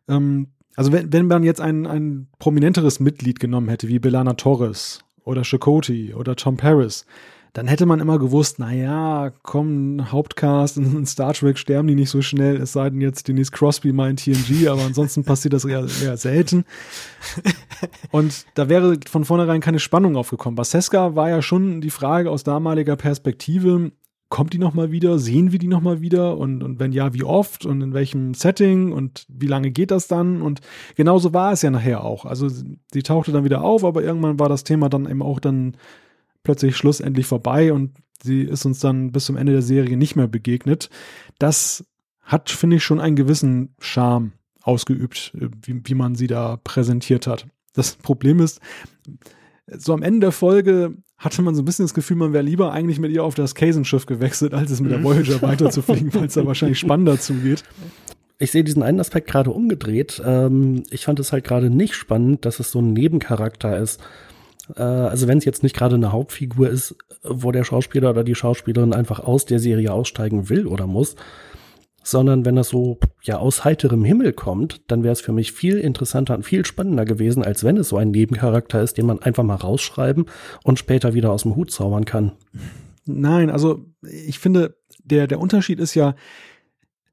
[0.08, 5.00] ähm, also wenn, wenn man jetzt ein, ein prominenteres Mitglied genommen hätte, wie Belana Torres
[5.24, 7.06] oder Chakoti oder Tom Paris,
[7.56, 12.20] dann hätte man immer gewusst, naja, komm, Hauptcast in Star Trek sterben die nicht so
[12.20, 15.86] schnell, es sei denn jetzt Denise Crosby mal in TNG, aber ansonsten passiert das eher,
[16.02, 16.66] eher selten.
[18.10, 20.54] Und da wäre von vornherein keine Spannung aufgekommen.
[20.54, 23.90] Bei Seska war ja schon die Frage aus damaliger Perspektive,
[24.28, 25.18] kommt die nochmal wieder?
[25.18, 26.36] Sehen wir die nochmal wieder?
[26.36, 30.08] Und, und wenn ja, wie oft und in welchem Setting und wie lange geht das
[30.08, 30.42] dann?
[30.42, 30.60] Und
[30.96, 32.24] genauso war es ja nachher auch.
[32.24, 35.76] Also sie tauchte dann wieder auf, aber irgendwann war das Thema dann eben auch dann
[36.42, 40.28] plötzlich schlussendlich vorbei und sie ist uns dann bis zum Ende der Serie nicht mehr
[40.28, 40.90] begegnet.
[41.38, 41.84] Das
[42.22, 47.46] hat, finde ich, schon einen gewissen Charme ausgeübt, wie, wie man sie da präsentiert hat.
[47.72, 48.60] Das Problem ist,
[49.66, 52.72] so am Ende der Folge hatte man so ein bisschen das Gefühl, man wäre lieber
[52.72, 55.04] eigentlich mit ihr auf das Kazenschiff gewechselt, als es mit der mhm.
[55.04, 57.64] Voyager weiterzufliegen, weil es da wahrscheinlich spannender zugeht.
[58.38, 60.22] Ich sehe diesen einen Aspekt gerade umgedreht.
[60.24, 64.00] Ähm, ich fand es halt gerade nicht spannend, dass es so ein Nebencharakter ist.
[64.76, 68.34] Äh, also wenn es jetzt nicht gerade eine Hauptfigur ist, wo der Schauspieler oder die
[68.34, 71.16] Schauspielerin einfach aus der Serie aussteigen will oder muss,
[72.06, 75.78] sondern wenn das so ja aus heiterem Himmel kommt, dann wäre es für mich viel
[75.78, 79.42] interessanter und viel spannender gewesen, als wenn es so ein Nebencharakter ist, den man einfach
[79.42, 80.26] mal rausschreiben
[80.62, 82.30] und später wieder aus dem Hut zaubern kann.
[83.06, 86.14] Nein, also ich finde, der, der Unterschied ist ja,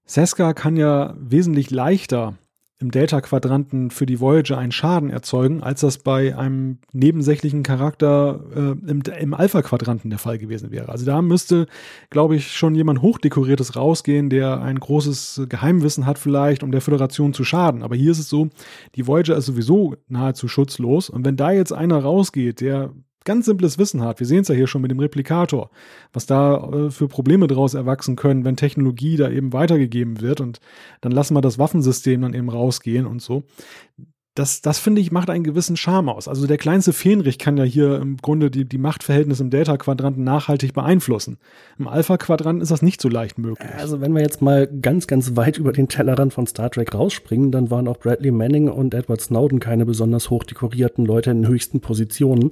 [0.06, 2.36] Seska kann ja wesentlich leichter
[2.84, 8.90] im Delta-Quadranten für die Voyager einen Schaden erzeugen, als das bei einem nebensächlichen Charakter äh,
[8.90, 10.90] im, im Alpha-Quadranten der Fall gewesen wäre.
[10.90, 11.66] Also da müsste,
[12.10, 17.34] glaube ich, schon jemand Hochdekoriertes rausgehen, der ein großes Geheimwissen hat vielleicht, um der Föderation
[17.34, 17.84] zu schaden.
[17.84, 18.50] Aber hier ist es so,
[18.96, 21.10] die Voyager ist sowieso nahezu schutzlos.
[21.10, 22.92] Und wenn da jetzt einer rausgeht, der
[23.24, 24.20] ganz simples Wissen hat.
[24.20, 25.70] Wir sehen es ja hier schon mit dem Replikator,
[26.12, 30.60] was da äh, für Probleme daraus erwachsen können, wenn Technologie da eben weitergegeben wird und
[31.02, 33.44] dann lassen wir das Waffensystem dann eben rausgehen und so
[34.36, 36.28] das, das finde ich, macht einen gewissen Charme aus.
[36.28, 40.74] Also der kleinste Fähnrich kann ja hier im Grunde die, die Machtverhältnisse im Delta-Quadranten nachhaltig
[40.74, 41.38] beeinflussen.
[41.78, 43.70] Im Alpha-Quadranten ist das nicht so leicht möglich.
[43.78, 47.52] Also wenn wir jetzt mal ganz, ganz weit über den Tellerrand von Star Trek rausspringen,
[47.52, 52.50] dann waren auch Bradley Manning und Edward Snowden keine besonders hochdekorierten Leute in höchsten Positionen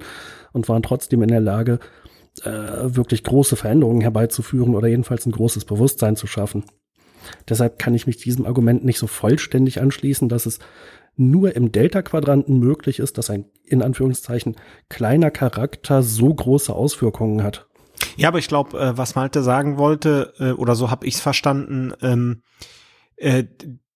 [0.52, 1.78] und waren trotzdem in der Lage,
[2.44, 6.64] äh, wirklich große Veränderungen herbeizuführen oder jedenfalls ein großes Bewusstsein zu schaffen.
[7.48, 10.58] Deshalb kann ich mich diesem Argument nicht so vollständig anschließen, dass es
[11.14, 14.56] nur im Delta-Quadranten möglich ist, dass ein in Anführungszeichen
[14.88, 17.66] kleiner Charakter so große Auswirkungen hat.
[18.16, 21.20] Ja, aber ich glaube, äh, was Malte sagen wollte, äh, oder so habe ich es
[21.20, 22.42] verstanden, ähm,
[23.16, 23.44] äh,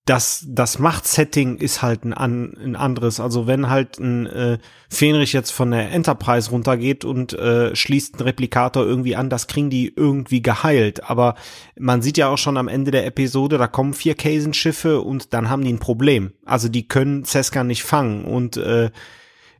[0.06, 3.18] das, das Machtsetting ist halt ein, an, ein anderes.
[3.18, 8.22] Also wenn halt ein äh, Fenrich jetzt von der Enterprise runtergeht und äh, schließt einen
[8.22, 11.10] Replikator irgendwie an, das kriegen die irgendwie geheilt.
[11.10, 11.34] Aber
[11.76, 15.50] man sieht ja auch schon am Ende der Episode, da kommen vier Kaisen-Schiffe und dann
[15.50, 16.32] haben die ein Problem.
[16.44, 18.90] Also die können Seska nicht fangen und äh,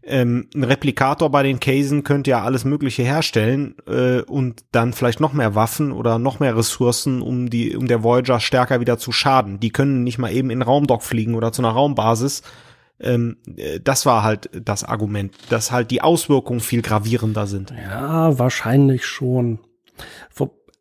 [0.06, 5.20] ähm, ein Replikator bei den Casen könnte ja alles Mögliche herstellen äh, und dann vielleicht
[5.20, 9.12] noch mehr Waffen oder noch mehr Ressourcen, um die, um der Voyager stärker wieder zu
[9.12, 9.58] schaden.
[9.60, 12.42] Die können nicht mal eben in Raumdock fliegen oder zu einer Raumbasis.
[13.00, 17.74] Ähm, äh, das war halt das Argument, dass halt die Auswirkungen viel gravierender sind.
[17.76, 19.58] Ja, wahrscheinlich schon.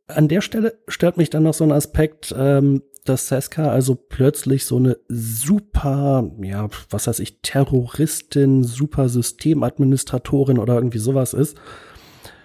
[0.07, 4.65] An der Stelle stört mich dann noch so ein Aspekt, ähm, dass Seska also plötzlich
[4.65, 11.57] so eine super, ja, was weiß ich, Terroristin, super Systemadministratorin oder irgendwie sowas ist,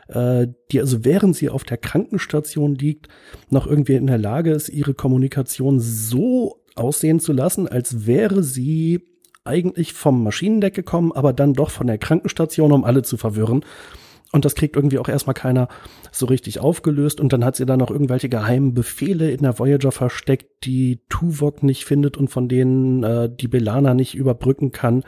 [0.09, 3.09] äh, die also während sie auf der Krankenstation liegt,
[3.49, 9.01] noch irgendwie in der Lage ist, ihre Kommunikation so aussehen zu lassen, als wäre sie
[9.45, 13.65] eigentlich vom Maschinendeck gekommen, aber dann doch von der Krankenstation, um alle zu verwirren.
[14.33, 15.69] Und das kriegt irgendwie auch erstmal keiner
[16.13, 17.21] so richtig aufgelöst.
[17.21, 21.63] Und dann hat sie dann noch irgendwelche geheimen Befehle in der Voyager versteckt, die Tuvok
[21.63, 25.03] nicht findet und von denen äh, die Belana nicht überbrücken kann.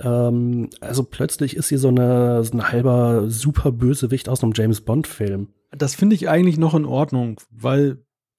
[0.00, 4.80] Ähm, also plötzlich ist sie so eine, so ein halber super Bösewicht aus einem James
[4.80, 5.48] Bond-Film.
[5.76, 7.98] Das finde ich eigentlich noch in Ordnung, weil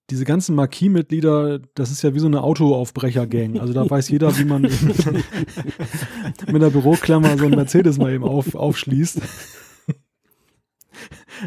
[0.10, 3.60] diese ganzen Marquis-Mitglieder, das ist ja wie so eine Autoaufbrecher-Gang.
[3.60, 4.62] Also da weiß jeder, wie man
[6.48, 9.22] mit einer Büroklammer so ein Mercedes mal eben auf, aufschließt.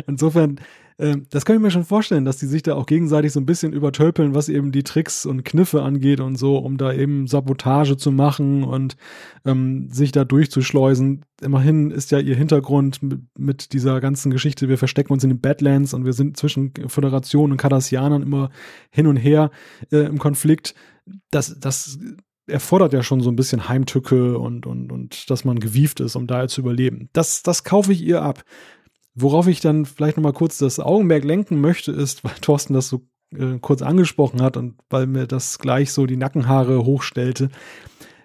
[0.07, 0.61] Insofern,
[0.99, 3.47] äh, das kann ich mir schon vorstellen, dass die sich da auch gegenseitig so ein
[3.47, 7.97] bisschen übertölpeln, was eben die Tricks und Kniffe angeht und so, um da eben Sabotage
[7.97, 8.97] zu machen und
[9.45, 11.25] ähm, sich da durchzuschleusen.
[11.41, 15.41] Immerhin ist ja ihr Hintergrund mit, mit, dieser ganzen Geschichte, wir verstecken uns in den
[15.41, 18.51] Badlands und wir sind zwischen Föderation und Cardassianern immer
[18.91, 19.51] hin und her
[19.91, 20.75] äh, im Konflikt.
[21.31, 21.99] Das, das
[22.51, 26.27] erfordert ja schon so ein bisschen Heimtücke und, und, und dass man gewieft ist, um
[26.27, 27.09] da zu überleben.
[27.13, 28.45] Das, das kaufe ich ihr ab.
[29.15, 32.89] Worauf ich dann vielleicht noch mal kurz das Augenmerk lenken möchte, ist, weil Thorsten das
[32.89, 33.03] so
[33.37, 37.49] äh, kurz angesprochen hat und weil mir das gleich so die Nackenhaare hochstellte.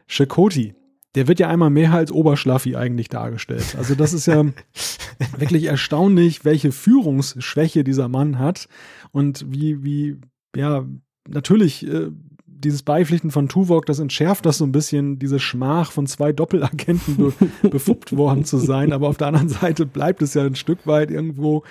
[0.08, 0.76] Chakoti,
[1.16, 3.76] der wird ja einmal mehr als Oberschlaffi eigentlich dargestellt.
[3.78, 4.46] Also das ist ja
[5.38, 8.68] wirklich erstaunlich, welche Führungsschwäche dieser Mann hat
[9.12, 10.18] und wie, wie,
[10.56, 10.86] ja,
[11.28, 12.12] natürlich äh,
[12.58, 17.18] dieses Beipflichten von Tuvok, das entschärft das so ein bisschen, diese Schmach von zwei Doppelagenten
[17.18, 17.34] be
[17.70, 18.94] befuppt worden zu sein.
[18.94, 21.64] Aber auf der anderen Seite bleibt es ja ein Stück weit irgendwo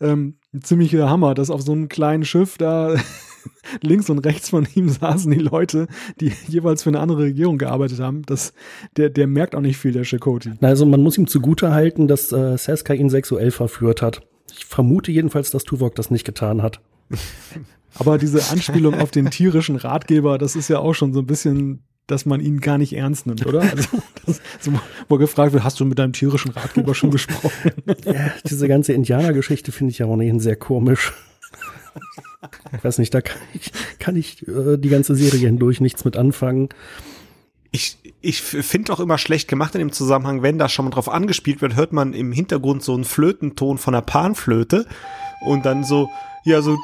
[0.00, 2.96] ähm, ein ziemlicher Hammer, dass auf so einem kleinen Schiff da
[3.80, 5.86] links und rechts von ihm saßen die Leute,
[6.20, 8.22] die jeweils für eine andere Regierung gearbeitet haben.
[8.26, 8.52] Das,
[8.96, 10.52] der, der merkt auch nicht viel, der Chakoti.
[10.60, 14.22] Also man muss ihm zugute halten, dass äh, Seska ihn sexuell verführt hat.
[14.54, 16.80] Ich vermute jedenfalls, dass Tuvok das nicht getan hat.
[17.94, 21.82] Aber diese Anspielung auf den tierischen Ratgeber, das ist ja auch schon so ein bisschen,
[22.06, 23.60] dass man ihn gar nicht ernst nimmt, oder?
[23.60, 23.88] Also,
[24.26, 24.72] das, so,
[25.08, 27.72] wo gefragt wird, hast du mit deinem tierischen Ratgeber schon gesprochen?
[28.04, 31.12] Ja, diese ganze Indianergeschichte finde ich ja ohnehin sehr komisch.
[32.76, 36.16] Ich weiß nicht, da kann ich, kann ich äh, die ganze Serie hindurch nichts mit
[36.16, 36.70] anfangen.
[37.70, 41.08] Ich, ich finde auch immer schlecht gemacht in dem Zusammenhang, wenn da schon mal drauf
[41.08, 44.86] angespielt wird, hört man im Hintergrund so einen Flötenton von der Panflöte
[45.44, 46.10] und dann so,
[46.44, 46.76] ja, so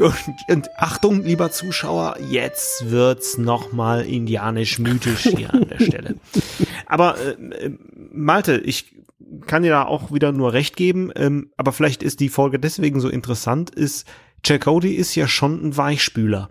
[0.00, 0.14] und,
[0.48, 6.16] und Achtung, lieber Zuschauer, jetzt wird's nochmal indianisch mythisch hier an der Stelle.
[6.86, 7.70] Aber äh,
[8.12, 8.94] Malte, ich
[9.46, 13.00] kann dir da auch wieder nur recht geben, ähm, aber vielleicht ist die Folge deswegen
[13.00, 14.06] so interessant, ist,
[14.44, 16.50] Jack Cody ist ja schon ein Weichspüler.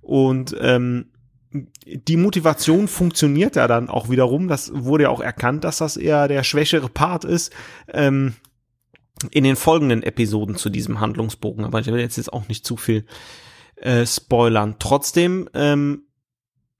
[0.00, 1.06] Und ähm,
[1.52, 4.48] die Motivation funktioniert ja dann auch wiederum.
[4.48, 7.52] Das wurde ja auch erkannt, dass das eher der schwächere Part ist.
[7.92, 8.34] Ähm,
[9.30, 12.76] in den folgenden Episoden zu diesem Handlungsbogen, aber ich will jetzt, jetzt auch nicht zu
[12.76, 13.06] viel
[13.76, 14.76] äh, spoilern.
[14.78, 16.02] Trotzdem ähm,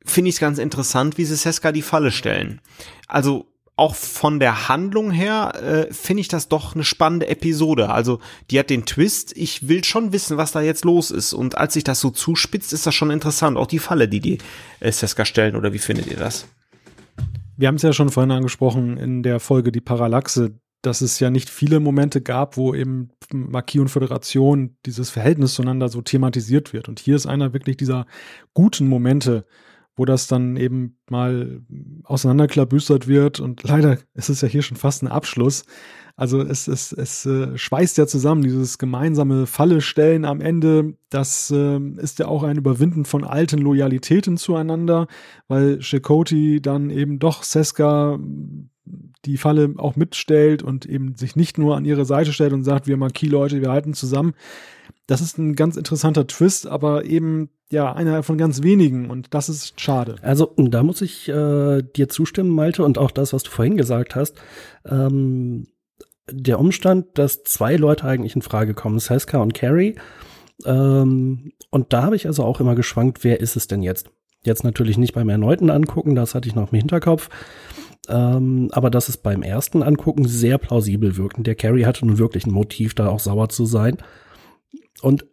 [0.04, 2.60] finde ich es ganz interessant, wie sie Seska die Falle stellen.
[3.08, 3.46] Also
[3.78, 7.90] auch von der Handlung her äh, finde ich das doch eine spannende Episode.
[7.90, 8.20] Also
[8.50, 11.34] die hat den Twist, ich will schon wissen, was da jetzt los ist.
[11.34, 13.58] Und als sich das so zuspitzt, ist das schon interessant.
[13.58, 14.38] Auch die Falle, die die
[14.80, 16.46] äh, Seska stellen, oder wie findet ihr das?
[17.58, 21.30] Wir haben es ja schon vorhin angesprochen in der Folge Die Parallaxe, dass es ja
[21.30, 26.88] nicht viele Momente gab, wo eben Marquis und Föderation dieses Verhältnis zueinander so thematisiert wird.
[26.88, 28.06] Und hier ist einer wirklich dieser
[28.54, 29.46] guten Momente,
[29.96, 31.62] wo das dann eben mal
[32.04, 33.40] auseinanderklabüstert wird.
[33.40, 35.64] Und leider ist es ja hier schon fast ein Abschluss.
[36.14, 40.94] Also es, es, es äh, schweißt ja zusammen, dieses gemeinsame Falle stellen am Ende.
[41.10, 45.08] Das äh, ist ja auch ein Überwinden von alten Loyalitäten zueinander,
[45.48, 48.18] weil Chakoti dann eben doch Seska
[49.24, 52.86] die Falle auch mitstellt und eben sich nicht nur an ihre Seite stellt und sagt,
[52.86, 54.34] wir Marquis-Leute, wir halten zusammen.
[55.06, 59.48] Das ist ein ganz interessanter Twist, aber eben ja einer von ganz wenigen und das
[59.48, 60.16] ist schade.
[60.22, 64.14] Also da muss ich äh, dir zustimmen, Malte, und auch das, was du vorhin gesagt
[64.14, 64.36] hast.
[64.84, 65.66] Ähm,
[66.30, 69.96] der Umstand, dass zwei Leute eigentlich in Frage kommen, Seska und Carrie.
[70.64, 74.10] Ähm, und da habe ich also auch immer geschwankt, wer ist es denn jetzt?
[74.42, 77.28] Jetzt natürlich nicht beim erneuten Angucken, das hatte ich noch im Hinterkopf.
[78.08, 81.44] Ähm, aber dass es beim ersten Angucken sehr plausibel wirkt.
[81.46, 83.98] Der Carrie hatte nun wirklich ein Motiv, da auch sauer zu sein.
[85.02, 85.26] Und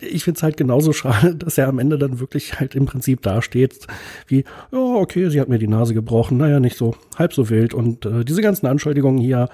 [0.00, 3.22] ich finde es halt genauso schade, dass er am Ende dann wirklich halt im Prinzip
[3.22, 3.86] dasteht,
[4.26, 7.48] wie, ja, oh, okay, sie hat mir die Nase gebrochen, naja, nicht so, halb so
[7.50, 7.74] wild.
[7.74, 9.48] Und äh, diese ganzen Anschuldigungen hier,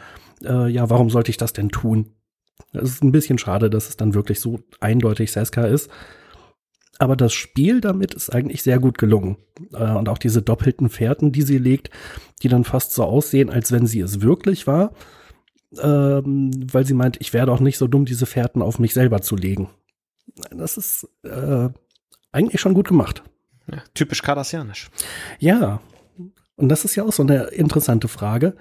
[0.44, 2.10] äh, ja, warum sollte ich das denn tun?
[2.72, 5.90] Es ist ein bisschen schade, dass es dann wirklich so eindeutig Seska ist.
[6.98, 9.36] Aber das Spiel damit ist eigentlich sehr gut gelungen.
[9.72, 11.90] Äh, und auch diese doppelten Fährten, die sie legt,
[12.42, 14.92] die dann fast so aussehen, als wenn sie es wirklich war.
[15.80, 19.22] Ähm, weil sie meint, ich werde auch nicht so dumm, diese Fährten auf mich selber
[19.22, 19.70] zu legen.
[20.50, 21.68] Das ist äh,
[22.32, 23.22] eigentlich schon gut gemacht.
[23.70, 24.90] Ja, typisch kardassianisch.
[25.38, 25.80] Ja,
[26.56, 28.54] und das ist ja auch so eine interessante Frage.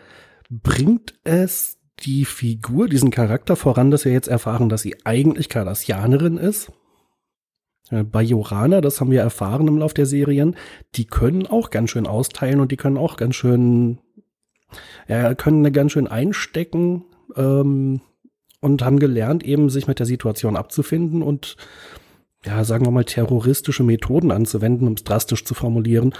[0.49, 6.37] Bringt es die Figur, diesen Charakter voran, dass wir jetzt erfahren, dass sie eigentlich Kardassianerin
[6.37, 6.71] ist?
[7.89, 10.55] Äh, Bajorana, das haben wir erfahren im Lauf der Serien,
[10.95, 13.99] die können auch ganz schön austeilen und die können auch ganz schön,
[15.07, 17.05] ja, können ganz schön einstecken
[17.35, 18.01] ähm,
[18.61, 21.57] und haben gelernt, eben sich mit der Situation abzufinden und
[22.45, 26.13] ja, sagen wir mal, terroristische Methoden anzuwenden, um es drastisch zu formulieren,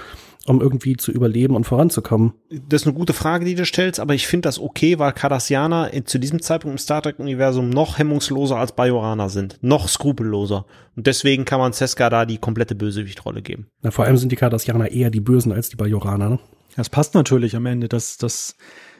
[0.46, 2.34] um irgendwie zu überleben und voranzukommen?
[2.68, 5.90] Das ist eine gute Frage, die du stellst, aber ich finde das okay, weil Cardassianer
[6.04, 10.66] zu diesem Zeitpunkt im Star Trek-Universum noch hemmungsloser als Bajoraner sind, noch skrupelloser.
[10.96, 13.68] Und deswegen kann man Seska da die komplette Bösewichtrolle geben.
[13.82, 16.28] Na, vor allem sind die Cardassianer eher die Bösen als die Bajoraner.
[16.30, 16.38] Ne?
[16.76, 18.56] Das passt natürlich am Ende, dass, dass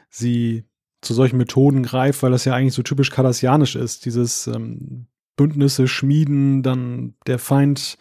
[0.09, 0.65] sie
[1.01, 5.87] zu solchen Methoden greift, weil das ja eigentlich so typisch kardassianisch ist, dieses ähm, Bündnisse
[5.87, 7.97] schmieden, dann der Feind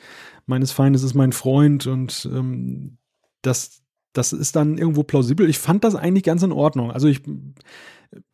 [0.47, 2.99] meines Feindes ist mein Freund und ähm,
[3.47, 5.49] das, das ist dann irgendwo plausibel.
[5.49, 6.91] Ich fand das eigentlich ganz in Ordnung.
[6.91, 7.23] Also ich,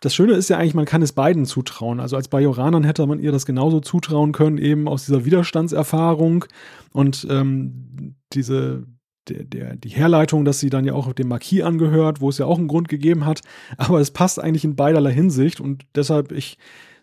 [0.00, 2.00] das Schöne ist ja eigentlich, man kann es beiden zutrauen.
[2.00, 6.44] Also als Bajoranern hätte man ihr das genauso zutrauen können, eben aus dieser Widerstandserfahrung
[6.92, 8.86] und ähm, diese,
[9.28, 12.46] der, der, die Herleitung, dass sie dann ja auch dem Marquis angehört, wo es ja
[12.46, 13.40] auch einen Grund gegeben hat.
[13.76, 16.58] Aber es passt eigentlich in beiderlei Hinsicht und deshalb, ich,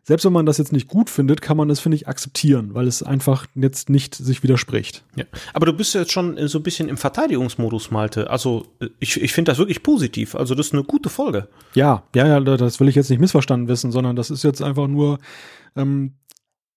[0.07, 2.87] selbst wenn man das jetzt nicht gut findet, kann man das, finde ich, akzeptieren, weil
[2.87, 5.03] es einfach jetzt nicht sich widerspricht.
[5.17, 5.25] Ja.
[5.53, 8.29] Aber du bist jetzt schon so ein bisschen im Verteidigungsmodus, Malte.
[8.29, 8.67] Also
[9.01, 10.33] ich, ich finde das wirklich positiv.
[10.35, 11.49] Also das ist eine gute Folge.
[11.73, 14.87] Ja, ja, ja, das will ich jetzt nicht missverstanden wissen, sondern das ist jetzt einfach
[14.87, 15.19] nur,
[15.75, 16.13] ähm,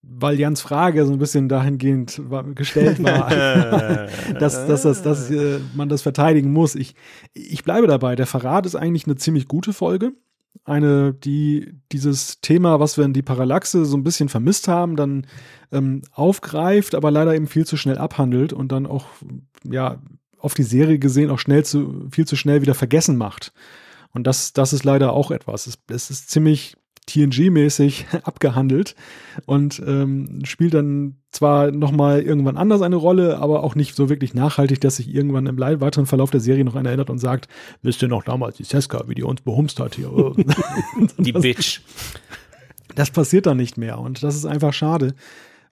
[0.02, 3.31] weil Jans Frage so ein bisschen dahingehend war, gestellt war,
[4.40, 6.74] dass, dass, dass, dass äh, man das verteidigen muss.
[6.74, 6.97] Ich,
[7.32, 8.16] ich bleibe dabei.
[8.16, 10.15] Der Verrat ist eigentlich eine ziemlich gute Folge
[10.64, 15.27] eine, die dieses Thema, was wir in die Parallaxe so ein bisschen vermisst haben, dann
[15.72, 19.06] ähm, aufgreift, aber leider eben viel zu schnell abhandelt und dann auch,
[19.64, 20.01] ja,
[20.39, 23.52] auf die Serie gesehen auch schnell zu, viel zu schnell wieder vergessen macht.
[24.12, 25.66] Und das, das ist leider auch etwas.
[25.66, 26.77] Es, es ist ziemlich
[27.10, 28.94] TNG-mäßig abgehandelt
[29.46, 34.34] und ähm, spielt dann zwar nochmal irgendwann anders eine Rolle, aber auch nicht so wirklich
[34.34, 37.48] nachhaltig, dass sich irgendwann im weiteren Verlauf der Serie noch einer erinnert und sagt,
[37.82, 40.10] wisst ihr noch damals die Seska, wie die uns behumst hat hier.
[41.18, 41.80] die Bitch.
[42.94, 45.14] Das passiert dann nicht mehr und das ist einfach schade,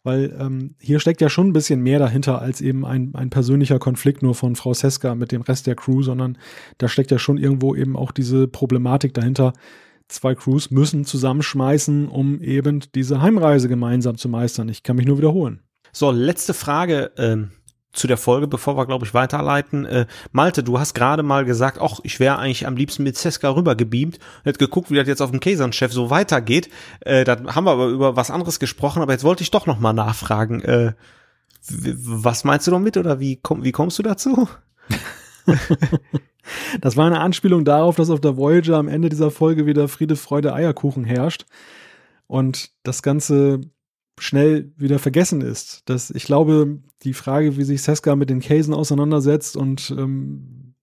[0.05, 3.81] weil ähm, hier steckt ja schon ein bisschen mehr dahinter als eben ein, ein persönlicher
[3.81, 6.39] Konflikt nur von Frau Seska mit dem Rest der Crew, sondern
[6.79, 9.53] da steckt ja schon irgendwo eben auch diese Problematik dahinter,
[10.09, 14.69] zwei Crews müssen zusammenschmeißen, um eben diese Heimreise gemeinsam zu meistern.
[14.69, 15.61] Ich kann mich nur wiederholen.
[15.93, 17.51] So, letzte Frage ähm,
[17.93, 19.85] zu der Folge, bevor wir, glaube ich, weiterleiten.
[19.85, 23.51] Äh, Malte, du hast gerade mal gesagt, ach, ich wäre eigentlich am liebsten mit Seska
[23.51, 26.69] rübergebeamt und hätte geguckt, wie das jetzt auf dem Käsernchef so weitergeht.
[27.01, 29.79] Äh, da haben wir aber über was anderes gesprochen, aber jetzt wollte ich doch noch
[29.79, 30.61] mal nachfragen.
[30.63, 30.93] Äh,
[31.71, 34.49] was meinst du damit oder wie, komm, wie kommst du dazu?
[36.81, 40.17] Das war eine Anspielung darauf, dass auf der Voyager am Ende dieser Folge wieder Friede,
[40.17, 41.45] Freude, Eierkuchen herrscht
[42.27, 43.61] und das Ganze
[44.19, 45.83] schnell wieder vergessen ist.
[45.87, 50.75] Das, ich glaube, die Frage, wie sich Seska mit den Casen auseinandersetzt und ähm,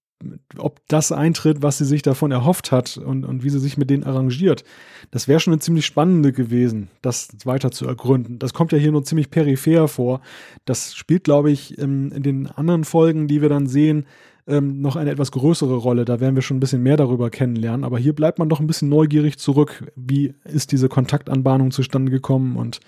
[0.58, 3.90] ob das eintritt, was sie sich davon erhofft hat und, und wie sie sich mit
[3.90, 4.64] denen arrangiert,
[5.12, 8.40] das wäre schon eine ziemlich spannende gewesen, das weiter zu ergründen.
[8.40, 10.22] Das kommt ja hier nur ziemlich peripher vor.
[10.64, 14.06] Das spielt, glaube ich, in, in den anderen Folgen, die wir dann sehen,
[14.48, 16.06] ähm, noch eine etwas größere Rolle.
[16.06, 17.84] Da werden wir schon ein bisschen mehr darüber kennenlernen.
[17.84, 19.92] Aber hier bleibt man doch ein bisschen neugierig zurück.
[19.96, 22.80] Wie ist diese Kontaktanbahnung zustande gekommen und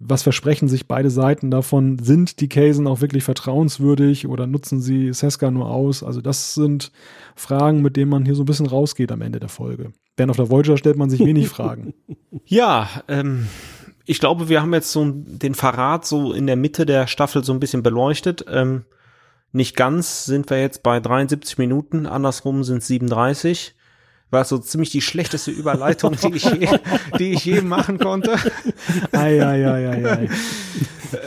[0.00, 1.98] was versprechen sich beide Seiten davon?
[1.98, 6.02] Sind die Casen auch wirklich vertrauenswürdig oder nutzen sie Seska nur aus?
[6.04, 6.92] Also das sind
[7.34, 9.92] Fragen, mit denen man hier so ein bisschen rausgeht am Ende der Folge.
[10.16, 11.94] Während auf der Voyager stellt man sich wenig Fragen.
[12.44, 13.48] Ja, ähm,
[14.04, 17.52] ich glaube, wir haben jetzt so den Verrat so in der Mitte der Staffel so
[17.52, 18.44] ein bisschen beleuchtet.
[18.48, 18.84] Ähm,
[19.52, 23.74] nicht ganz sind wir jetzt bei 73 Minuten, andersrum sind 37.
[24.30, 26.68] War so ziemlich die schlechteste Überleitung, die ich je,
[27.18, 28.36] die ich je machen konnte.
[29.12, 30.28] Ei, ei, ei, ei, ei.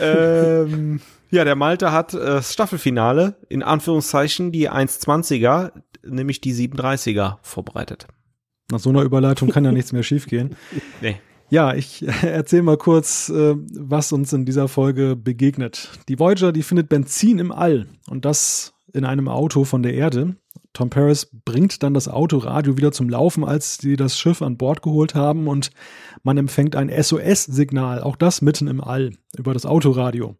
[0.00, 1.00] ähm,
[1.30, 5.72] ja, der Malte hat äh, das Staffelfinale, in Anführungszeichen, die 1,20er,
[6.04, 8.06] nämlich die 37er vorbereitet.
[8.70, 10.54] Nach so einer Überleitung kann ja nichts mehr schiefgehen.
[11.00, 11.16] Nee.
[11.50, 15.90] Ja, ich erzähle mal kurz, äh, was uns in dieser Folge begegnet.
[16.08, 20.36] Die Voyager, die findet Benzin im All und das in einem Auto von der Erde.
[20.72, 24.82] Tom Paris bringt dann das Autoradio wieder zum Laufen, als sie das Schiff an Bord
[24.82, 25.70] geholt haben und
[26.22, 30.36] man empfängt ein SOS-Signal, auch das mitten im All, über das Autoradio.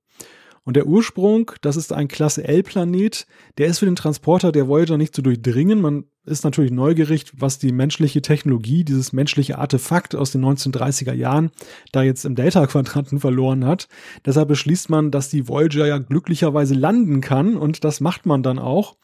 [0.64, 3.26] Und der Ursprung, das ist ein Klasse L-Planet,
[3.58, 5.80] der ist für den Transporter der Voyager nicht zu durchdringen.
[5.80, 11.50] Man ist natürlich neugierig, was die menschliche Technologie, dieses menschliche Artefakt aus den 1930er Jahren
[11.90, 13.88] da jetzt im Delta-Quadranten verloren hat.
[14.24, 18.60] Deshalb beschließt man, dass die Voyager ja glücklicherweise landen kann und das macht man dann
[18.60, 18.96] auch.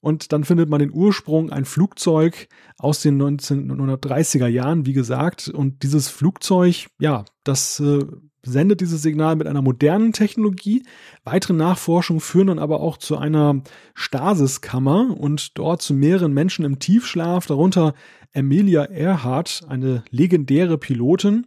[0.00, 5.48] Und dann findet man den Ursprung, ein Flugzeug aus den 1930er Jahren, wie gesagt.
[5.48, 8.00] Und dieses Flugzeug, ja, das äh,
[8.44, 10.84] sendet dieses Signal mit einer modernen Technologie.
[11.24, 13.62] Weitere Nachforschungen führen dann aber auch zu einer
[13.94, 17.94] Stasiskammer und dort zu mehreren Menschen im Tiefschlaf, darunter
[18.34, 21.46] Amelia Earhart, eine legendäre Pilotin.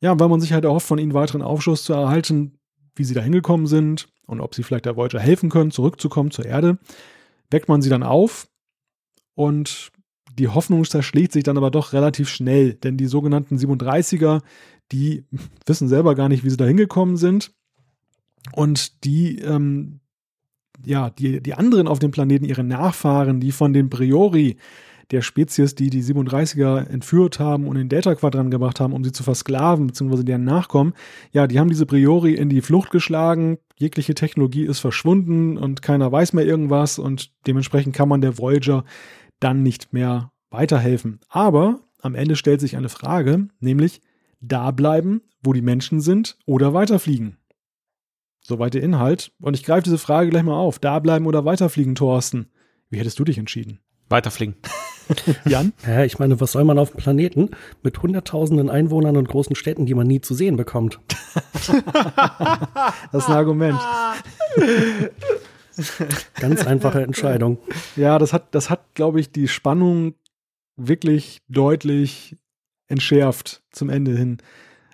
[0.00, 2.58] Ja, weil man sich halt erhofft, von ihnen weiteren Aufschluss zu erhalten,
[2.94, 6.44] wie sie da hingekommen sind und ob sie vielleicht der Voyager helfen können, zurückzukommen zur
[6.44, 6.78] Erde,
[7.50, 8.46] weckt man sie dann auf
[9.34, 9.90] und
[10.38, 14.40] die Hoffnung zerschlägt sich dann aber doch relativ schnell, denn die sogenannten 37er,
[14.92, 15.24] die
[15.66, 17.52] wissen selber gar nicht, wie sie da hingekommen sind.
[18.52, 20.00] Und die, ähm,
[20.84, 24.56] ja, die, die anderen auf dem Planeten, ihre Nachfahren, die von den Priori
[25.10, 29.22] der Spezies, die die 37er entführt haben und in Delta-Quadrant gebracht haben, um sie zu
[29.22, 30.94] versklaven, beziehungsweise deren Nachkommen,
[31.32, 36.10] ja, die haben diese Priori in die Flucht geschlagen, jegliche Technologie ist verschwunden und keiner
[36.10, 38.84] weiß mehr irgendwas und dementsprechend kann man der Voyager
[39.40, 41.20] dann nicht mehr weiterhelfen.
[41.28, 44.00] Aber am Ende stellt sich eine Frage, nämlich
[44.48, 47.38] da bleiben, wo die Menschen sind oder weiterfliegen.
[48.40, 49.32] Soweit der Inhalt.
[49.40, 50.78] Und ich greife diese Frage gleich mal auf.
[50.78, 52.50] Da bleiben oder weiterfliegen, Thorsten.
[52.90, 53.80] Wie hättest du dich entschieden?
[54.08, 54.56] Weiterfliegen.
[55.46, 55.72] Jan?
[55.86, 57.50] Ja, ich meine, was soll man auf dem Planeten
[57.82, 61.00] mit hunderttausenden Einwohnern und großen Städten, die man nie zu sehen bekommt?
[61.54, 63.80] das ist ein Argument.
[66.38, 67.58] Ganz einfache Entscheidung.
[67.96, 70.14] Ja, das hat, das hat, glaube ich, die Spannung
[70.76, 72.36] wirklich deutlich
[72.88, 74.38] entschärft zum Ende hin.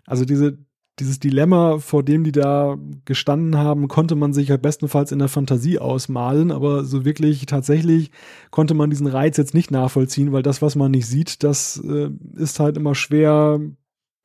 [0.07, 0.59] Also diese,
[0.99, 5.29] dieses Dilemma, vor dem die da gestanden haben, konnte man sich halt bestenfalls in der
[5.29, 8.11] Fantasie ausmalen, aber so wirklich tatsächlich
[8.51, 12.11] konnte man diesen Reiz jetzt nicht nachvollziehen, weil das, was man nicht sieht, das äh,
[12.37, 13.61] ist halt immer schwer,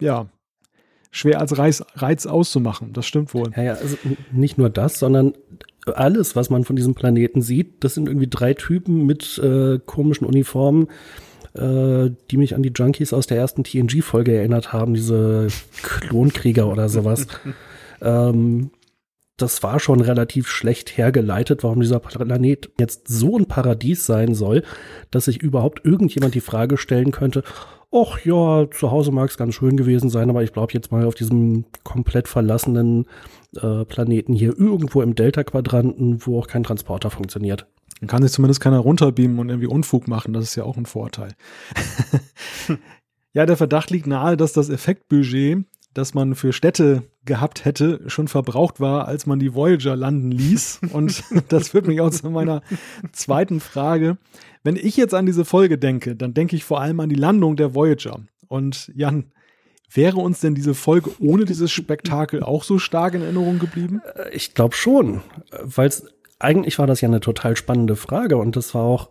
[0.01, 0.27] ja,
[1.11, 2.91] schwer als Reiz, Reiz auszumachen.
[2.91, 3.51] Das stimmt wohl.
[3.55, 3.97] Ja, ja, also
[4.31, 5.33] nicht nur das, sondern
[5.85, 10.27] alles, was man von diesem Planeten sieht, das sind irgendwie drei Typen mit äh, komischen
[10.27, 10.87] Uniformen,
[11.55, 15.47] äh, die mich an die Junkies aus der ersten TNG-Folge erinnert haben, diese
[15.81, 17.27] Klonkrieger oder sowas.
[18.01, 18.71] ähm,
[19.37, 24.63] das war schon relativ schlecht hergeleitet, warum dieser Planet jetzt so ein Paradies sein soll,
[25.11, 27.43] dass sich überhaupt irgendjemand die Frage stellen könnte,
[27.91, 31.05] ach ja, zu Hause mag es ganz schön gewesen sein, aber ich glaube jetzt mal
[31.05, 33.05] auf diesem komplett verlassenen
[33.55, 37.67] äh, Planeten hier irgendwo im Delta-Quadranten, wo auch kein Transporter funktioniert.
[37.99, 40.33] Dann kann sich zumindest keiner runterbeamen und irgendwie Unfug machen.
[40.33, 41.33] Das ist ja auch ein Vorteil.
[43.33, 48.27] ja, der Verdacht liegt nahe, dass das Effektbudget, das man für Städte gehabt hätte, schon
[48.27, 50.81] verbraucht war, als man die Voyager landen ließ.
[50.91, 52.61] Und das führt mich auch zu meiner
[53.13, 54.17] zweiten Frage.
[54.63, 57.55] Wenn ich jetzt an diese Folge denke, dann denke ich vor allem an die Landung
[57.55, 58.19] der Voyager.
[58.47, 59.31] Und Jan,
[59.93, 64.01] Wäre uns denn diese Folge ohne dieses Spektakel auch so stark in Erinnerung geblieben?
[64.15, 65.21] Äh, ich glaube schon,
[65.61, 66.05] weil es
[66.39, 69.09] eigentlich war das ja eine total spannende Frage und das war auch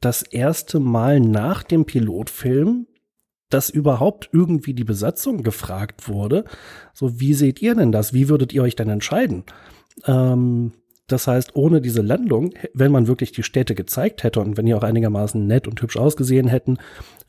[0.00, 2.86] das erste Mal nach dem Pilotfilm,
[3.48, 6.44] dass überhaupt irgendwie die Besatzung gefragt wurde.
[6.92, 8.12] So, wie seht ihr denn das?
[8.12, 9.44] Wie würdet ihr euch denn entscheiden?
[10.06, 10.72] Ähm,
[11.06, 14.74] das heißt, ohne diese Landung, wenn man wirklich die Städte gezeigt hätte und wenn die
[14.74, 16.78] auch einigermaßen nett und hübsch ausgesehen hätten,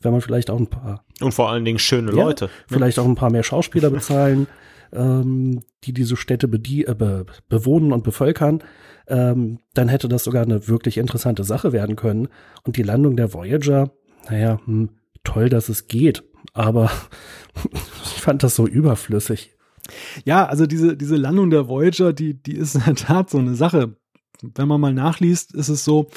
[0.00, 1.04] wenn man vielleicht auch ein paar.
[1.20, 2.46] Und vor allen Dingen schöne ja, Leute.
[2.46, 2.50] Ne?
[2.68, 4.46] Vielleicht auch ein paar mehr Schauspieler bezahlen
[4.96, 8.62] ähm, die diese Städte äh, be bewohnen und bevölkern,
[9.08, 12.28] ähm, dann hätte das sogar eine wirklich interessante Sache werden können.
[12.64, 13.92] Und die Landung der Voyager,
[14.28, 14.90] naja, hm,
[15.24, 16.90] toll, dass es geht, aber
[18.04, 19.52] ich fand das so überflüssig.
[20.24, 23.54] Ja, also diese, diese Landung der Voyager, die, die ist in der Tat so eine
[23.54, 23.96] Sache.
[24.42, 26.08] Wenn man mal nachliest, ist es so,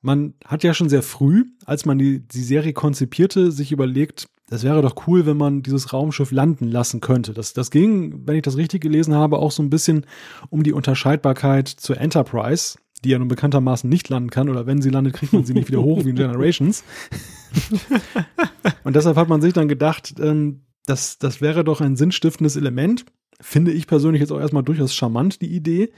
[0.00, 4.64] man hat ja schon sehr früh, als man die, die Serie konzipierte, sich überlegt, das
[4.64, 7.32] wäre doch cool, wenn man dieses Raumschiff landen lassen könnte.
[7.32, 10.04] Das, das ging, wenn ich das richtig gelesen habe, auch so ein bisschen
[10.50, 14.90] um die Unterscheidbarkeit zur Enterprise, die ja nun bekanntermaßen nicht landen kann, oder wenn sie
[14.90, 16.84] landet, kriegt man sie nicht wieder hoch wie in Generations.
[18.84, 23.06] Und deshalb hat man sich dann gedacht, ähm, das, das wäre doch ein sinnstiftendes Element.
[23.40, 25.94] Finde ich persönlich jetzt auch erstmal durchaus charmant, die Idee.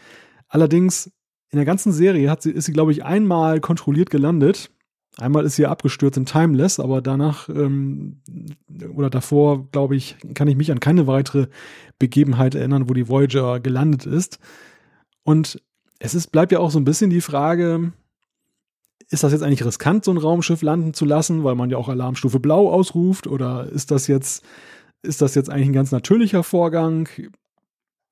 [0.47, 1.11] Allerdings,
[1.51, 4.71] in der ganzen Serie hat sie, ist sie, glaube ich, einmal kontrolliert gelandet
[5.19, 8.21] Einmal ist sie abgestürzt in Timeless, aber danach ähm,
[8.95, 11.47] oder davor, glaube ich, kann ich mich an keine weitere
[11.99, 14.41] Begebenheit erinnern, wo die Voyager gelandet ist.
[15.23, 15.63] Und
[16.01, 17.93] es ist, bleibt ja auch so ein bisschen die Frage,
[19.09, 21.89] ist das jetzt eigentlich riskant, so ein Raumschiff landen zu lassen, weil man ja auch
[21.89, 23.29] Alarmstufe Blau ausruft?
[23.29, 24.45] Oder ist das jetzt,
[25.03, 27.09] ist das jetzt eigentlich ein ganz natürlicher Vorgang?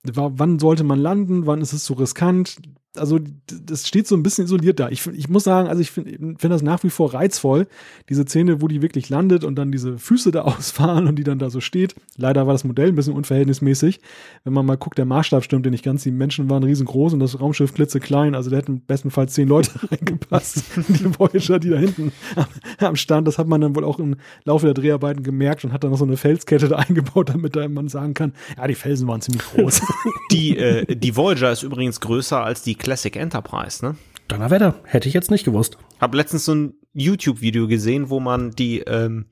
[0.04, 2.56] wann sollte man landen, wann ist es zu riskant,
[2.96, 4.90] also das steht so ein bisschen isoliert da.
[4.90, 7.66] Ich, ich muss sagen, also ich finde find das nach wie vor reizvoll,
[8.08, 11.38] diese Szene, wo die wirklich landet und dann diese Füße da ausfahren und die dann
[11.38, 11.94] da so steht.
[12.16, 14.00] Leider war das Modell ein bisschen unverhältnismäßig.
[14.44, 16.02] Wenn man mal guckt, der Maßstab stimmt nicht ganz.
[16.02, 18.34] Die Menschen waren riesengroß und das Raumschiff klitzeklein.
[18.34, 20.64] Also da hätten bestenfalls zehn Leute reingepasst.
[20.88, 22.46] die Voyager, die da hinten am,
[22.78, 25.82] am Stand, das hat man dann wohl auch im Laufe der Dreharbeiten gemerkt und hat
[25.82, 29.08] dann noch so eine Felskette da eingebaut, damit da man sagen kann, ja, die Felsen
[29.08, 29.80] waren ziemlich groß.
[30.30, 33.94] die, äh, die Voyager ist übrigens größer als die Classic Enterprise, ne?
[34.26, 35.78] Donnerwetter, hätte ich jetzt nicht gewusst.
[36.00, 39.26] Hab letztens so ein YouTube-Video gesehen, wo man die, ähm,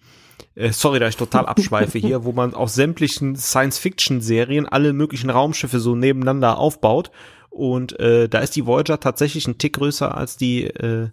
[0.54, 5.80] äh, sorry, da ich total abschweife hier, wo man aus sämtlichen Science-Fiction-Serien alle möglichen Raumschiffe
[5.80, 7.10] so nebeneinander aufbaut.
[7.48, 11.08] Und äh, da ist die Voyager tatsächlich ein Tick größer als die äh,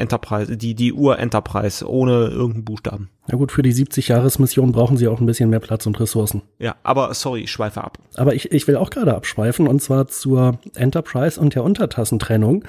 [0.00, 3.10] Enterprise, die, die Ur-Enterprise ohne irgendeinen Buchstaben.
[3.28, 6.42] Ja gut, für die 70-Jahres-Mission brauchen sie auch ein bisschen mehr Platz und Ressourcen.
[6.58, 7.98] Ja, aber sorry, ich schweife ab.
[8.16, 12.64] Aber ich, ich will auch gerade abschweifen und zwar zur Enterprise und der Untertassentrennung.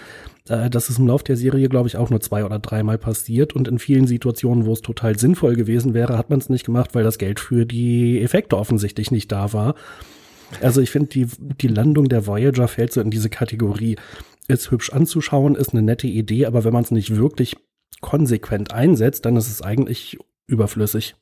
[0.47, 3.53] Äh, das ist im Lauf der Serie, glaube ich, auch nur zwei oder dreimal passiert
[3.53, 6.93] und in vielen Situationen, wo es total sinnvoll gewesen wäre, hat man es nicht gemacht,
[6.93, 9.75] weil das Geld für die Effekte offensichtlich nicht da war.
[10.61, 13.95] Also ich finde, die, die Landung der Voyager fällt so in diese Kategorie
[14.47, 17.55] ist hübsch anzuschauen, ist eine nette Idee, aber wenn man es nicht wirklich
[18.01, 21.15] konsequent einsetzt, dann ist es eigentlich überflüssig.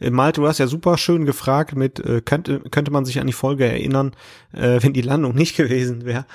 [0.00, 3.26] Äh, Malte, du hast ja super schön gefragt mit, äh, könnte, könnte man sich an
[3.26, 4.12] die Folge erinnern,
[4.52, 6.26] äh, wenn die Landung nicht gewesen wäre.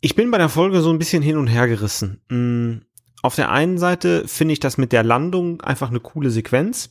[0.00, 2.20] Ich bin bei der Folge so ein bisschen hin und her gerissen.
[2.28, 2.82] Mm,
[3.22, 6.90] auf der einen Seite finde ich das mit der Landung einfach eine coole Sequenz.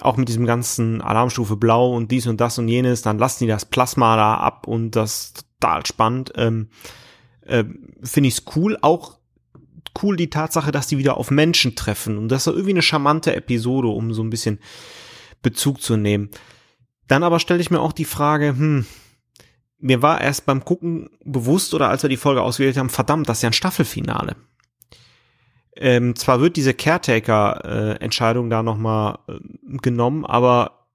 [0.00, 3.48] Auch mit diesem ganzen Alarmstufe Blau und dies und das und jenes, dann lassen die
[3.48, 6.32] das Plasma da ab und das total spannend.
[6.36, 6.68] Ähm,
[7.46, 7.64] äh,
[8.02, 8.76] finde ich es cool.
[8.82, 9.18] Auch
[10.02, 12.18] cool die Tatsache, dass die wieder auf Menschen treffen.
[12.18, 14.58] Und das ist irgendwie eine charmante Episode, um so ein bisschen
[15.42, 16.30] Bezug zu nehmen.
[17.08, 18.86] Dann aber stelle ich mir auch die Frage, hm,
[19.78, 23.38] mir war erst beim Gucken bewusst oder als wir die Folge ausgewählt haben, verdammt, das
[23.38, 24.36] ist ja ein Staffelfinale.
[25.76, 29.38] Ähm, zwar wird diese Caretaker-Entscheidung äh, da nochmal äh,
[29.78, 30.86] genommen, aber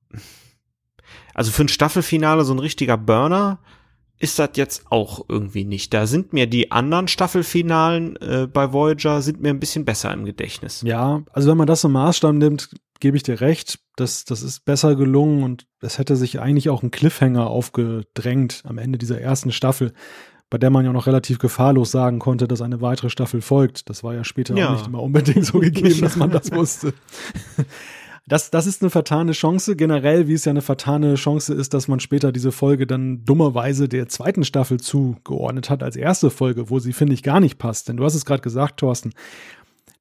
[1.33, 3.59] also für ein Staffelfinale so ein richtiger Burner
[4.22, 5.93] ist das jetzt auch irgendwie nicht.
[5.93, 10.26] Da sind mir die anderen Staffelfinalen äh, bei Voyager sind mir ein bisschen besser im
[10.26, 10.84] Gedächtnis.
[10.85, 12.69] Ja, also wenn man das zum Maßstab nimmt,
[12.99, 13.80] gebe ich dir recht.
[13.95, 18.77] Das, das ist besser gelungen und es hätte sich eigentlich auch ein Cliffhanger aufgedrängt am
[18.77, 19.91] Ende dieser ersten Staffel,
[20.52, 23.89] bei der man ja noch relativ gefahrlos sagen konnte, dass eine weitere Staffel folgt.
[23.89, 24.69] Das war ja später ja.
[24.69, 26.93] auch nicht immer unbedingt so gegeben, dass man das wusste
[28.31, 29.75] das, das ist eine vertane Chance.
[29.75, 33.89] Generell, wie es ja eine vertane Chance ist, dass man später diese Folge dann dummerweise
[33.89, 37.89] der zweiten Staffel zugeordnet hat als erste Folge, wo sie, finde ich, gar nicht passt.
[37.89, 39.11] Denn du hast es gerade gesagt, Thorsten.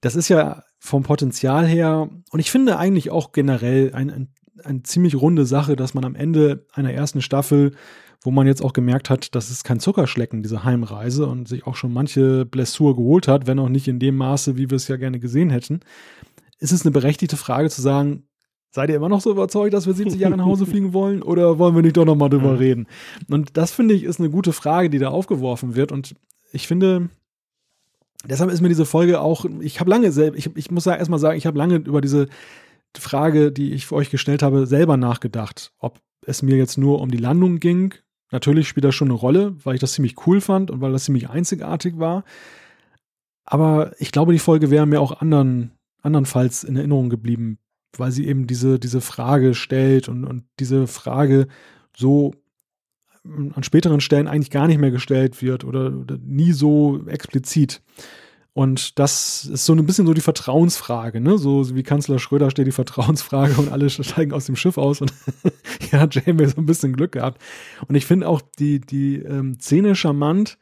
[0.00, 4.28] Das ist ja vom Potenzial her, und ich finde eigentlich auch generell ein, ein,
[4.62, 7.72] eine ziemlich runde Sache, dass man am Ende einer ersten Staffel
[8.22, 11.74] wo man jetzt auch gemerkt hat, das ist kein Zuckerschlecken, diese Heimreise und sich auch
[11.74, 14.96] schon manche Blessur geholt hat, wenn auch nicht in dem Maße, wie wir es ja
[14.96, 15.80] gerne gesehen hätten
[16.60, 18.24] ist es eine berechtigte Frage zu sagen,
[18.70, 21.58] seid ihr immer noch so überzeugt, dass wir 70 Jahre nach Hause fliegen wollen oder
[21.58, 22.58] wollen wir nicht doch nochmal drüber mhm.
[22.58, 22.86] reden?
[23.28, 26.14] Und das finde ich ist eine gute Frage, die da aufgeworfen wird und
[26.52, 27.08] ich finde,
[28.24, 31.38] deshalb ist mir diese Folge auch, ich habe lange ich, ich muss ja erstmal sagen,
[31.38, 32.28] ich habe lange über diese
[32.98, 37.10] Frage, die ich für euch gestellt habe, selber nachgedacht, ob es mir jetzt nur um
[37.10, 37.94] die Landung ging.
[38.32, 41.04] Natürlich spielt das schon eine Rolle, weil ich das ziemlich cool fand und weil das
[41.04, 42.24] ziemlich einzigartig war.
[43.44, 47.58] Aber ich glaube, die Folge wäre mir auch anderen andernfalls in Erinnerung geblieben,
[47.96, 51.48] weil sie eben diese, diese Frage stellt und, und diese Frage
[51.96, 52.34] so
[53.24, 57.82] an späteren Stellen eigentlich gar nicht mehr gestellt wird oder, oder nie so explizit.
[58.52, 61.38] Und das ist so ein bisschen so die Vertrauensfrage, ne?
[61.38, 65.12] So wie Kanzler Schröder steht die Vertrauensfrage und alle steigen aus dem Schiff aus und
[65.92, 67.40] ja, Janeway so ein bisschen Glück gehabt.
[67.86, 70.58] Und ich finde auch die, die ähm, Szene charmant,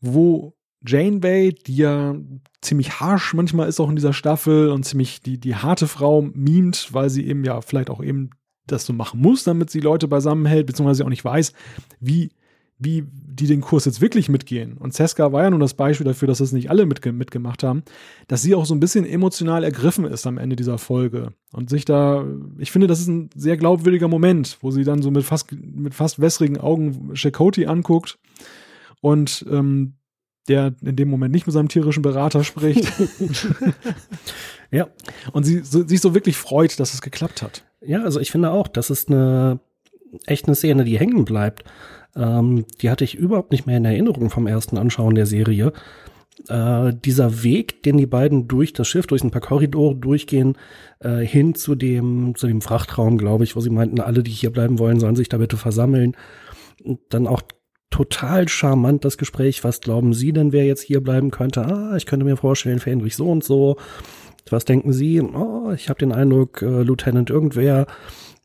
[0.00, 0.55] wo
[0.86, 2.14] Janeway, die ja
[2.60, 6.88] ziemlich harsh manchmal ist auch in dieser Staffel und ziemlich die, die harte Frau mimt,
[6.92, 8.30] weil sie eben ja vielleicht auch eben
[8.66, 11.52] das so machen muss, damit sie Leute beisammen hält, beziehungsweise auch nicht weiß,
[12.00, 12.30] wie,
[12.78, 14.76] wie die den Kurs jetzt wirklich mitgehen.
[14.76, 17.82] Und Seska war ja nun das Beispiel dafür, dass das nicht alle mitge mitgemacht haben,
[18.28, 21.32] dass sie auch so ein bisschen emotional ergriffen ist am Ende dieser Folge.
[21.52, 22.26] Und sich da,
[22.58, 25.94] ich finde, das ist ein sehr glaubwürdiger Moment, wo sie dann so mit fast, mit
[25.94, 28.18] fast wässrigen Augen Chakoti anguckt
[29.00, 29.94] und ähm,
[30.48, 32.92] der in dem Moment nicht mit seinem tierischen Berater spricht.
[34.70, 34.88] ja.
[35.32, 37.64] Und sie so, sich so wirklich freut, dass es geklappt hat.
[37.80, 39.60] Ja, also ich finde auch, das ist eine
[40.26, 41.64] echt eine Szene, die hängen bleibt.
[42.14, 45.72] Ähm, die hatte ich überhaupt nicht mehr in Erinnerung vom ersten Anschauen der Serie.
[46.48, 50.56] Äh, dieser Weg, den die beiden durch das Schiff, durch ein paar Korridore durchgehen,
[51.00, 54.50] äh, hin zu dem, zu dem Frachtraum, glaube ich, wo sie meinten, alle, die hier
[54.50, 56.16] bleiben wollen, sollen sich da bitte versammeln.
[56.84, 57.42] Und dann auch
[57.90, 59.64] total charmant das Gespräch.
[59.64, 61.64] Was glauben Sie denn, wer jetzt hier bleiben könnte?
[61.64, 63.76] Ah, ich könnte mir vorstellen, Fähnrich so und so.
[64.50, 65.20] Was denken Sie?
[65.20, 67.86] Oh, ich habe den Eindruck, äh, Lieutenant irgendwer,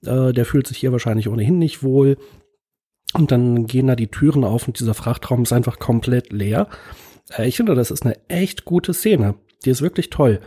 [0.04, 2.18] äh, der fühlt sich hier wahrscheinlich ohnehin nicht wohl.
[3.14, 6.68] Und dann gehen da die Türen auf und dieser Frachtraum ist einfach komplett leer.
[7.38, 9.36] Äh, ich finde, das ist eine echt gute Szene.
[9.66, 10.40] Die ist wirklich toll.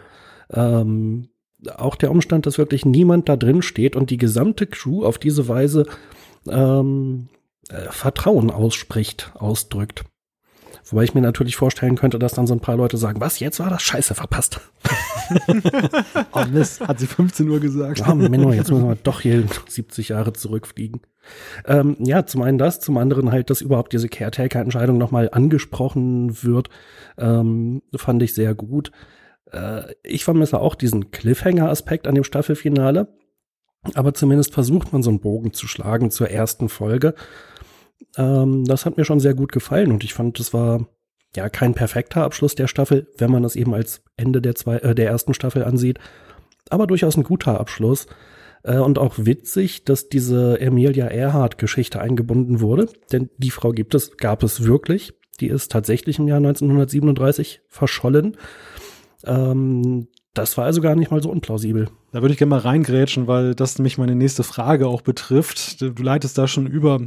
[0.51, 1.29] Ähm,
[1.77, 5.49] auch der Umstand, dass wirklich niemand da drin steht und die gesamte Crew auf diese
[5.49, 5.87] Weise
[6.49, 7.29] ähm,
[7.69, 10.05] äh, Vertrauen ausspricht, ausdrückt.
[10.87, 13.59] Wobei ich mir natürlich vorstellen könnte, dass dann so ein paar Leute sagen, was, jetzt
[13.59, 14.61] war das scheiße verpasst.
[16.33, 18.01] oh Mist, hat sie 15 Uhr gesagt.
[18.01, 21.01] Ja, Menno, jetzt müssen wir doch hier 70 Jahre zurückfliegen.
[21.65, 26.69] Ähm, ja, zum einen das, zum anderen halt, dass überhaupt diese Caretaker-Entscheidung nochmal angesprochen wird,
[27.17, 28.93] ähm, fand ich sehr gut.
[29.53, 33.09] Äh, ich vermisse auch diesen Cliffhanger-Aspekt an dem Staffelfinale.
[33.95, 37.15] Aber zumindest versucht man so einen Bogen zu schlagen zur ersten Folge.
[38.17, 40.87] Ähm, das hat mir schon sehr gut gefallen und ich fand, das war
[41.37, 44.95] ja kein perfekter Abschluss der Staffel, wenn man das eben als Ende der, zwei, äh,
[44.95, 45.99] der ersten Staffel ansieht,
[46.71, 48.07] aber durchaus ein guter Abschluss.
[48.63, 54.17] Äh, und auch witzig, dass diese Emilia Earhart-Geschichte eingebunden wurde, denn die Frau gibt es,
[54.17, 55.13] gab es wirklich.
[55.41, 58.37] Die ist tatsächlich im Jahr 1937 verschollen.
[59.25, 61.89] Ähm, das war also gar nicht mal so unplausibel.
[62.13, 65.81] Da würde ich gerne mal reingrätschen, weil das nämlich meine nächste Frage auch betrifft.
[65.81, 67.01] Du leitest da schon über.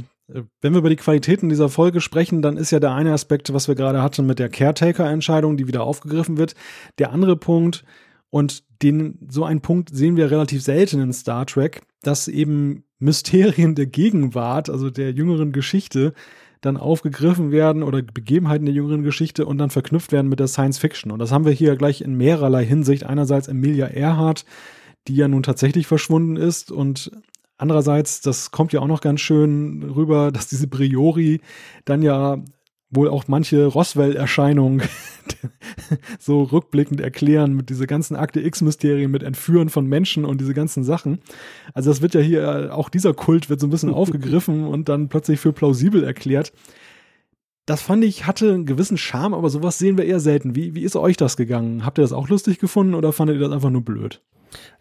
[0.60, 3.66] Wenn wir über die Qualitäten dieser Folge sprechen, dann ist ja der eine Aspekt, was
[3.66, 6.54] wir gerade hatten mit der Caretaker-Entscheidung, die wieder aufgegriffen wird.
[6.98, 7.84] Der andere Punkt,
[8.30, 13.74] und den, so einen Punkt sehen wir relativ selten in Star Trek, dass eben Mysterien
[13.74, 16.12] der Gegenwart, also der jüngeren Geschichte,
[16.60, 20.78] dann aufgegriffen werden oder Begebenheiten der jüngeren Geschichte und dann verknüpft werden mit der Science
[20.78, 21.12] Fiction.
[21.12, 23.04] Und das haben wir hier gleich in mehrerlei Hinsicht.
[23.04, 24.44] Einerseits Emilia Earhart,
[25.06, 27.10] die ja nun tatsächlich verschwunden ist und
[27.56, 31.40] andererseits, das kommt ja auch noch ganz schön rüber, dass diese Briori
[31.84, 32.38] dann ja
[32.90, 34.82] wohl auch manche Roswell-Erscheinungen
[36.18, 40.84] so rückblickend erklären mit diese ganzen Akte X-Mysterien, mit Entführen von Menschen und diese ganzen
[40.84, 41.20] Sachen.
[41.74, 45.08] Also das wird ja hier, auch dieser Kult wird so ein bisschen aufgegriffen und dann
[45.08, 46.52] plötzlich für plausibel erklärt.
[47.66, 50.56] Das fand ich, hatte einen gewissen Charme, aber sowas sehen wir eher selten.
[50.56, 51.84] Wie, wie ist euch das gegangen?
[51.84, 54.22] Habt ihr das auch lustig gefunden oder fandet ihr das einfach nur blöd?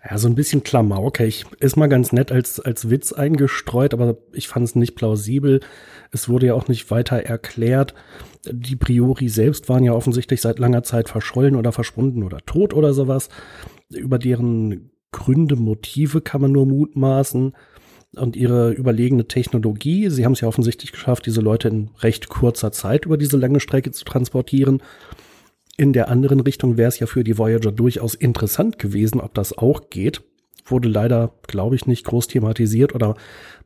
[0.09, 1.45] Ja, so ein bisschen klamaukig.
[1.59, 5.59] Ist mal ganz nett als, als Witz eingestreut, aber ich fand es nicht plausibel.
[6.11, 7.93] Es wurde ja auch nicht weiter erklärt.
[8.49, 12.93] Die Priori selbst waren ja offensichtlich seit langer Zeit verschollen oder verschwunden oder tot oder
[12.93, 13.29] sowas.
[13.89, 17.53] Über deren Gründe, Motive kann man nur mutmaßen
[18.15, 20.09] und ihre überlegene Technologie.
[20.09, 23.59] Sie haben es ja offensichtlich geschafft, diese Leute in recht kurzer Zeit über diese lange
[23.59, 24.81] Strecke zu transportieren.
[25.77, 29.55] In der anderen Richtung wäre es ja für die Voyager durchaus interessant gewesen, ob das
[29.55, 30.23] auch geht.
[30.65, 33.15] Wurde leider, glaube ich, nicht groß thematisiert oder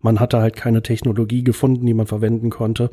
[0.02, 2.92] man hatte halt keine Technologie gefunden, die man verwenden konnte.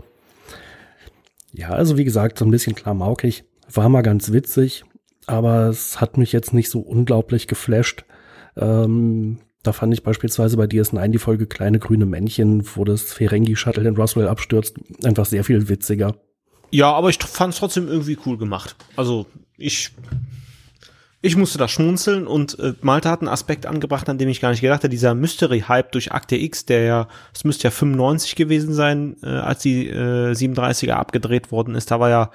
[1.53, 3.45] Ja, also wie gesagt, so ein bisschen klamaukig.
[3.73, 4.85] War mal ganz witzig,
[5.27, 8.05] aber es hat mich jetzt nicht so unglaublich geflasht.
[8.57, 13.87] Ähm, da fand ich beispielsweise bei DS9 die Folge Kleine grüne Männchen, wo das Ferengi-Shuttle
[13.89, 16.15] in Roswell abstürzt, einfach sehr viel witziger.
[16.71, 18.77] Ja, aber ich fand es trotzdem irgendwie cool gemacht.
[18.97, 19.27] Also
[19.57, 19.93] ich
[21.21, 24.51] ich musste da schmunzeln und äh, Malte hat einen Aspekt angebracht, an dem ich gar
[24.51, 24.89] nicht gedacht habe.
[24.89, 29.63] Dieser Mystery-Hype durch Akte X, der ja, es müsste ja 95 gewesen sein, äh, als
[29.63, 31.91] die äh, 37er abgedreht worden ist.
[31.91, 32.31] Da war ja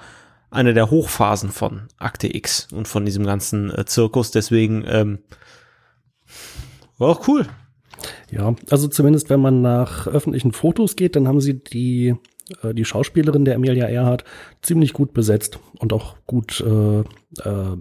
[0.50, 4.32] eine der Hochphasen von Akte X und von diesem ganzen äh, Zirkus.
[4.32, 5.20] Deswegen ähm,
[6.98, 7.46] war auch cool.
[8.30, 12.16] Ja, also zumindest wenn man nach öffentlichen Fotos geht, dann haben sie die
[12.62, 14.24] äh, die Schauspielerin der Emilia Earhart
[14.62, 17.76] ziemlich gut besetzt und auch gut äh, äh,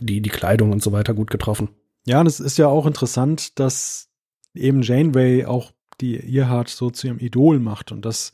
[0.00, 1.70] die, die Kleidung und so weiter gut getroffen.
[2.06, 4.08] Ja, und es ist ja auch interessant, dass
[4.54, 8.32] eben Janeway auch die Earhart so zu ihrem Idol macht und das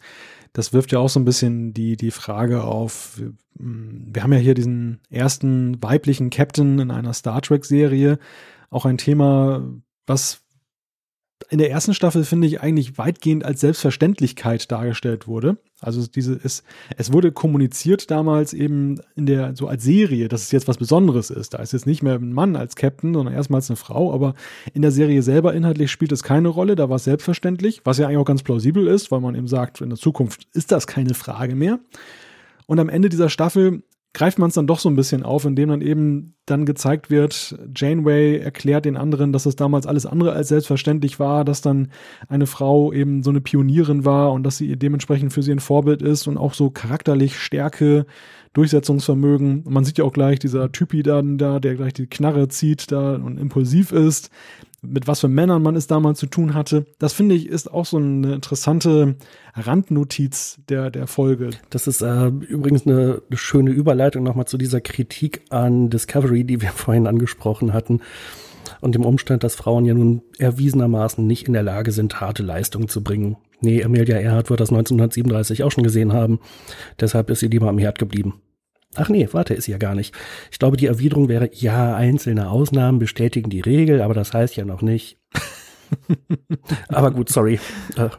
[0.52, 3.20] das wirft ja auch so ein bisschen die, die Frage auf,
[3.54, 8.18] wir haben ja hier diesen ersten weiblichen Captain in einer Star Trek-Serie,
[8.70, 9.66] auch ein Thema,
[10.06, 10.41] was
[11.50, 15.58] in der ersten Staffel, finde ich, eigentlich weitgehend als Selbstverständlichkeit dargestellt wurde.
[15.80, 16.64] Also diese ist,
[16.96, 21.30] es wurde kommuniziert damals eben in der, so als Serie, dass es jetzt was Besonderes
[21.30, 21.54] ist.
[21.54, 24.34] Da ist jetzt nicht mehr ein Mann als Captain, sondern erstmals eine Frau, aber
[24.74, 28.06] in der Serie selber inhaltlich spielt es keine Rolle, da war es selbstverständlich, was ja
[28.06, 31.14] eigentlich auch ganz plausibel ist, weil man eben sagt, in der Zukunft ist das keine
[31.14, 31.80] Frage mehr.
[32.66, 33.82] Und am Ende dieser Staffel
[34.14, 37.56] greift man es dann doch so ein bisschen auf, indem dann eben dann gezeigt wird,
[37.74, 41.88] Janeway erklärt den anderen, dass es damals alles andere als selbstverständlich war, dass dann
[42.28, 46.02] eine Frau eben so eine Pionierin war und dass sie dementsprechend für sie ein Vorbild
[46.02, 48.06] ist und auch so charakterlich Stärke,
[48.52, 49.62] Durchsetzungsvermögen.
[49.62, 52.92] Und man sieht ja auch gleich dieser Typi dann da, der gleich die Knarre zieht
[52.92, 54.30] da und impulsiv ist.
[54.82, 56.86] Mit was für Männern man es damals zu tun hatte.
[56.98, 59.16] Das finde ich ist auch so eine interessante
[59.54, 61.50] Randnotiz der, der Folge.
[61.70, 66.70] Das ist äh, übrigens eine, schöne Überleitung nochmal zu dieser Kritik an Discovery, die wir
[66.74, 68.00] vorhin angesprochen hatten.
[68.80, 72.88] Und dem Umstand, dass Frauen ja nun erwiesenermaßen nicht in der Lage sind, harte Leistungen
[72.88, 73.36] zu bringen.
[73.60, 76.40] Nee, Amelia Earhart wird das 1937 auch schon gesehen haben.
[76.98, 78.40] Deshalb ist sie lieber am Herd geblieben.
[78.94, 80.14] Ach nee, warte, ist ja gar nicht.
[80.50, 84.64] Ich glaube, die Erwiderung wäre, ja, einzelne Ausnahmen bestätigen die Regel, aber das heißt ja
[84.64, 85.18] noch nicht.
[86.88, 87.58] aber gut, sorry.
[87.96, 88.10] Uh,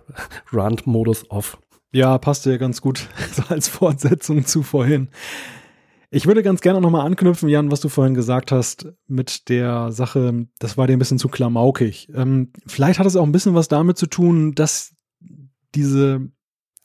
[0.52, 1.60] Rant-Modus off.
[1.92, 5.10] Ja, passte ja ganz gut so als Fortsetzung zu vorhin.
[6.10, 10.46] Ich würde ganz gerne nochmal anknüpfen, Jan, was du vorhin gesagt hast mit der Sache,
[10.60, 12.10] das war dir ein bisschen zu klamaukig.
[12.14, 14.94] Ähm, vielleicht hat es auch ein bisschen was damit zu tun, dass
[15.74, 16.30] diese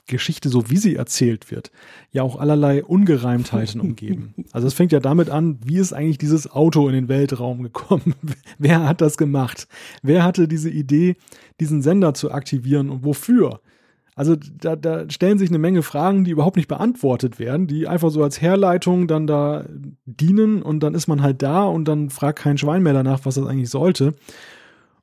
[0.09, 1.71] Geschichte, so wie sie erzählt wird,
[2.11, 4.35] ja auch allerlei Ungereimtheiten umgeben.
[4.53, 8.15] Also es fängt ja damit an, wie ist eigentlich dieses Auto in den Weltraum gekommen?
[8.59, 9.69] Wer hat das gemacht?
[10.03, 11.17] Wer hatte diese Idee,
[11.61, 13.61] diesen Sender zu aktivieren und wofür?
[14.19, 18.11] Also da, da stellen sich eine Menge Fragen, die überhaupt nicht beantwortet werden, die einfach
[18.11, 19.65] so als Herleitung dann da
[20.07, 23.37] dienen und dann ist man halt da und dann fragt kein Schwein mehr danach, was
[23.37, 24.15] das eigentlich sollte.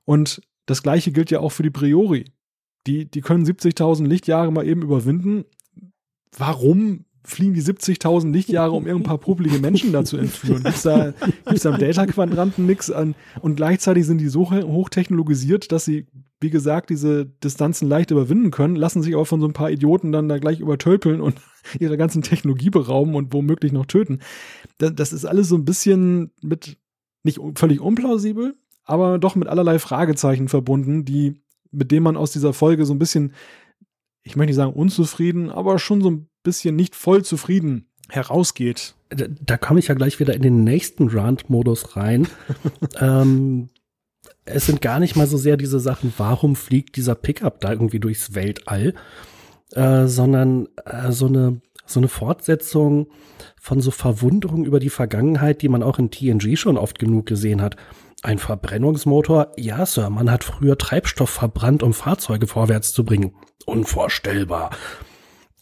[0.04, 2.26] Und das gleiche gilt ja auch für die Priori
[2.88, 5.46] die, die können 70.000 Lichtjahre mal eben überwinden.
[6.38, 10.64] Warum fliegen die 70.000 Lichtjahre, um irgendein paar publige Menschen da zu entführen?
[10.64, 11.14] Gibt es da,
[11.48, 13.16] gibt's da im Delta-Quadranten nichts an?
[13.42, 16.06] Und gleichzeitig sind die so hochtechnologisiert, dass sie,
[16.40, 20.12] wie gesagt, diese Distanzen leicht überwinden können, lassen sich aber von so ein paar Idioten
[20.12, 21.36] dann da gleich übertölpeln und
[21.80, 24.20] ihre ganzen Technologie berauben und womöglich noch töten.
[24.78, 26.78] Das, das ist alles so ein bisschen mit,
[27.24, 31.42] nicht völlig unplausibel, aber doch mit allerlei Fragezeichen verbunden, die
[31.76, 33.34] mit dem man aus dieser Folge so ein bisschen,
[34.24, 38.96] ich möchte nicht sagen unzufrieden, aber schon so ein bisschen nicht voll zufrieden herausgeht.
[39.10, 42.28] Da, da komme ich ja gleich wieder in den nächsten Rant-Modus rein.
[43.00, 43.70] ähm,
[44.46, 48.00] es sind gar nicht mal so sehr diese Sachen, warum fliegt dieser Pickup da irgendwie
[48.00, 48.94] durchs Weltall,
[49.74, 53.08] äh, sondern äh, so eine so eine Fortsetzung
[53.60, 57.62] von so Verwunderung über die Vergangenheit, die man auch in TNG schon oft genug gesehen
[57.62, 57.76] hat.
[58.26, 59.52] Ein Verbrennungsmotor?
[59.56, 63.36] Ja, Sir, man hat früher Treibstoff verbrannt, um Fahrzeuge vorwärts zu bringen.
[63.68, 64.72] Unvorstellbar.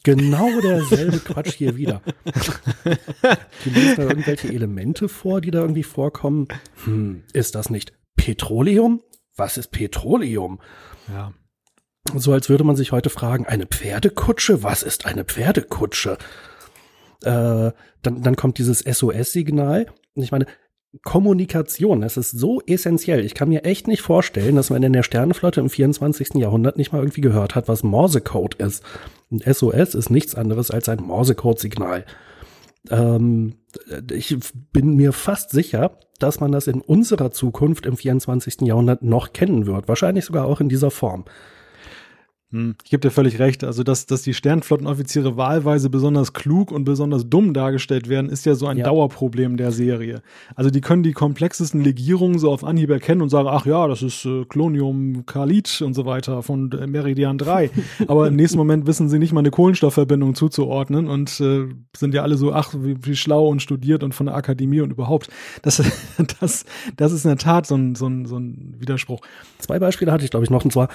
[0.06, 2.02] Genau derselbe Quatsch hier wieder.
[3.65, 6.48] Die lesen da irgendwelche Elemente vor, die da irgendwie vorkommen.
[6.85, 9.02] Hm, ist das nicht Petroleum?
[9.35, 10.61] Was ist Petroleum?
[11.10, 11.34] Ja.
[12.15, 14.64] So als würde man sich heute fragen, eine Pferdekutsche?
[14.64, 16.18] Was ist eine Pferdekutsche?
[17.23, 17.72] Äh,
[18.02, 19.88] dann, dann kommt dieses SOS-Signal.
[20.15, 20.45] Und ich meine,
[21.02, 23.26] Kommunikation, das ist so essentiell.
[23.26, 26.36] Ich kann mir echt nicht vorstellen, dass man in der Sternenflotte im 24.
[26.36, 28.84] Jahrhundert nicht mal irgendwie gehört hat, was Morsecode ist.
[29.32, 32.06] Und SOS ist nichts anderes als ein Morsecode-Signal.
[32.91, 33.56] Ähm,
[34.11, 34.38] ich
[34.72, 38.61] bin mir fast sicher, dass man das in unserer Zukunft im 24.
[38.61, 39.88] Jahrhundert noch kennen wird.
[39.88, 41.26] Wahrscheinlich sogar auch in dieser Form.
[42.53, 43.63] Hm, ich gebe dir völlig recht.
[43.63, 48.53] Also, dass, dass die Sternflottenoffiziere wahlweise besonders klug und besonders dumm dargestellt werden, ist ja
[48.53, 48.85] so ein ja.
[48.85, 50.21] Dauerproblem der Serie.
[50.53, 54.03] Also, die können die komplexesten Legierungen so auf Anhieb erkennen und sagen, ach ja, das
[54.03, 57.71] ist äh, Klonium Khalid und so weiter von äh, Meridian 3.
[58.07, 61.65] Aber im nächsten Moment wissen sie nicht mal eine Kohlenstoffverbindung zuzuordnen und äh,
[61.97, 64.91] sind ja alle so, ach, wie, wie, schlau und studiert und von der Akademie und
[64.91, 65.30] überhaupt.
[65.63, 65.77] Das,
[66.39, 66.65] das,
[66.97, 69.21] das ist in der Tat so ein, so ein, so ein Widerspruch.
[69.57, 70.63] Zwei Beispiele hatte ich, glaube ich, noch.
[70.63, 70.89] Und zwar,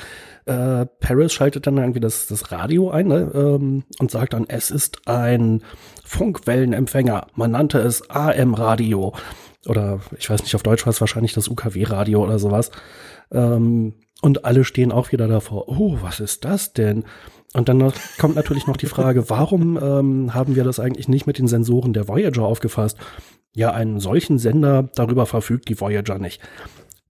[0.48, 4.70] äh, Paris schaltet dann irgendwie das, das Radio ein ne, ähm, und sagt dann, es
[4.70, 5.62] ist ein
[6.04, 7.28] Funkwellenempfänger.
[7.34, 9.14] Man nannte es AM-Radio.
[9.66, 12.70] Oder ich weiß nicht, auf Deutsch war es wahrscheinlich das UKW-Radio oder sowas.
[13.32, 17.04] Ähm, und alle stehen auch wieder davor, oh, was ist das denn?
[17.54, 21.38] Und dann kommt natürlich noch die Frage, warum ähm, haben wir das eigentlich nicht mit
[21.38, 22.98] den Sensoren der Voyager aufgefasst?
[23.54, 26.42] Ja, einen solchen Sender, darüber verfügt die Voyager nicht.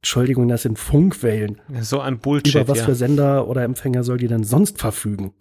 [0.00, 1.60] Entschuldigung, das sind Funkwellen.
[1.80, 2.54] So ein Bullshit.
[2.54, 2.84] Über was ja.
[2.84, 5.32] für Sender oder Empfänger soll die denn sonst verfügen?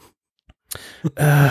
[1.16, 1.50] äh,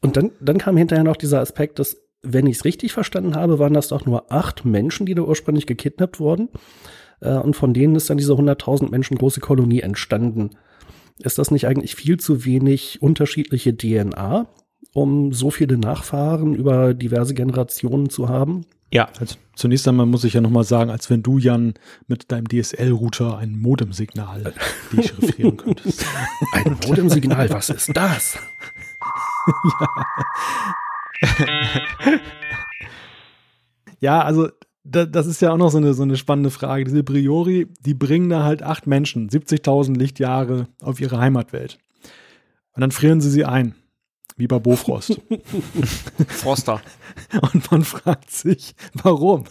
[0.00, 3.58] und dann, dann kam hinterher noch dieser Aspekt, dass, wenn ich es richtig verstanden habe,
[3.58, 6.48] waren das doch nur acht Menschen, die da ursprünglich gekidnappt wurden.
[7.20, 10.50] Äh, und von denen ist dann diese 100.000 Menschen große Kolonie entstanden.
[11.18, 14.48] Ist das nicht eigentlich viel zu wenig unterschiedliche DNA,
[14.94, 18.64] um so viele Nachfahren über diverse Generationen zu haben?
[18.90, 19.08] Ja.
[19.18, 21.74] Also zunächst einmal muss ich ja nochmal sagen, als wenn du, Jan,
[22.06, 24.54] mit deinem DSL-Router ein Modem-Signal
[24.92, 26.04] dechiffrieren könntest.
[26.52, 28.38] Ein Modem-Signal, was ist das?
[29.64, 29.88] ja.
[34.00, 34.48] ja, also
[34.84, 36.84] da, das ist ja auch noch so eine, so eine spannende Frage.
[36.84, 41.78] Diese Priori, die bringen da halt acht Menschen, 70.000 Lichtjahre auf ihre Heimatwelt.
[42.72, 43.74] Und dann frieren sie sie ein.
[44.38, 45.20] Wie bei Bofrost.
[46.28, 46.80] Froster.
[47.52, 49.44] Und man fragt sich, warum?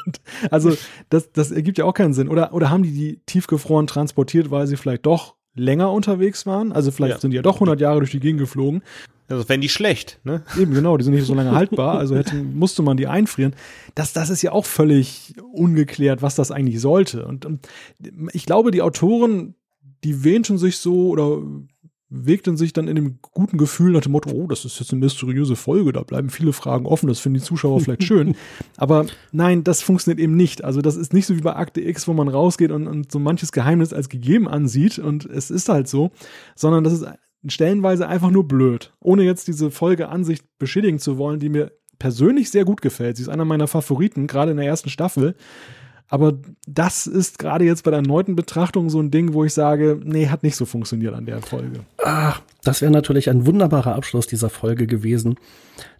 [0.50, 0.76] also
[1.10, 2.28] das, das ergibt ja auch keinen Sinn.
[2.28, 6.72] Oder, oder haben die die tiefgefroren transportiert, weil sie vielleicht doch länger unterwegs waren?
[6.72, 7.20] Also vielleicht Ja.
[7.20, 8.82] sind die ja doch 100 Jahre durch die Gegend geflogen.
[9.26, 10.44] Also wenn die schlecht, ne?
[10.60, 13.56] Eben, genau, die sind nicht so lange haltbar, also hätte, musste man die einfrieren.
[13.94, 17.24] Das, das ist ja auch völlig ungeklärt, was das eigentlich sollte.
[17.24, 17.66] Und, und
[18.34, 19.54] ich glaube, die Autoren,
[20.04, 21.40] die wähnten sich so oder
[22.10, 25.00] wegten sich dann in dem guten Gefühl nach dem Motto, oh, das ist jetzt eine
[25.00, 28.36] mysteriöse Folge, da bleiben viele Fragen offen, das finden die Zuschauer vielleicht schön.
[28.76, 30.64] Aber nein, das funktioniert eben nicht.
[30.64, 33.18] Also das ist nicht so wie bei Akte X, wo man rausgeht und, und so
[33.18, 36.12] manches Geheimnis als gegeben ansieht und es ist halt so,
[36.54, 37.06] sondern das ist
[37.46, 38.92] stellenweise einfach nur blöd.
[39.00, 43.16] Ohne jetzt diese Folge an sich beschädigen zu wollen, die mir persönlich sehr gut gefällt.
[43.16, 45.34] Sie ist einer meiner Favoriten, gerade in der ersten Staffel.
[46.08, 46.34] Aber
[46.66, 50.28] das ist gerade jetzt bei der erneuten Betrachtung so ein Ding, wo ich sage, nee,
[50.28, 51.80] hat nicht so funktioniert an der Folge.
[51.98, 55.36] Ah, das wäre natürlich ein wunderbarer Abschluss dieser Folge gewesen.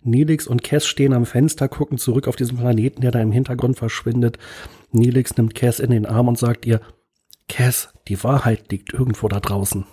[0.02, 3.78] Nelix und Cass stehen am Fenster, gucken zurück auf diesen Planeten, der da im Hintergrund
[3.78, 4.38] verschwindet.
[4.92, 6.80] Nelix nimmt Cass in den Arm und sagt ihr,
[7.48, 9.84] Cass, die Wahrheit liegt irgendwo da draußen.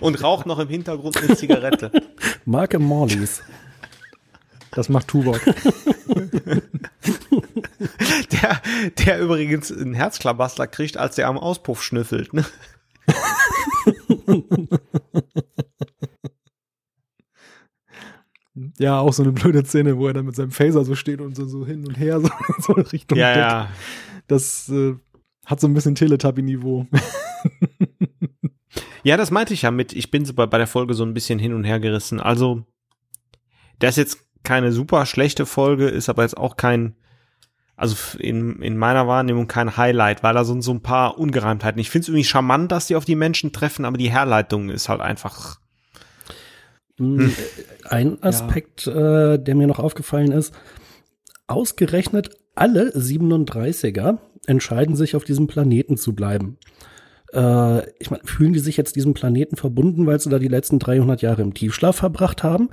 [0.00, 1.90] Und raucht noch im Hintergrund eine Zigarette.
[2.44, 3.42] Marke Morleys.
[4.72, 5.40] Das macht Tuvok.
[8.32, 8.62] Der,
[8.98, 12.44] der übrigens einen Herzklabaster kriegt, als der am Auspuff schnüffelt, ne?
[18.78, 21.36] ja, auch so eine blöde Szene, wo er dann mit seinem Phaser so steht und
[21.36, 22.28] so, so hin und her, so,
[22.60, 23.42] so Richtung Ja, Deck.
[23.42, 23.68] ja.
[24.28, 24.94] Das äh,
[25.46, 26.86] hat so ein bisschen Teletubby-Niveau.
[29.04, 31.12] Ja, das meinte ich ja mit, ich bin so bei, bei der Folge so ein
[31.12, 32.20] bisschen hin und her gerissen.
[32.20, 32.64] Also,
[33.80, 36.96] das ist jetzt keine super schlechte Folge, ist aber jetzt auch kein,
[37.76, 41.80] also in, in meiner Wahrnehmung kein Highlight, weil da so, so ein paar Ungereimtheiten.
[41.80, 44.88] Ich finde es irgendwie charmant, dass die auf die Menschen treffen, aber die Herleitung ist
[44.88, 45.60] halt einfach.
[46.98, 47.28] Mm,
[47.88, 50.54] Ein Aspekt, äh, der mir noch aufgefallen ist,
[51.46, 56.58] ausgerechnet alle 37er entscheiden sich auf diesem Planeten zu bleiben.
[57.32, 60.78] Äh, ich meine, fühlen die sich jetzt diesem Planeten verbunden, weil sie da die letzten
[60.78, 62.70] 300 Jahre im Tiefschlaf verbracht haben?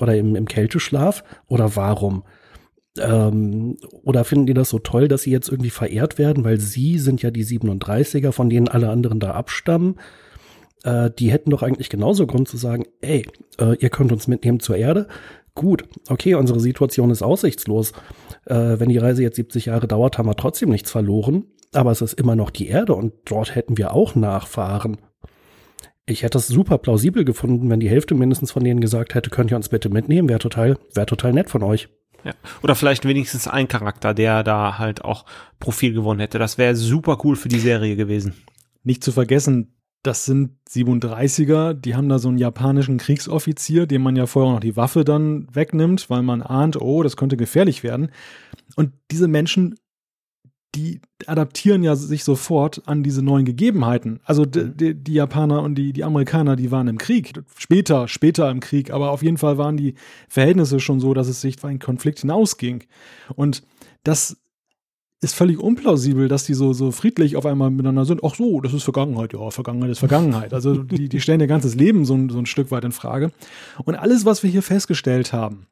[0.00, 1.24] Oder im, im Kälteschlaf?
[1.48, 2.24] Oder warum?
[2.98, 6.98] Ähm, oder finden die das so toll, dass sie jetzt irgendwie verehrt werden, weil sie
[6.98, 9.96] sind ja die 37er, von denen alle anderen da abstammen?
[10.84, 13.26] Äh, die hätten doch eigentlich genauso Grund zu sagen, ey,
[13.58, 15.08] äh, ihr könnt uns mitnehmen zur Erde.
[15.54, 17.92] Gut, okay, unsere Situation ist aussichtslos.
[18.46, 21.44] Äh, wenn die Reise jetzt 70 Jahre dauert, haben wir trotzdem nichts verloren.
[21.72, 24.98] Aber es ist immer noch die Erde und dort hätten wir auch Nachfahren.
[26.04, 29.50] Ich hätte es super plausibel gefunden, wenn die Hälfte mindestens von denen gesagt hätte, könnt
[29.50, 31.88] ihr uns bitte mitnehmen, wäre total, wäre total nett von euch.
[32.24, 32.32] Ja.
[32.62, 35.24] Oder vielleicht wenigstens ein Charakter, der da halt auch
[35.58, 36.38] Profil gewonnen hätte.
[36.38, 38.34] Das wäre super cool für die Serie gewesen.
[38.84, 44.16] Nicht zu vergessen, das sind 37er, die haben da so einen japanischen Kriegsoffizier, dem man
[44.16, 48.10] ja vorher noch die Waffe dann wegnimmt, weil man ahnt, oh, das könnte gefährlich werden.
[48.74, 49.76] Und diese Menschen,
[50.74, 54.20] die adaptieren ja sich sofort an diese neuen Gegebenheiten.
[54.24, 57.32] Also die, die, die Japaner und die, die Amerikaner, die waren im Krieg.
[57.58, 59.94] Später, später im Krieg, aber auf jeden Fall waren die
[60.28, 62.84] Verhältnisse schon so, dass es sich auf einen Konflikt hinausging.
[63.36, 63.62] Und
[64.02, 64.38] das
[65.20, 68.22] ist völlig unplausibel, dass die so, so friedlich auf einmal miteinander sind.
[68.24, 69.32] Ach so, das ist Vergangenheit.
[69.34, 70.52] Ja, Vergangenheit ist Vergangenheit.
[70.54, 73.30] Also die, die stellen ihr ganzes Leben so, ein- so ein Stück weit in Frage.
[73.84, 75.66] Und alles, was wir hier festgestellt haben,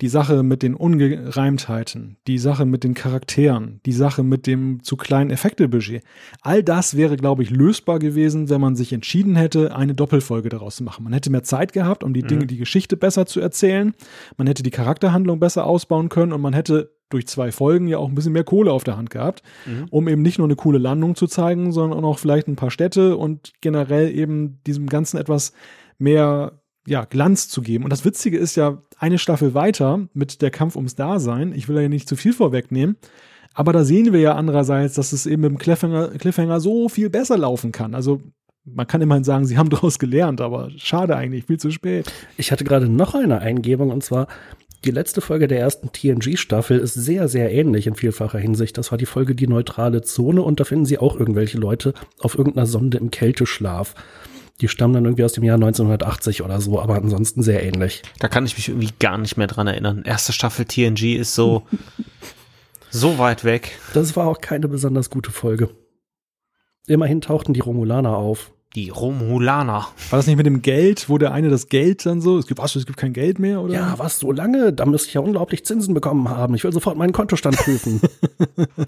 [0.00, 4.96] die Sache mit den Ungereimtheiten, die Sache mit den Charakteren, die Sache mit dem zu
[4.96, 6.04] kleinen Effektebudget,
[6.40, 10.76] all das wäre, glaube ich, lösbar gewesen, wenn man sich entschieden hätte, eine Doppelfolge daraus
[10.76, 11.04] zu machen.
[11.04, 13.94] Man hätte mehr Zeit gehabt, um die Dinge, die Geschichte besser zu erzählen.
[14.36, 18.08] Man hätte die Charakterhandlung besser ausbauen können und man hätte durch zwei Folgen ja auch
[18.08, 19.42] ein bisschen mehr Kohle auf der Hand gehabt,
[19.90, 23.16] um eben nicht nur eine coole Landung zu zeigen, sondern auch vielleicht ein paar Städte
[23.16, 25.52] und generell eben diesem Ganzen etwas
[25.98, 27.84] mehr ja, Glanz zu geben.
[27.84, 31.80] Und das Witzige ist ja, eine Staffel weiter mit der Kampf ums Dasein, ich will
[31.80, 32.96] ja nicht zu viel vorwegnehmen,
[33.54, 37.10] aber da sehen wir ja andererseits, dass es eben mit dem Cliffhanger, Cliffhanger so viel
[37.10, 37.94] besser laufen kann.
[37.94, 38.20] Also
[38.64, 42.10] man kann immerhin sagen, sie haben daraus gelernt, aber schade eigentlich, viel zu spät.
[42.36, 44.26] Ich hatte gerade noch eine Eingebung und zwar
[44.84, 48.78] die letzte Folge der ersten TNG-Staffel ist sehr, sehr ähnlich in vielfacher Hinsicht.
[48.78, 52.38] Das war die Folge Die neutrale Zone und da finden Sie auch irgendwelche Leute auf
[52.38, 53.94] irgendeiner Sonde im Kälteschlaf.
[54.60, 58.02] Die stammen dann irgendwie aus dem Jahr 1980 oder so, aber ansonsten sehr ähnlich.
[58.18, 60.02] Da kann ich mich irgendwie gar nicht mehr dran erinnern.
[60.04, 61.62] Erste Staffel TNG ist so,
[62.90, 63.78] so weit weg.
[63.94, 65.70] Das war auch keine besonders gute Folge.
[66.88, 68.52] Immerhin tauchten die Romulaner auf.
[68.74, 69.88] Die Romulaner.
[70.10, 72.60] War das nicht mit dem Geld, wo der eine das Geld dann so, es gibt
[72.60, 73.72] was, es gibt kein Geld mehr, oder?
[73.72, 74.74] Ja, was so lange?
[74.74, 76.54] Da müsste ich ja unglaublich Zinsen bekommen haben.
[76.54, 78.02] Ich will sofort meinen Kontostand prüfen.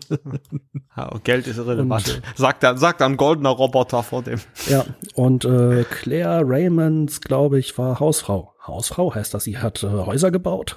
[0.96, 2.20] ja, Geld ist irrelevant.
[2.36, 4.38] Sagt dann, sagt ein goldener Roboter vor dem.
[4.68, 4.84] Ja,
[5.14, 8.54] und äh, Claire Raymonds, glaube ich, war Hausfrau.
[8.66, 10.76] Hausfrau heißt das, sie hat äh, Häuser gebaut.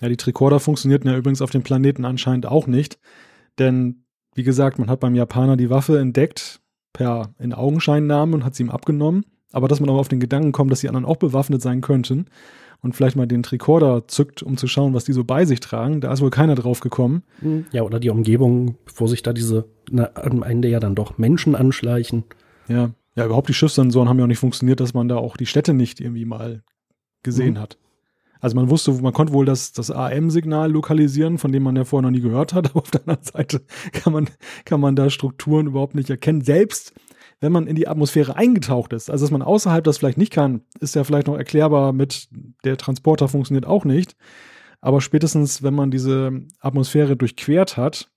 [0.00, 2.98] Ja, die Tricorder funktionierten ja übrigens auf dem Planeten anscheinend auch nicht.
[3.58, 4.04] Denn,
[4.34, 6.60] wie gesagt, man hat beim Japaner die Waffe entdeckt,
[6.96, 9.26] per in Augenscheinnahme und hat sie ihm abgenommen.
[9.52, 12.26] Aber dass man aber auf den Gedanken kommt, dass die anderen auch bewaffnet sein könnten
[12.80, 16.00] und vielleicht mal den Tricorder zückt, um zu schauen, was die so bei sich tragen,
[16.00, 17.22] da ist wohl keiner drauf gekommen.
[17.70, 21.54] Ja, oder die Umgebung, wo sich da diese na, am Ende ja dann doch Menschen
[21.54, 22.24] anschleichen.
[22.68, 25.46] Ja, ja, überhaupt die Schiffssensoren haben ja auch nicht funktioniert, dass man da auch die
[25.46, 26.62] Städte nicht irgendwie mal
[27.22, 27.60] gesehen mhm.
[27.60, 27.78] hat.
[28.46, 32.02] Also man wusste, man konnte wohl das, das AM-Signal lokalisieren, von dem man ja vorher
[32.02, 33.60] noch nie gehört hat, aber auf der anderen Seite
[33.90, 34.30] kann man,
[34.64, 36.42] kann man da Strukturen überhaupt nicht erkennen.
[36.42, 36.94] Selbst
[37.40, 40.60] wenn man in die Atmosphäre eingetaucht ist, also dass man außerhalb das vielleicht nicht kann,
[40.78, 42.28] ist ja vielleicht noch erklärbar mit,
[42.62, 44.14] der Transporter funktioniert auch nicht.
[44.80, 48.12] Aber spätestens, wenn man diese Atmosphäre durchquert hat,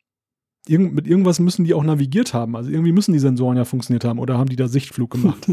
[0.68, 2.56] Irgend, mit irgendwas müssen die auch navigiert haben.
[2.56, 5.49] Also irgendwie müssen die Sensoren ja funktioniert haben oder haben die da Sichtflug gemacht?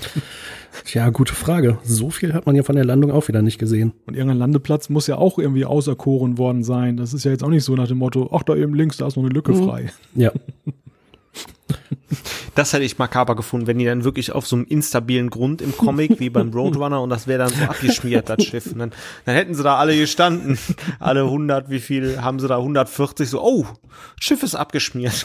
[0.84, 1.78] Tja, gute Frage.
[1.82, 3.92] So viel hat man ja von der Landung auch wieder nicht gesehen.
[4.06, 6.96] Und irgendein Landeplatz muss ja auch irgendwie auserkoren worden sein.
[6.96, 9.06] Das ist ja jetzt auch nicht so nach dem Motto, ach, da eben links, da
[9.06, 9.64] ist noch eine Lücke mhm.
[9.64, 9.90] frei.
[10.14, 10.32] Ja.
[12.54, 15.76] Das hätte ich makaber gefunden, wenn die dann wirklich auf so einem instabilen Grund im
[15.76, 18.66] Comic wie beim Roadrunner und das wäre dann so abgeschmiert, das Schiff.
[18.72, 18.92] Und dann,
[19.24, 20.58] dann hätten sie da alle gestanden.
[20.98, 22.58] Alle 100, wie viel haben sie da?
[22.58, 23.66] 140, so, oh,
[24.18, 25.24] Schiff ist abgeschmiert.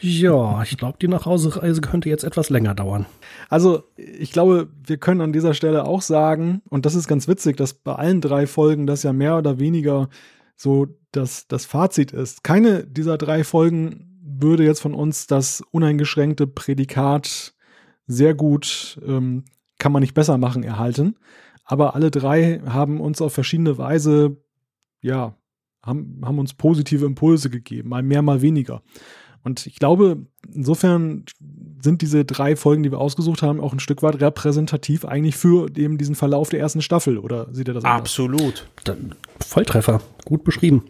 [0.00, 3.06] Ja, ich glaube, die Nachhausereise könnte jetzt etwas länger dauern.
[3.48, 7.56] Also, ich glaube, wir können an dieser Stelle auch sagen, und das ist ganz witzig,
[7.56, 10.10] dass bei allen drei Folgen das ja mehr oder weniger
[10.56, 12.44] so das, das Fazit ist.
[12.44, 17.54] Keine dieser drei Folgen würde jetzt von uns das uneingeschränkte Prädikat
[18.06, 19.44] sehr gut, ähm,
[19.78, 21.16] kann man nicht besser machen, erhalten.
[21.64, 24.36] Aber alle drei haben uns auf verschiedene Weise,
[25.00, 25.36] ja,
[25.82, 28.82] haben, haben uns positive Impulse gegeben, mal mehr, mal weniger.
[29.42, 31.24] Und ich glaube, insofern
[31.82, 35.68] sind diese drei Folgen, die wir ausgesucht haben, auch ein Stück weit repräsentativ eigentlich für
[35.76, 37.18] eben diesen Verlauf der ersten Staffel.
[37.18, 38.00] Oder sieht ihr das anders?
[38.00, 38.66] Absolut.
[39.40, 40.00] Volltreffer.
[40.24, 40.84] Gut beschrieben.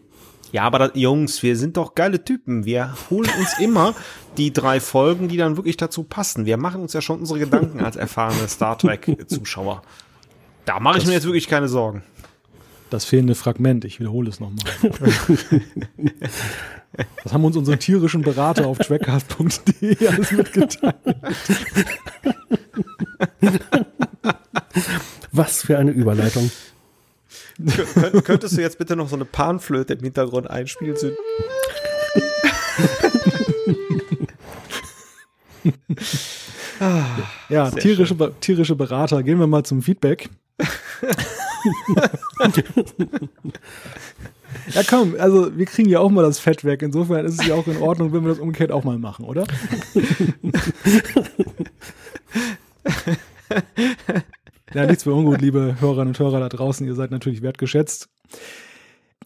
[0.55, 2.64] Ja, aber das, Jungs, wir sind doch geile Typen.
[2.64, 3.93] Wir holen uns immer
[4.36, 6.47] die drei Folgen, die dann wirklich dazu passen.
[6.47, 9.82] Wir machen uns ja schon unsere Gedanken als erfahrene Star Trek-Zuschauer.
[10.64, 12.05] Da mache ich mir jetzt wirklich keine Sorgen.
[12.89, 14.64] Das fehlende Fragment, ich wiederhole es nochmal.
[17.24, 20.94] Das haben uns unsere tierischen Berater auf trackcast.de alles mitgeteilt.
[25.32, 26.52] Was für eine Überleitung.
[27.56, 30.97] Kön könntest du jetzt bitte noch so eine Panflöte im Hintergrund einspielen?
[37.48, 39.22] ja, tierische, tierische Berater.
[39.22, 40.31] Gehen wir mal zum Feedback.
[44.72, 46.82] ja, komm, also wir kriegen ja auch mal das Fett weg.
[46.82, 49.47] Insofern ist es ja auch in Ordnung, wenn wir das umgekehrt auch mal machen, oder?
[54.74, 56.84] Ja, nichts für ungut, liebe Hörerinnen und Hörer da draußen.
[56.84, 58.09] Ihr seid natürlich wertgeschätzt.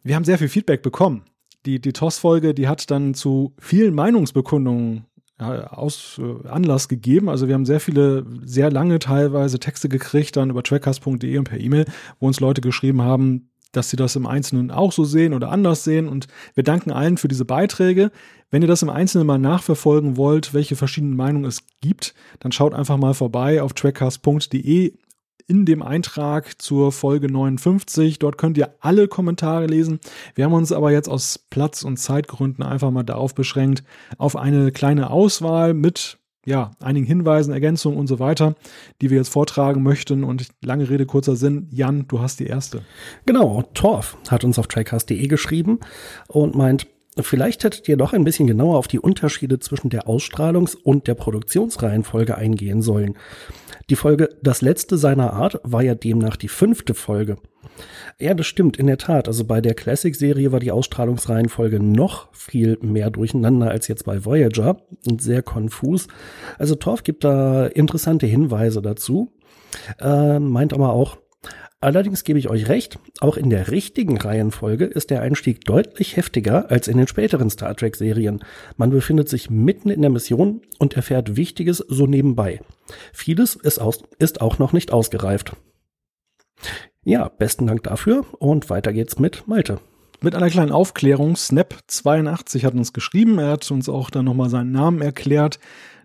[0.03, 1.23] Wir haben sehr viel Feedback bekommen.
[1.65, 5.07] Die, die TOS-Folge, die hat dann zu vielen Meinungsbekundungen
[5.39, 7.31] aus äh, Anlass gegeben.
[7.31, 11.59] Also wir haben sehr viele, sehr lange teilweise Texte gekriegt, dann über trackcast.de und per
[11.59, 11.87] E-Mail,
[12.21, 15.83] wo uns Leute geschrieben haben, dass sie das im Einzelnen auch so sehen oder anders
[15.83, 16.09] sehen.
[16.09, 18.11] Und wir danken allen für diese Beiträge.
[18.51, 22.75] Wenn ihr das im Einzelnen mal nachverfolgen wollt, welche verschiedenen Meinungen es gibt, dann schaut
[22.75, 24.93] einfach mal vorbei auf trackcast.de
[25.49, 28.19] in dem Eintrag zur Folge 59.
[28.19, 29.99] Dort könnt ihr alle Kommentare lesen.
[30.35, 33.83] Wir haben uns aber jetzt aus Platz- und Zeitgründen einfach mal darauf beschränkt,
[34.19, 38.55] auf eine kleine Auswahl mit ja, einigen Hinweisen, Ergänzungen und so weiter,
[39.03, 40.23] die wir jetzt vortragen möchten.
[40.23, 41.69] Und lange Rede, kurzer Sinn.
[41.71, 42.83] Jan, du hast die erste.
[43.27, 45.81] Genau, Torf hat uns auf trackcast.de geschrieben
[46.27, 46.87] und meint,
[47.21, 51.15] Vielleicht hättet ihr doch ein bisschen genauer auf die Unterschiede zwischen der Ausstrahlungs- und der
[51.15, 53.15] Produktionsreihenfolge eingehen sollen.
[53.91, 57.37] Die Folge Das letzte seiner Art war ja demnach die fünfte Folge.
[58.19, 59.29] Ja, das stimmt, in der Tat.
[59.29, 64.83] Also bei der Classic-Serie war die Ausstrahlungsreihenfolge noch viel mehr durcheinander als jetzt bei Voyager
[65.07, 66.09] und sehr konfus.
[66.59, 69.33] Also Torf gibt da interessante Hinweise dazu,
[70.01, 71.19] äh, meint aber auch,
[71.81, 76.73] Allerdings gebe ich euch recht, auch in der richtigen Reihenfolge ist der Einstieg deutlich heftiger
[76.73, 78.41] als in den späteren Star Trek-Serien.
[78.77, 82.61] Man befindet sich mitten in der Mission und erfährt Wichtiges so nebenbei.
[83.13, 85.53] Vieles ist, aus, ist auch noch nicht ausgereift.
[87.05, 89.79] Ja, besten Dank dafür und weiter geht's mit Malte.
[90.21, 94.73] Mit einer kleinen Aufklärung, Snap82 hat uns geschrieben, er hat uns auch dann nochmal seinen
[94.73, 95.61] Namen erklärt.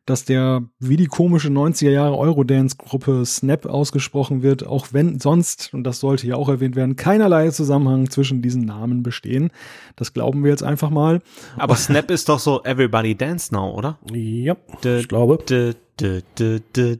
[0.05, 5.83] Dass der wie die komische 90er Jahre Eurodance-Gruppe Snap ausgesprochen wird, auch wenn sonst, und
[5.83, 9.51] das sollte ja auch erwähnt werden, keinerlei Zusammenhang zwischen diesen Namen bestehen.
[9.95, 11.21] Das glauben wir jetzt einfach mal.
[11.57, 13.99] Aber Snap ist doch so Everybody Dance Now, oder?
[14.11, 15.39] Ja, ich glaube.
[15.49, 16.99] D, d, d, d.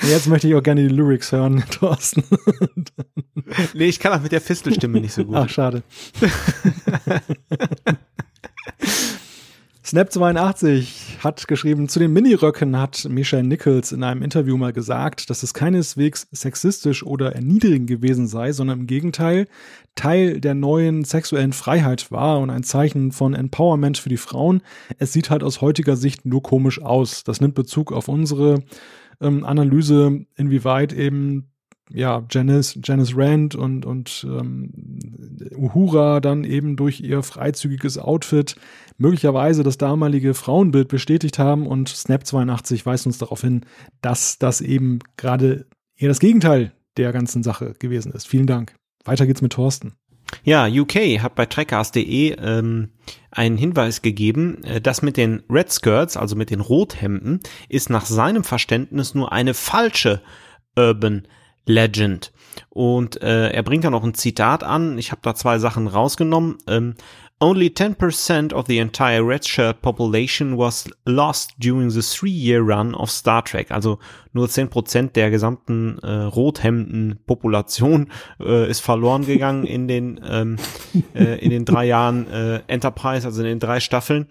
[0.00, 2.24] Und jetzt möchte ich auch gerne die Lyrics hören, Thorsten.
[3.74, 5.36] nee, ich kann auch mit der Fistelstimme nicht so gut.
[5.36, 5.82] Ach, schade.
[9.86, 15.44] Snap82 hat geschrieben, zu den Miniröcken hat Michelle Nichols in einem Interview mal gesagt, dass
[15.44, 19.46] es keineswegs sexistisch oder erniedrigend gewesen sei, sondern im Gegenteil
[19.94, 24.60] Teil der neuen sexuellen Freiheit war und ein Zeichen von Empowerment für die Frauen.
[24.98, 27.22] Es sieht halt aus heutiger Sicht nur komisch aus.
[27.22, 28.64] Das nimmt Bezug auf unsere
[29.20, 31.52] ähm, Analyse, inwieweit eben
[31.90, 34.70] ja, Janice, Janice Rand und, und ähm,
[35.56, 38.56] Uhura dann eben durch ihr freizügiges Outfit
[38.98, 43.64] möglicherweise das damalige Frauenbild bestätigt haben und Snap 82 weist uns darauf hin,
[44.00, 48.26] dass das eben gerade eher das Gegenteil der ganzen Sache gewesen ist.
[48.26, 48.74] Vielen Dank.
[49.04, 49.92] Weiter geht's mit Thorsten.
[50.42, 52.90] Ja, UK hat bei trackcast.de ähm,
[53.30, 58.06] einen Hinweis gegeben, äh, das mit den Red Skirts, also mit den Rothemden, ist nach
[58.06, 60.20] seinem Verständnis nur eine falsche
[60.76, 61.28] Urban
[61.66, 62.32] Legend.
[62.70, 64.98] Und äh, er bringt da noch ein Zitat an.
[64.98, 66.58] Ich habe da zwei Sachen rausgenommen.
[66.66, 66.94] Ähm,
[67.38, 73.10] Only 10% of the entire red shirt population was lost during the three-year run of
[73.10, 73.70] Star Trek.
[73.70, 73.98] Also
[74.32, 78.10] nur 10% der gesamten äh, Rothemden-Population
[78.40, 80.56] äh, ist verloren gegangen in den, ähm,
[81.14, 84.28] äh, in den drei Jahren äh, Enterprise, also in den drei Staffeln.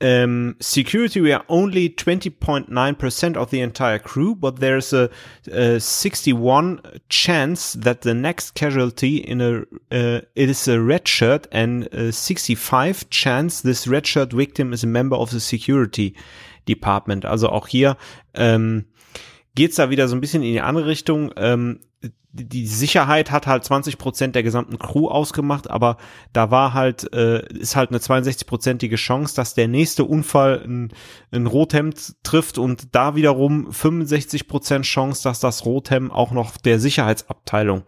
[0.00, 5.08] Um, security, we are only 20.9% of the entire crew, but there's a,
[5.50, 9.60] a 61 chance that the next casualty in a,
[9.90, 14.84] uh, it is a red shirt and a 65 chance this red shirt victim is
[14.84, 16.14] a member of the security
[16.66, 17.24] department.
[17.24, 17.96] Also auch hier,
[18.34, 18.86] ähm,
[19.54, 21.32] geht's da wieder so ein bisschen in die andere Richtung.
[21.36, 21.80] Ähm,
[22.32, 25.98] die Sicherheit hat halt 20 Prozent der gesamten Crew ausgemacht, aber
[26.32, 30.92] da war halt, äh, ist halt eine 62-prozentige Chance, dass der nächste Unfall ein,
[31.30, 36.80] ein Rothemd trifft und da wiederum 65 Prozent Chance, dass das Rothemd auch noch der
[36.80, 37.84] Sicherheitsabteilung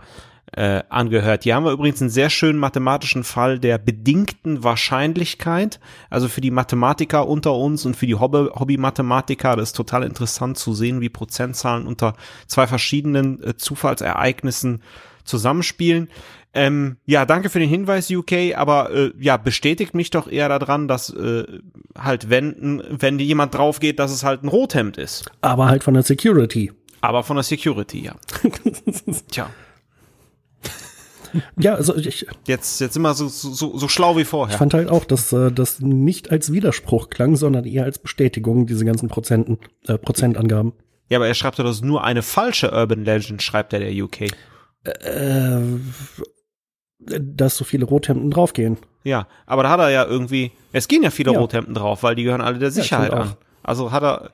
[0.57, 1.45] äh, angehört.
[1.45, 5.79] Hier haben wir übrigens einen sehr schönen mathematischen Fall der bedingten Wahrscheinlichkeit.
[6.09, 10.73] Also für die Mathematiker unter uns und für die Hobby-Mathematiker, das ist total interessant zu
[10.73, 12.15] sehen, wie Prozentzahlen unter
[12.47, 14.83] zwei verschiedenen äh, Zufallsereignissen
[15.25, 16.09] zusammenspielen.
[16.55, 20.89] Ähm, ja, danke für den Hinweis, UK, aber äh, ja, bestätigt mich doch eher daran,
[20.89, 21.45] dass äh,
[21.99, 25.31] halt, wenn, wenn jemand drauf geht, dass es halt ein Rothemd ist.
[25.43, 26.73] Aber halt von der Security.
[27.03, 28.15] Aber von der Security, ja.
[29.31, 29.51] Tja.
[31.59, 32.27] Ja, also ich.
[32.47, 34.55] Jetzt, jetzt immer so, so, so schlau wie vorher.
[34.55, 38.67] Ich fand halt auch, dass äh, das nicht als Widerspruch klang, sondern eher als Bestätigung,
[38.67, 40.73] diese ganzen Prozenten, äh, Prozentangaben.
[41.09, 43.93] Ja, aber er schreibt ja, das ist nur eine falsche Urban Legend, schreibt er der
[43.93, 44.33] UK.
[44.85, 45.61] Äh,
[46.99, 48.79] dass so viele Rothemden draufgehen.
[49.05, 51.39] Ja, aber da hat er ja irgendwie, es gehen ja viele ja.
[51.39, 53.35] Rothemden drauf, weil die gehören alle der Sicherheit ja, an.
[53.63, 54.31] Also hat er,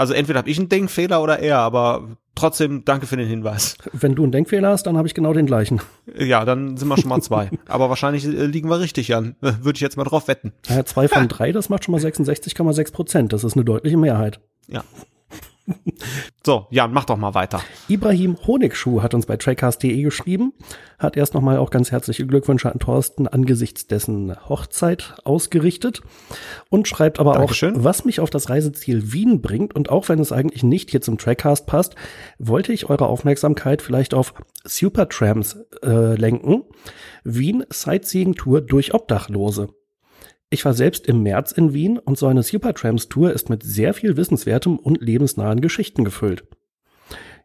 [0.00, 3.76] also entweder habe ich einen Denkfehler oder er, aber trotzdem danke für den Hinweis.
[3.92, 5.82] Wenn du einen Denkfehler hast, dann habe ich genau den gleichen.
[6.18, 7.50] Ja, dann sind wir schon mal zwei.
[7.68, 9.36] aber wahrscheinlich äh, liegen wir richtig an.
[9.40, 10.54] Würde ich jetzt mal drauf wetten.
[10.66, 13.34] Ja, zwei von drei, das macht schon mal 66,6 Prozent.
[13.34, 14.40] Das ist eine deutliche Mehrheit.
[14.68, 14.84] Ja.
[16.44, 17.60] So, Jan, mach doch mal weiter.
[17.88, 20.54] Ibrahim Honigschuh hat uns bei trackcast.de geschrieben,
[20.98, 26.00] hat erst nochmal auch ganz herzliche Glückwünsche an Thorsten angesichts dessen Hochzeit ausgerichtet
[26.70, 27.76] und schreibt aber Dankeschön.
[27.76, 31.02] auch, was mich auf das Reiseziel Wien bringt und auch wenn es eigentlich nicht hier
[31.02, 31.94] zum Trackcast passt,
[32.38, 34.32] wollte ich eure Aufmerksamkeit vielleicht auf
[34.64, 36.62] Supertrams äh, lenken.
[37.22, 39.68] Wien Sightseeing Tour durch Obdachlose.
[40.52, 44.16] Ich war selbst im März in Wien und so eine Supertrams-Tour ist mit sehr viel
[44.16, 46.42] wissenswertem und lebensnahen Geschichten gefüllt.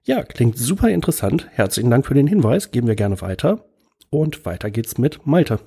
[0.06, 1.48] Ja, klingt super interessant.
[1.52, 2.72] Herzlichen Dank für den Hinweis.
[2.72, 3.64] Geben wir gerne weiter.
[4.10, 5.60] Und weiter geht's mit Malte.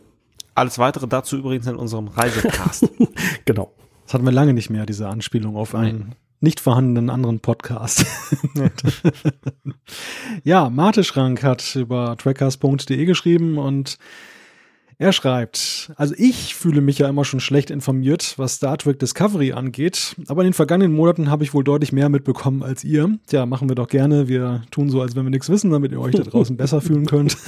[0.56, 2.90] Alles weitere dazu übrigens in unserem Reisecast.
[3.44, 3.73] genau.
[4.05, 8.05] Das hatten wir lange nicht mehr, diese Anspielung auf einen nicht vorhandenen anderen Podcast.
[10.43, 13.98] ja, Mate Schrank hat über trackcast.de geschrieben und
[15.01, 19.53] er schreibt, also ich fühle mich ja immer schon schlecht informiert, was Star Trek Discovery
[19.53, 23.16] angeht, aber in den vergangenen Monaten habe ich wohl deutlich mehr mitbekommen als ihr.
[23.29, 24.27] Tja, machen wir doch gerne.
[24.27, 27.07] Wir tun so, als wenn wir nichts wissen, damit ihr euch da draußen besser fühlen
[27.07, 27.37] könnt.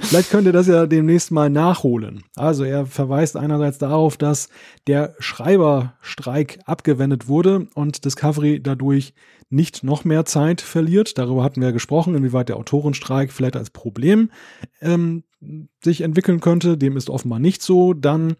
[0.00, 2.24] Vielleicht könnt ihr das ja demnächst mal nachholen.
[2.34, 4.48] Also er verweist einerseits darauf, dass
[4.88, 9.14] der Schreiberstreik abgewendet wurde und Discovery dadurch
[9.48, 11.18] nicht noch mehr Zeit verliert.
[11.18, 14.30] Darüber hatten wir gesprochen, inwieweit der Autorenstreik vielleicht als Problem
[14.80, 15.24] ähm,
[15.82, 16.76] sich entwickeln könnte.
[16.78, 17.94] Dem ist offenbar nicht so.
[17.94, 18.36] Dann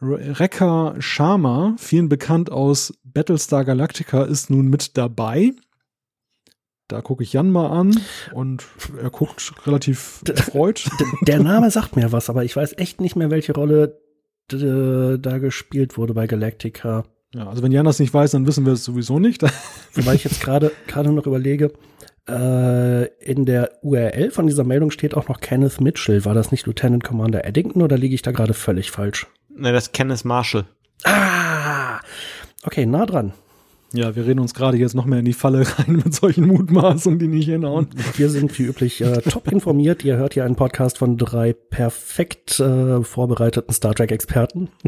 [0.00, 5.52] Rekha Sharma, vielen bekannt aus Battlestar Galactica, ist nun mit dabei.
[6.88, 7.98] Da gucke ich Jan mal an
[8.34, 8.66] und
[9.00, 10.90] er guckt relativ erfreut.
[11.22, 14.00] Der Name sagt mir was, aber ich weiß echt nicht mehr, welche Rolle
[14.48, 17.04] da gespielt wurde bei Galactica.
[17.34, 19.42] Ja, also wenn Jan das nicht weiß, dann wissen wir es sowieso nicht.
[19.94, 21.72] Wobei ich jetzt gerade gerade noch überlege,
[22.28, 26.24] äh, in der URL von dieser Meldung steht auch noch Kenneth Mitchell.
[26.24, 29.26] War das nicht Lieutenant Commander Eddington oder liege ich da gerade völlig falsch?
[29.54, 30.64] Ne, das ist Kenneth Marshall.
[31.04, 32.00] Ah,
[32.64, 33.32] okay, nah dran.
[33.94, 37.18] Ja, wir reden uns gerade jetzt noch mehr in die Falle rein mit solchen Mutmaßungen,
[37.18, 37.88] die nicht hinhauen.
[38.16, 40.04] Wir sind wie üblich äh, top informiert.
[40.04, 44.68] Ihr hört hier einen Podcast von drei perfekt äh, vorbereiteten Star Trek-Experten.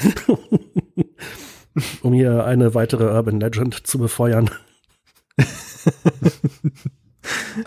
[2.02, 4.50] um hier eine weitere Urban Legend zu befeuern.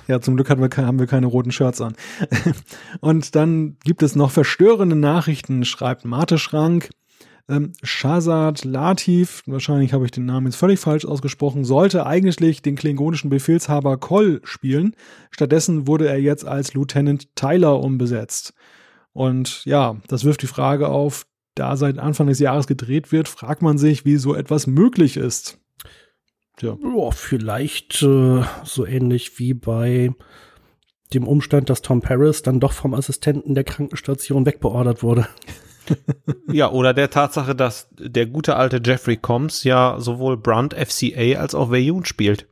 [0.07, 1.95] ja, zum Glück haben wir, haben wir keine roten Shirts an.
[3.01, 6.89] Und dann gibt es noch verstörende Nachrichten, schreibt Mate Schrank.
[7.49, 12.77] Ähm, Shazad Latif, wahrscheinlich habe ich den Namen jetzt völlig falsch ausgesprochen, sollte eigentlich den
[12.77, 14.95] klingonischen Befehlshaber Koll spielen.
[15.29, 18.53] Stattdessen wurde er jetzt als Lieutenant Tyler umbesetzt.
[19.11, 23.61] Und ja, das wirft die Frage auf, da seit Anfang des Jahres gedreht wird, fragt
[23.61, 25.59] man sich, wie so etwas möglich ist.
[26.61, 26.77] Ja,
[27.11, 30.11] vielleicht äh, so ähnlich wie bei
[31.13, 35.27] dem Umstand, dass Tom Paris dann doch vom Assistenten der Krankenstation wegbeordert wurde.
[36.51, 41.55] ja, oder der Tatsache, dass der gute alte Jeffrey Combs ja sowohl Brunt FCA als
[41.55, 42.47] auch Vayun spielt.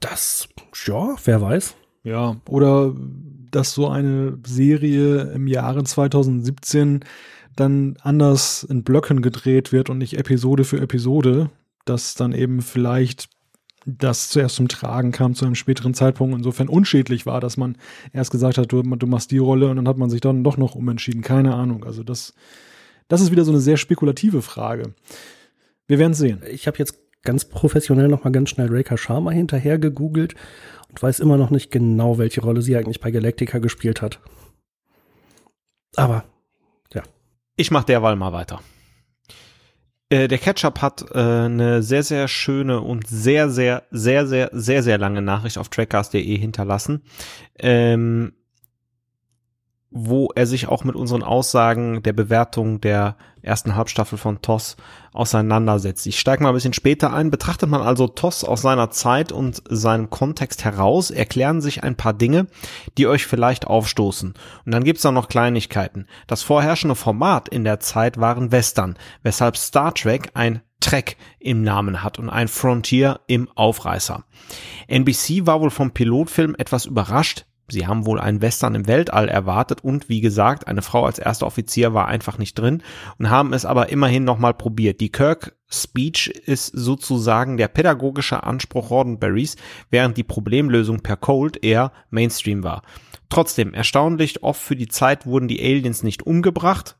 [0.00, 0.48] Das,
[0.86, 1.76] ja, wer weiß.
[2.02, 2.94] Ja, oder
[3.50, 7.04] dass so eine Serie im Jahre 2017
[7.56, 11.50] dann anders in Blöcken gedreht wird und nicht Episode für Episode,
[11.84, 13.28] dass dann eben vielleicht
[13.86, 17.76] das zuerst zum Tragen kam zu einem späteren Zeitpunkt insofern unschädlich war, dass man
[18.12, 20.56] erst gesagt hat, du, du machst die Rolle und dann hat man sich dann doch
[20.56, 21.22] noch umentschieden.
[21.22, 21.84] Keine Ahnung.
[21.84, 22.34] Also das,
[23.08, 24.94] das ist wieder so eine sehr spekulative Frage.
[25.86, 26.42] Wir werden sehen.
[26.50, 30.34] Ich habe jetzt ganz professionell nochmal ganz schnell Reka Sharma hinterher gegoogelt
[30.88, 34.20] und weiß immer noch nicht genau, welche Rolle sie eigentlich bei Galactica gespielt hat.
[35.96, 36.24] Aber.
[37.60, 38.62] Ich mach derweil mal weiter.
[40.08, 44.82] Äh, der Ketchup hat äh, eine sehr, sehr schöne und sehr, sehr, sehr, sehr, sehr,
[44.82, 47.02] sehr lange Nachricht auf trackcast.de hinterlassen.
[47.58, 48.32] Ähm,
[49.90, 54.76] wo er sich auch mit unseren Aussagen der Bewertung der ersten Halbstaffel von TOS
[55.12, 56.06] auseinandersetzt.
[56.06, 57.30] Ich steige mal ein bisschen später ein.
[57.30, 62.12] Betrachtet man also TOS aus seiner Zeit und seinem Kontext heraus, erklären sich ein paar
[62.12, 62.46] Dinge,
[62.98, 64.34] die euch vielleicht aufstoßen.
[64.64, 66.06] Und dann gibt's da noch Kleinigkeiten.
[66.26, 72.02] Das vorherrschende Format in der Zeit waren Western, weshalb Star Trek ein Trek im Namen
[72.02, 74.24] hat und ein Frontier im Aufreißer.
[74.88, 79.82] NBC war wohl vom Pilotfilm etwas überrascht, Sie haben wohl einen Western im Weltall erwartet
[79.82, 82.82] und wie gesagt, eine Frau als erster Offizier war einfach nicht drin
[83.18, 85.00] und haben es aber immerhin nochmal probiert.
[85.00, 89.56] Die Kirk Speech ist sozusagen der pädagogische Anspruch Roddenberrys,
[89.90, 92.82] während die Problemlösung per Cold eher Mainstream war.
[93.28, 96.96] Trotzdem, erstaunlich oft für die Zeit wurden die Aliens nicht umgebracht,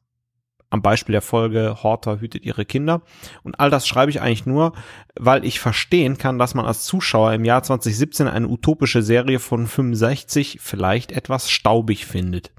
[0.70, 3.02] am Beispiel der Folge Horter hütet ihre Kinder.
[3.42, 4.72] Und all das schreibe ich eigentlich nur,
[5.18, 9.66] weil ich verstehen kann, dass man als Zuschauer im Jahr 2017 eine utopische Serie von
[9.66, 12.52] 65 vielleicht etwas staubig findet.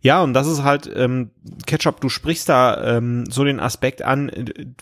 [0.00, 1.30] Ja, und das ist halt, ähm,
[1.66, 4.30] Ketchup, du sprichst da ähm, so den Aspekt an,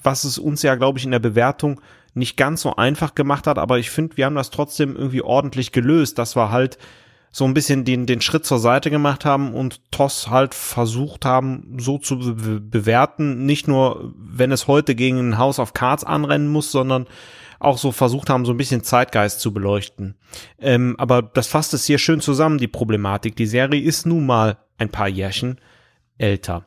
[0.03, 1.81] was es uns ja, glaube ich, in der Bewertung
[2.15, 5.73] nicht ganz so einfach gemacht hat, aber ich finde, wir haben das trotzdem irgendwie ordentlich
[5.73, 6.77] gelöst, dass wir halt
[7.33, 11.77] so ein bisschen den, den Schritt zur Seite gemacht haben und TOS halt versucht haben,
[11.79, 16.49] so zu be bewerten, nicht nur, wenn es heute gegen ein House of Cards anrennen
[16.49, 17.07] muss, sondern
[17.59, 20.17] auch so versucht haben, so ein bisschen Zeitgeist zu beleuchten.
[20.59, 23.35] Ähm, aber das fasst es hier schön zusammen, die Problematik.
[23.37, 25.59] Die Serie ist nun mal ein paar Jährchen
[26.19, 26.67] älter.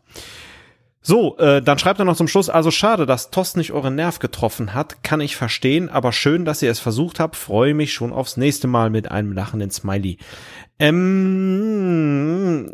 [1.08, 4.18] So, äh, dann schreibt er noch zum Schluss, also schade, dass Toss nicht euren Nerv
[4.18, 8.12] getroffen hat, kann ich verstehen, aber schön, dass ihr es versucht habt, freue mich schon
[8.12, 10.18] aufs nächste Mal mit einem lachenden Smiley.
[10.80, 11.92] Ähm,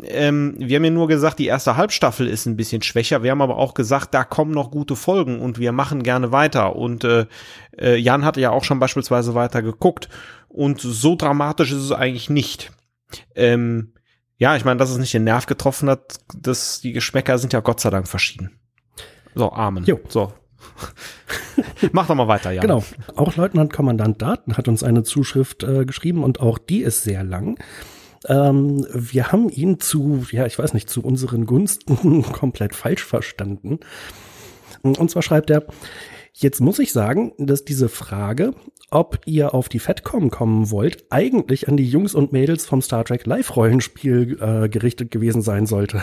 [0.04, 3.42] ähm, wir haben ja nur gesagt, die erste Halbstaffel ist ein bisschen schwächer, wir haben
[3.42, 7.26] aber auch gesagt, da kommen noch gute Folgen und wir machen gerne weiter und äh,
[7.78, 10.08] äh, Jan hatte ja auch schon beispielsweise weiter geguckt
[10.48, 12.72] und so dramatisch ist es eigentlich nicht.
[13.34, 13.92] Ähm,
[14.42, 17.60] ja, ich meine, dass es nicht den Nerv getroffen hat, dass die Geschmäcker sind ja
[17.60, 18.50] Gott sei Dank verschieden.
[19.36, 19.84] So, Amen.
[19.84, 20.00] Jo.
[20.08, 20.32] So.
[21.92, 22.60] Mach doch mal weiter, ja.
[22.60, 22.82] Genau.
[23.14, 27.22] Auch Leutnant Kommandant Daten hat uns eine Zuschrift äh, geschrieben und auch die ist sehr
[27.22, 27.56] lang.
[28.26, 33.78] Ähm, wir haben ihn zu, ja, ich weiß nicht, zu unseren Gunsten komplett falsch verstanden.
[34.82, 35.66] Und zwar schreibt er,
[36.34, 38.54] Jetzt muss ich sagen, dass diese Frage,
[38.90, 43.04] ob ihr auf die FedCom kommen wollt, eigentlich an die Jungs und Mädels vom Star
[43.04, 46.02] Trek Live-Rollenspiel äh, gerichtet gewesen sein sollte.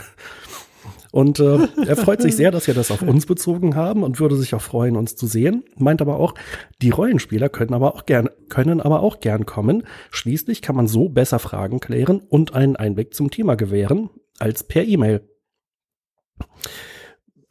[1.11, 4.35] Und äh, er freut sich sehr, dass wir das auf uns bezogen haben und würde
[4.35, 5.63] sich auch freuen, uns zu sehen.
[5.75, 6.35] Meint aber auch,
[6.83, 9.83] die Rollenspieler können aber auch gern, können aber auch gern kommen.
[10.11, 14.85] Schließlich kann man so besser Fragen klären und einen Einblick zum Thema gewähren als per
[14.85, 15.27] E-Mail.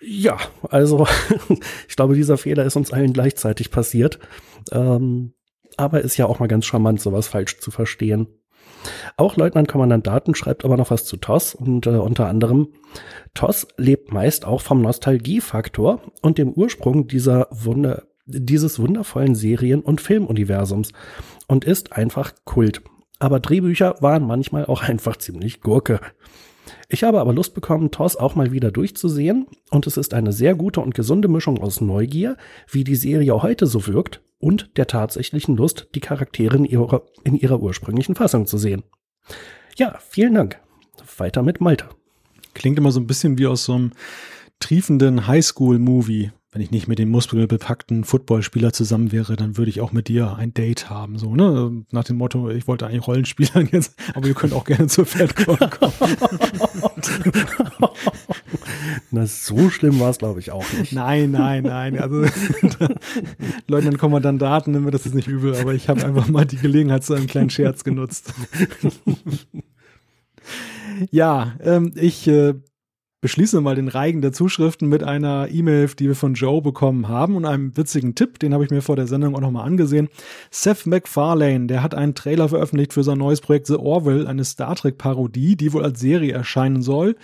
[0.01, 0.39] Ja,
[0.71, 1.07] also
[1.89, 4.19] ich glaube, dieser Fehler ist uns allen gleichzeitig passiert.
[4.71, 5.35] Ähm,
[5.77, 8.27] aber ist ja auch mal ganz charmant, sowas falsch zu verstehen.
[9.17, 12.69] Auch Leutnant Kommandant Daten schreibt aber noch was zu TOS und äh, unter anderem,
[13.35, 20.01] TOS lebt meist auch vom Nostalgiefaktor und dem Ursprung dieser Wunder, dieses wundervollen Serien- und
[20.01, 20.93] Filmuniversums
[21.47, 22.83] und ist einfach Kult.
[23.19, 26.01] Aber Drehbücher waren manchmal auch einfach ziemlich Gurke.
[26.91, 30.55] Ich habe aber Lust bekommen, TOS auch mal wieder durchzusehen und es ist eine sehr
[30.55, 32.37] gute und gesunde Mischung aus Neugier,
[32.71, 37.35] wie die Serie heute so wirkt, und der tatsächlichen Lust, die Charaktere in ihrer, in
[37.35, 38.85] ihrer ursprünglichen Fassung zu sehen.
[39.77, 40.61] Ja, vielen Dank.
[41.19, 41.87] Weiter mit Malte.
[42.55, 43.93] Klingt immer so ein bisschen wie aus so einem
[44.61, 46.31] triefenden Highschool-Movie.
[46.59, 50.35] Wenn ich nicht mit dem muskelbepackten Footballspieler zusammen wäre, dann würde ich auch mit dir
[50.35, 51.17] ein Date haben.
[51.17, 51.85] So, ne?
[51.93, 55.57] Nach dem Motto, ich wollte eigentlich Rollenspielern jetzt, aber ihr könnt auch gerne zur Fatcon
[55.57, 55.93] kommen.
[59.13, 60.93] Na, so schlimm war es, glaube ich, auch nicht.
[60.93, 61.97] Nein, nein, nein.
[61.97, 62.25] Also
[63.69, 67.05] Leutnant Kommandanten nehmen wir das jetzt nicht übel, aber ich habe einfach mal die Gelegenheit
[67.05, 68.35] zu einem kleinen Scherz genutzt.
[71.13, 72.55] ja, ähm, ich äh,
[73.21, 77.35] beschließe mal den Reigen der Zuschriften mit einer E-Mail, die wir von Joe bekommen haben
[77.35, 80.09] und einem witzigen Tipp, den habe ich mir vor der Sendung auch nochmal angesehen.
[80.51, 84.77] Seth MacFarlane, der hat einen Trailer veröffentlicht für sein neues Projekt The Orville, eine Star
[84.77, 87.17] Trek Parodie, die wohl als Serie erscheinen soll.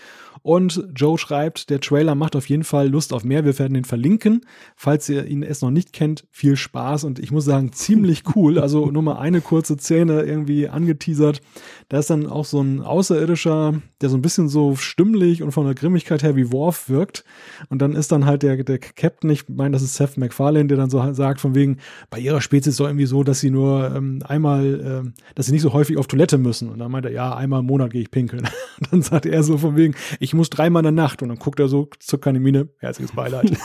[0.43, 3.44] Und Joe schreibt, der Trailer macht auf jeden Fall Lust auf mehr.
[3.44, 4.43] Wir werden ihn verlinken.
[4.77, 7.05] Falls ihr ihn erst noch nicht kennt, viel Spaß.
[7.05, 8.59] Und ich muss sagen, ziemlich cool.
[8.59, 11.40] Also nur mal eine kurze Szene irgendwie angeteasert.
[11.89, 15.65] Da ist dann auch so ein Außerirdischer, der so ein bisschen so stimmlich und von
[15.65, 17.24] der Grimmigkeit her wie Worf wirkt.
[17.69, 20.77] Und dann ist dann halt der, der Captain, ich meine, das ist Seth MacFarlane, der
[20.77, 21.78] dann so sagt, von wegen,
[22.11, 25.47] bei ihrer Spezies ist es doch irgendwie so, dass sie nur ähm, einmal, ähm, dass
[25.47, 26.69] sie nicht so häufig auf Toilette müssen.
[26.70, 28.48] Und dann meint er, ja, einmal im Monat gehe ich pinkeln.
[28.81, 29.94] Und dann sagt er so von wegen,
[30.25, 31.23] ich muss dreimal in der Nacht.
[31.23, 33.53] Und dann guckt er so, zuckt keine Mine, herzliches Beileid.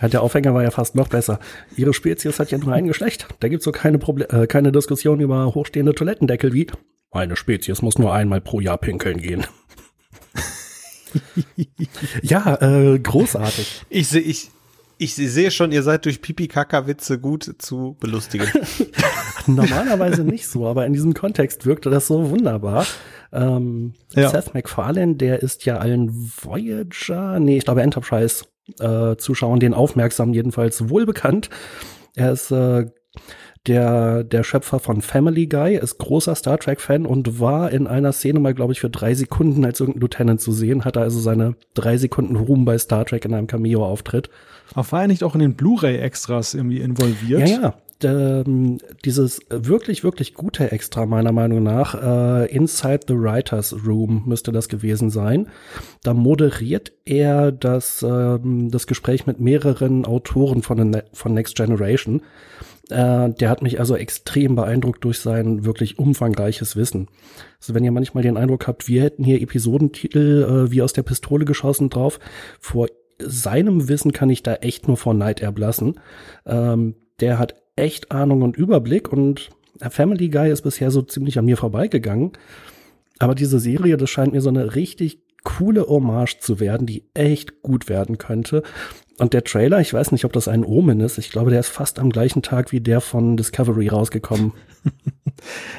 [0.00, 1.40] Der Aufhänger war ja fast noch besser.
[1.76, 3.26] Ihre Spezies hat ja nur ein Geschlecht.
[3.40, 6.68] Da gibt's so keine, Proble äh, keine Diskussion über hochstehende Toilettendeckel wie
[7.10, 9.46] eine Spezies muss nur einmal pro Jahr pinkeln gehen.
[12.22, 13.86] ja, äh, großartig.
[13.88, 14.50] Ich sehe, ich,
[14.98, 18.46] ich sehe schon, ihr seid durch Pipi-Kaka-Witze gut zu belustigen.
[19.46, 22.86] Normalerweise nicht so, aber in diesem Kontext wirkte das so wunderbar.
[23.32, 24.28] Ähm, Ja.
[24.30, 28.44] Seth MacFarlane, der ist ja allen Voyager, nee, ich glaube Enterprise
[28.80, 31.50] äh, Zuschauern, den Aufmerksamen jedenfalls wohl bekannt.
[32.14, 32.86] Er ist äh,
[33.66, 38.40] der, der Schöpfer von Family Guy, ist großer Star Trek-Fan und war in einer Szene
[38.40, 41.98] mal, glaube ich, für drei Sekunden als irgendein Lieutenant zu sehen, hatte also seine drei
[41.98, 44.30] Sekunden Ruhm bei Star Trek in einem Cameo-Auftritt.
[44.74, 47.48] Aber war er nicht auch in den Blu-ray-Extras irgendwie involviert?
[47.48, 47.74] Ja, ja.
[48.00, 54.52] Ähm, dieses wirklich, wirklich gute Extra meiner Meinung nach, äh, Inside the Writers Room müsste
[54.52, 55.48] das gewesen sein.
[56.04, 62.22] Da moderiert er das, ähm, das Gespräch mit mehreren Autoren von, Ne- von Next Generation.
[62.88, 67.08] Äh, der hat mich also extrem beeindruckt durch sein wirklich umfangreiches Wissen.
[67.60, 71.02] Also wenn ihr manchmal den Eindruck habt, wir hätten hier Episodentitel äh, wie aus der
[71.02, 72.20] Pistole geschossen drauf,
[72.60, 72.86] vor
[73.18, 75.98] seinem Wissen kann ich da echt nur vor Neid erblassen.
[76.46, 79.50] Ähm, der hat echt Ahnung und Überblick und
[79.90, 82.32] Family Guy ist bisher so ziemlich an mir vorbeigegangen.
[83.18, 87.62] Aber diese Serie, das scheint mir so eine richtig coole Hommage zu werden, die echt
[87.62, 88.62] gut werden könnte.
[89.18, 91.18] Und der Trailer, ich weiß nicht, ob das ein Omen ist.
[91.18, 94.52] Ich glaube, der ist fast am gleichen Tag wie der von Discovery rausgekommen.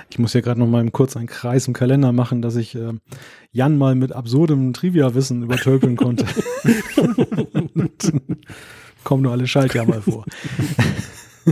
[0.09, 2.93] Ich muss hier gerade noch mal kurz einen Kreis im Kalender machen, dass ich äh,
[3.51, 6.26] Jan mal mit absurdem Trivia-Wissen übertölpeln konnte.
[9.03, 10.23] Kommen nur alle Schaltjahr mal vor.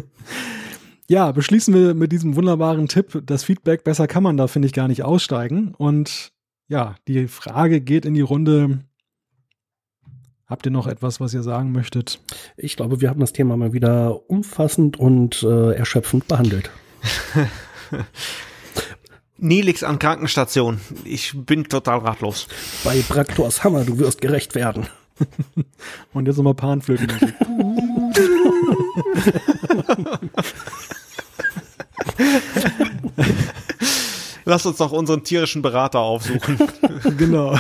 [1.07, 3.21] ja, beschließen wir mit diesem wunderbaren Tipp.
[3.25, 5.73] Das Feedback, besser kann man da, finde ich, gar nicht aussteigen.
[5.77, 6.31] Und
[6.67, 8.79] ja, die Frage geht in die Runde.
[10.45, 12.21] Habt ihr noch etwas, was ihr sagen möchtet?
[12.55, 16.69] Ich glaube, wir haben das Thema mal wieder umfassend und äh, erschöpfend behandelt.
[19.37, 20.79] Nelix an Krankenstation.
[21.03, 22.47] Ich bin total ratlos.
[22.83, 24.87] Bei Braktors Hammer, du wirst gerecht werden.
[26.13, 27.35] Und jetzt nochmal Panflötenmusik.
[34.45, 36.57] Lass uns doch unseren tierischen Berater aufsuchen.
[37.17, 37.57] genau.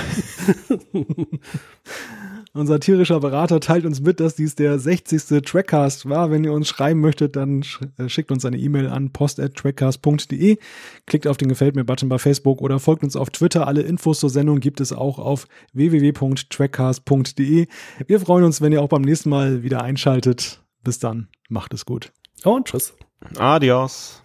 [2.53, 5.43] Unser tierischer Berater teilt uns mit, dass dies der 60.
[5.43, 6.31] Trackcast war.
[6.31, 7.63] Wenn ihr uns schreiben möchtet, dann
[7.97, 10.57] äh, schickt uns eine E-Mail an post.trackcast.de.
[11.05, 13.67] Klickt auf den Gefällt mir Button bei Facebook oder folgt uns auf Twitter.
[13.67, 17.67] Alle Infos zur Sendung gibt es auch auf www.trackcast.de.
[18.07, 20.61] Wir freuen uns, wenn ihr auch beim nächsten Mal wieder einschaltet.
[20.87, 22.13] Bis dann, macht es gut.
[22.45, 22.93] Und tschüss.
[23.37, 24.23] Adios.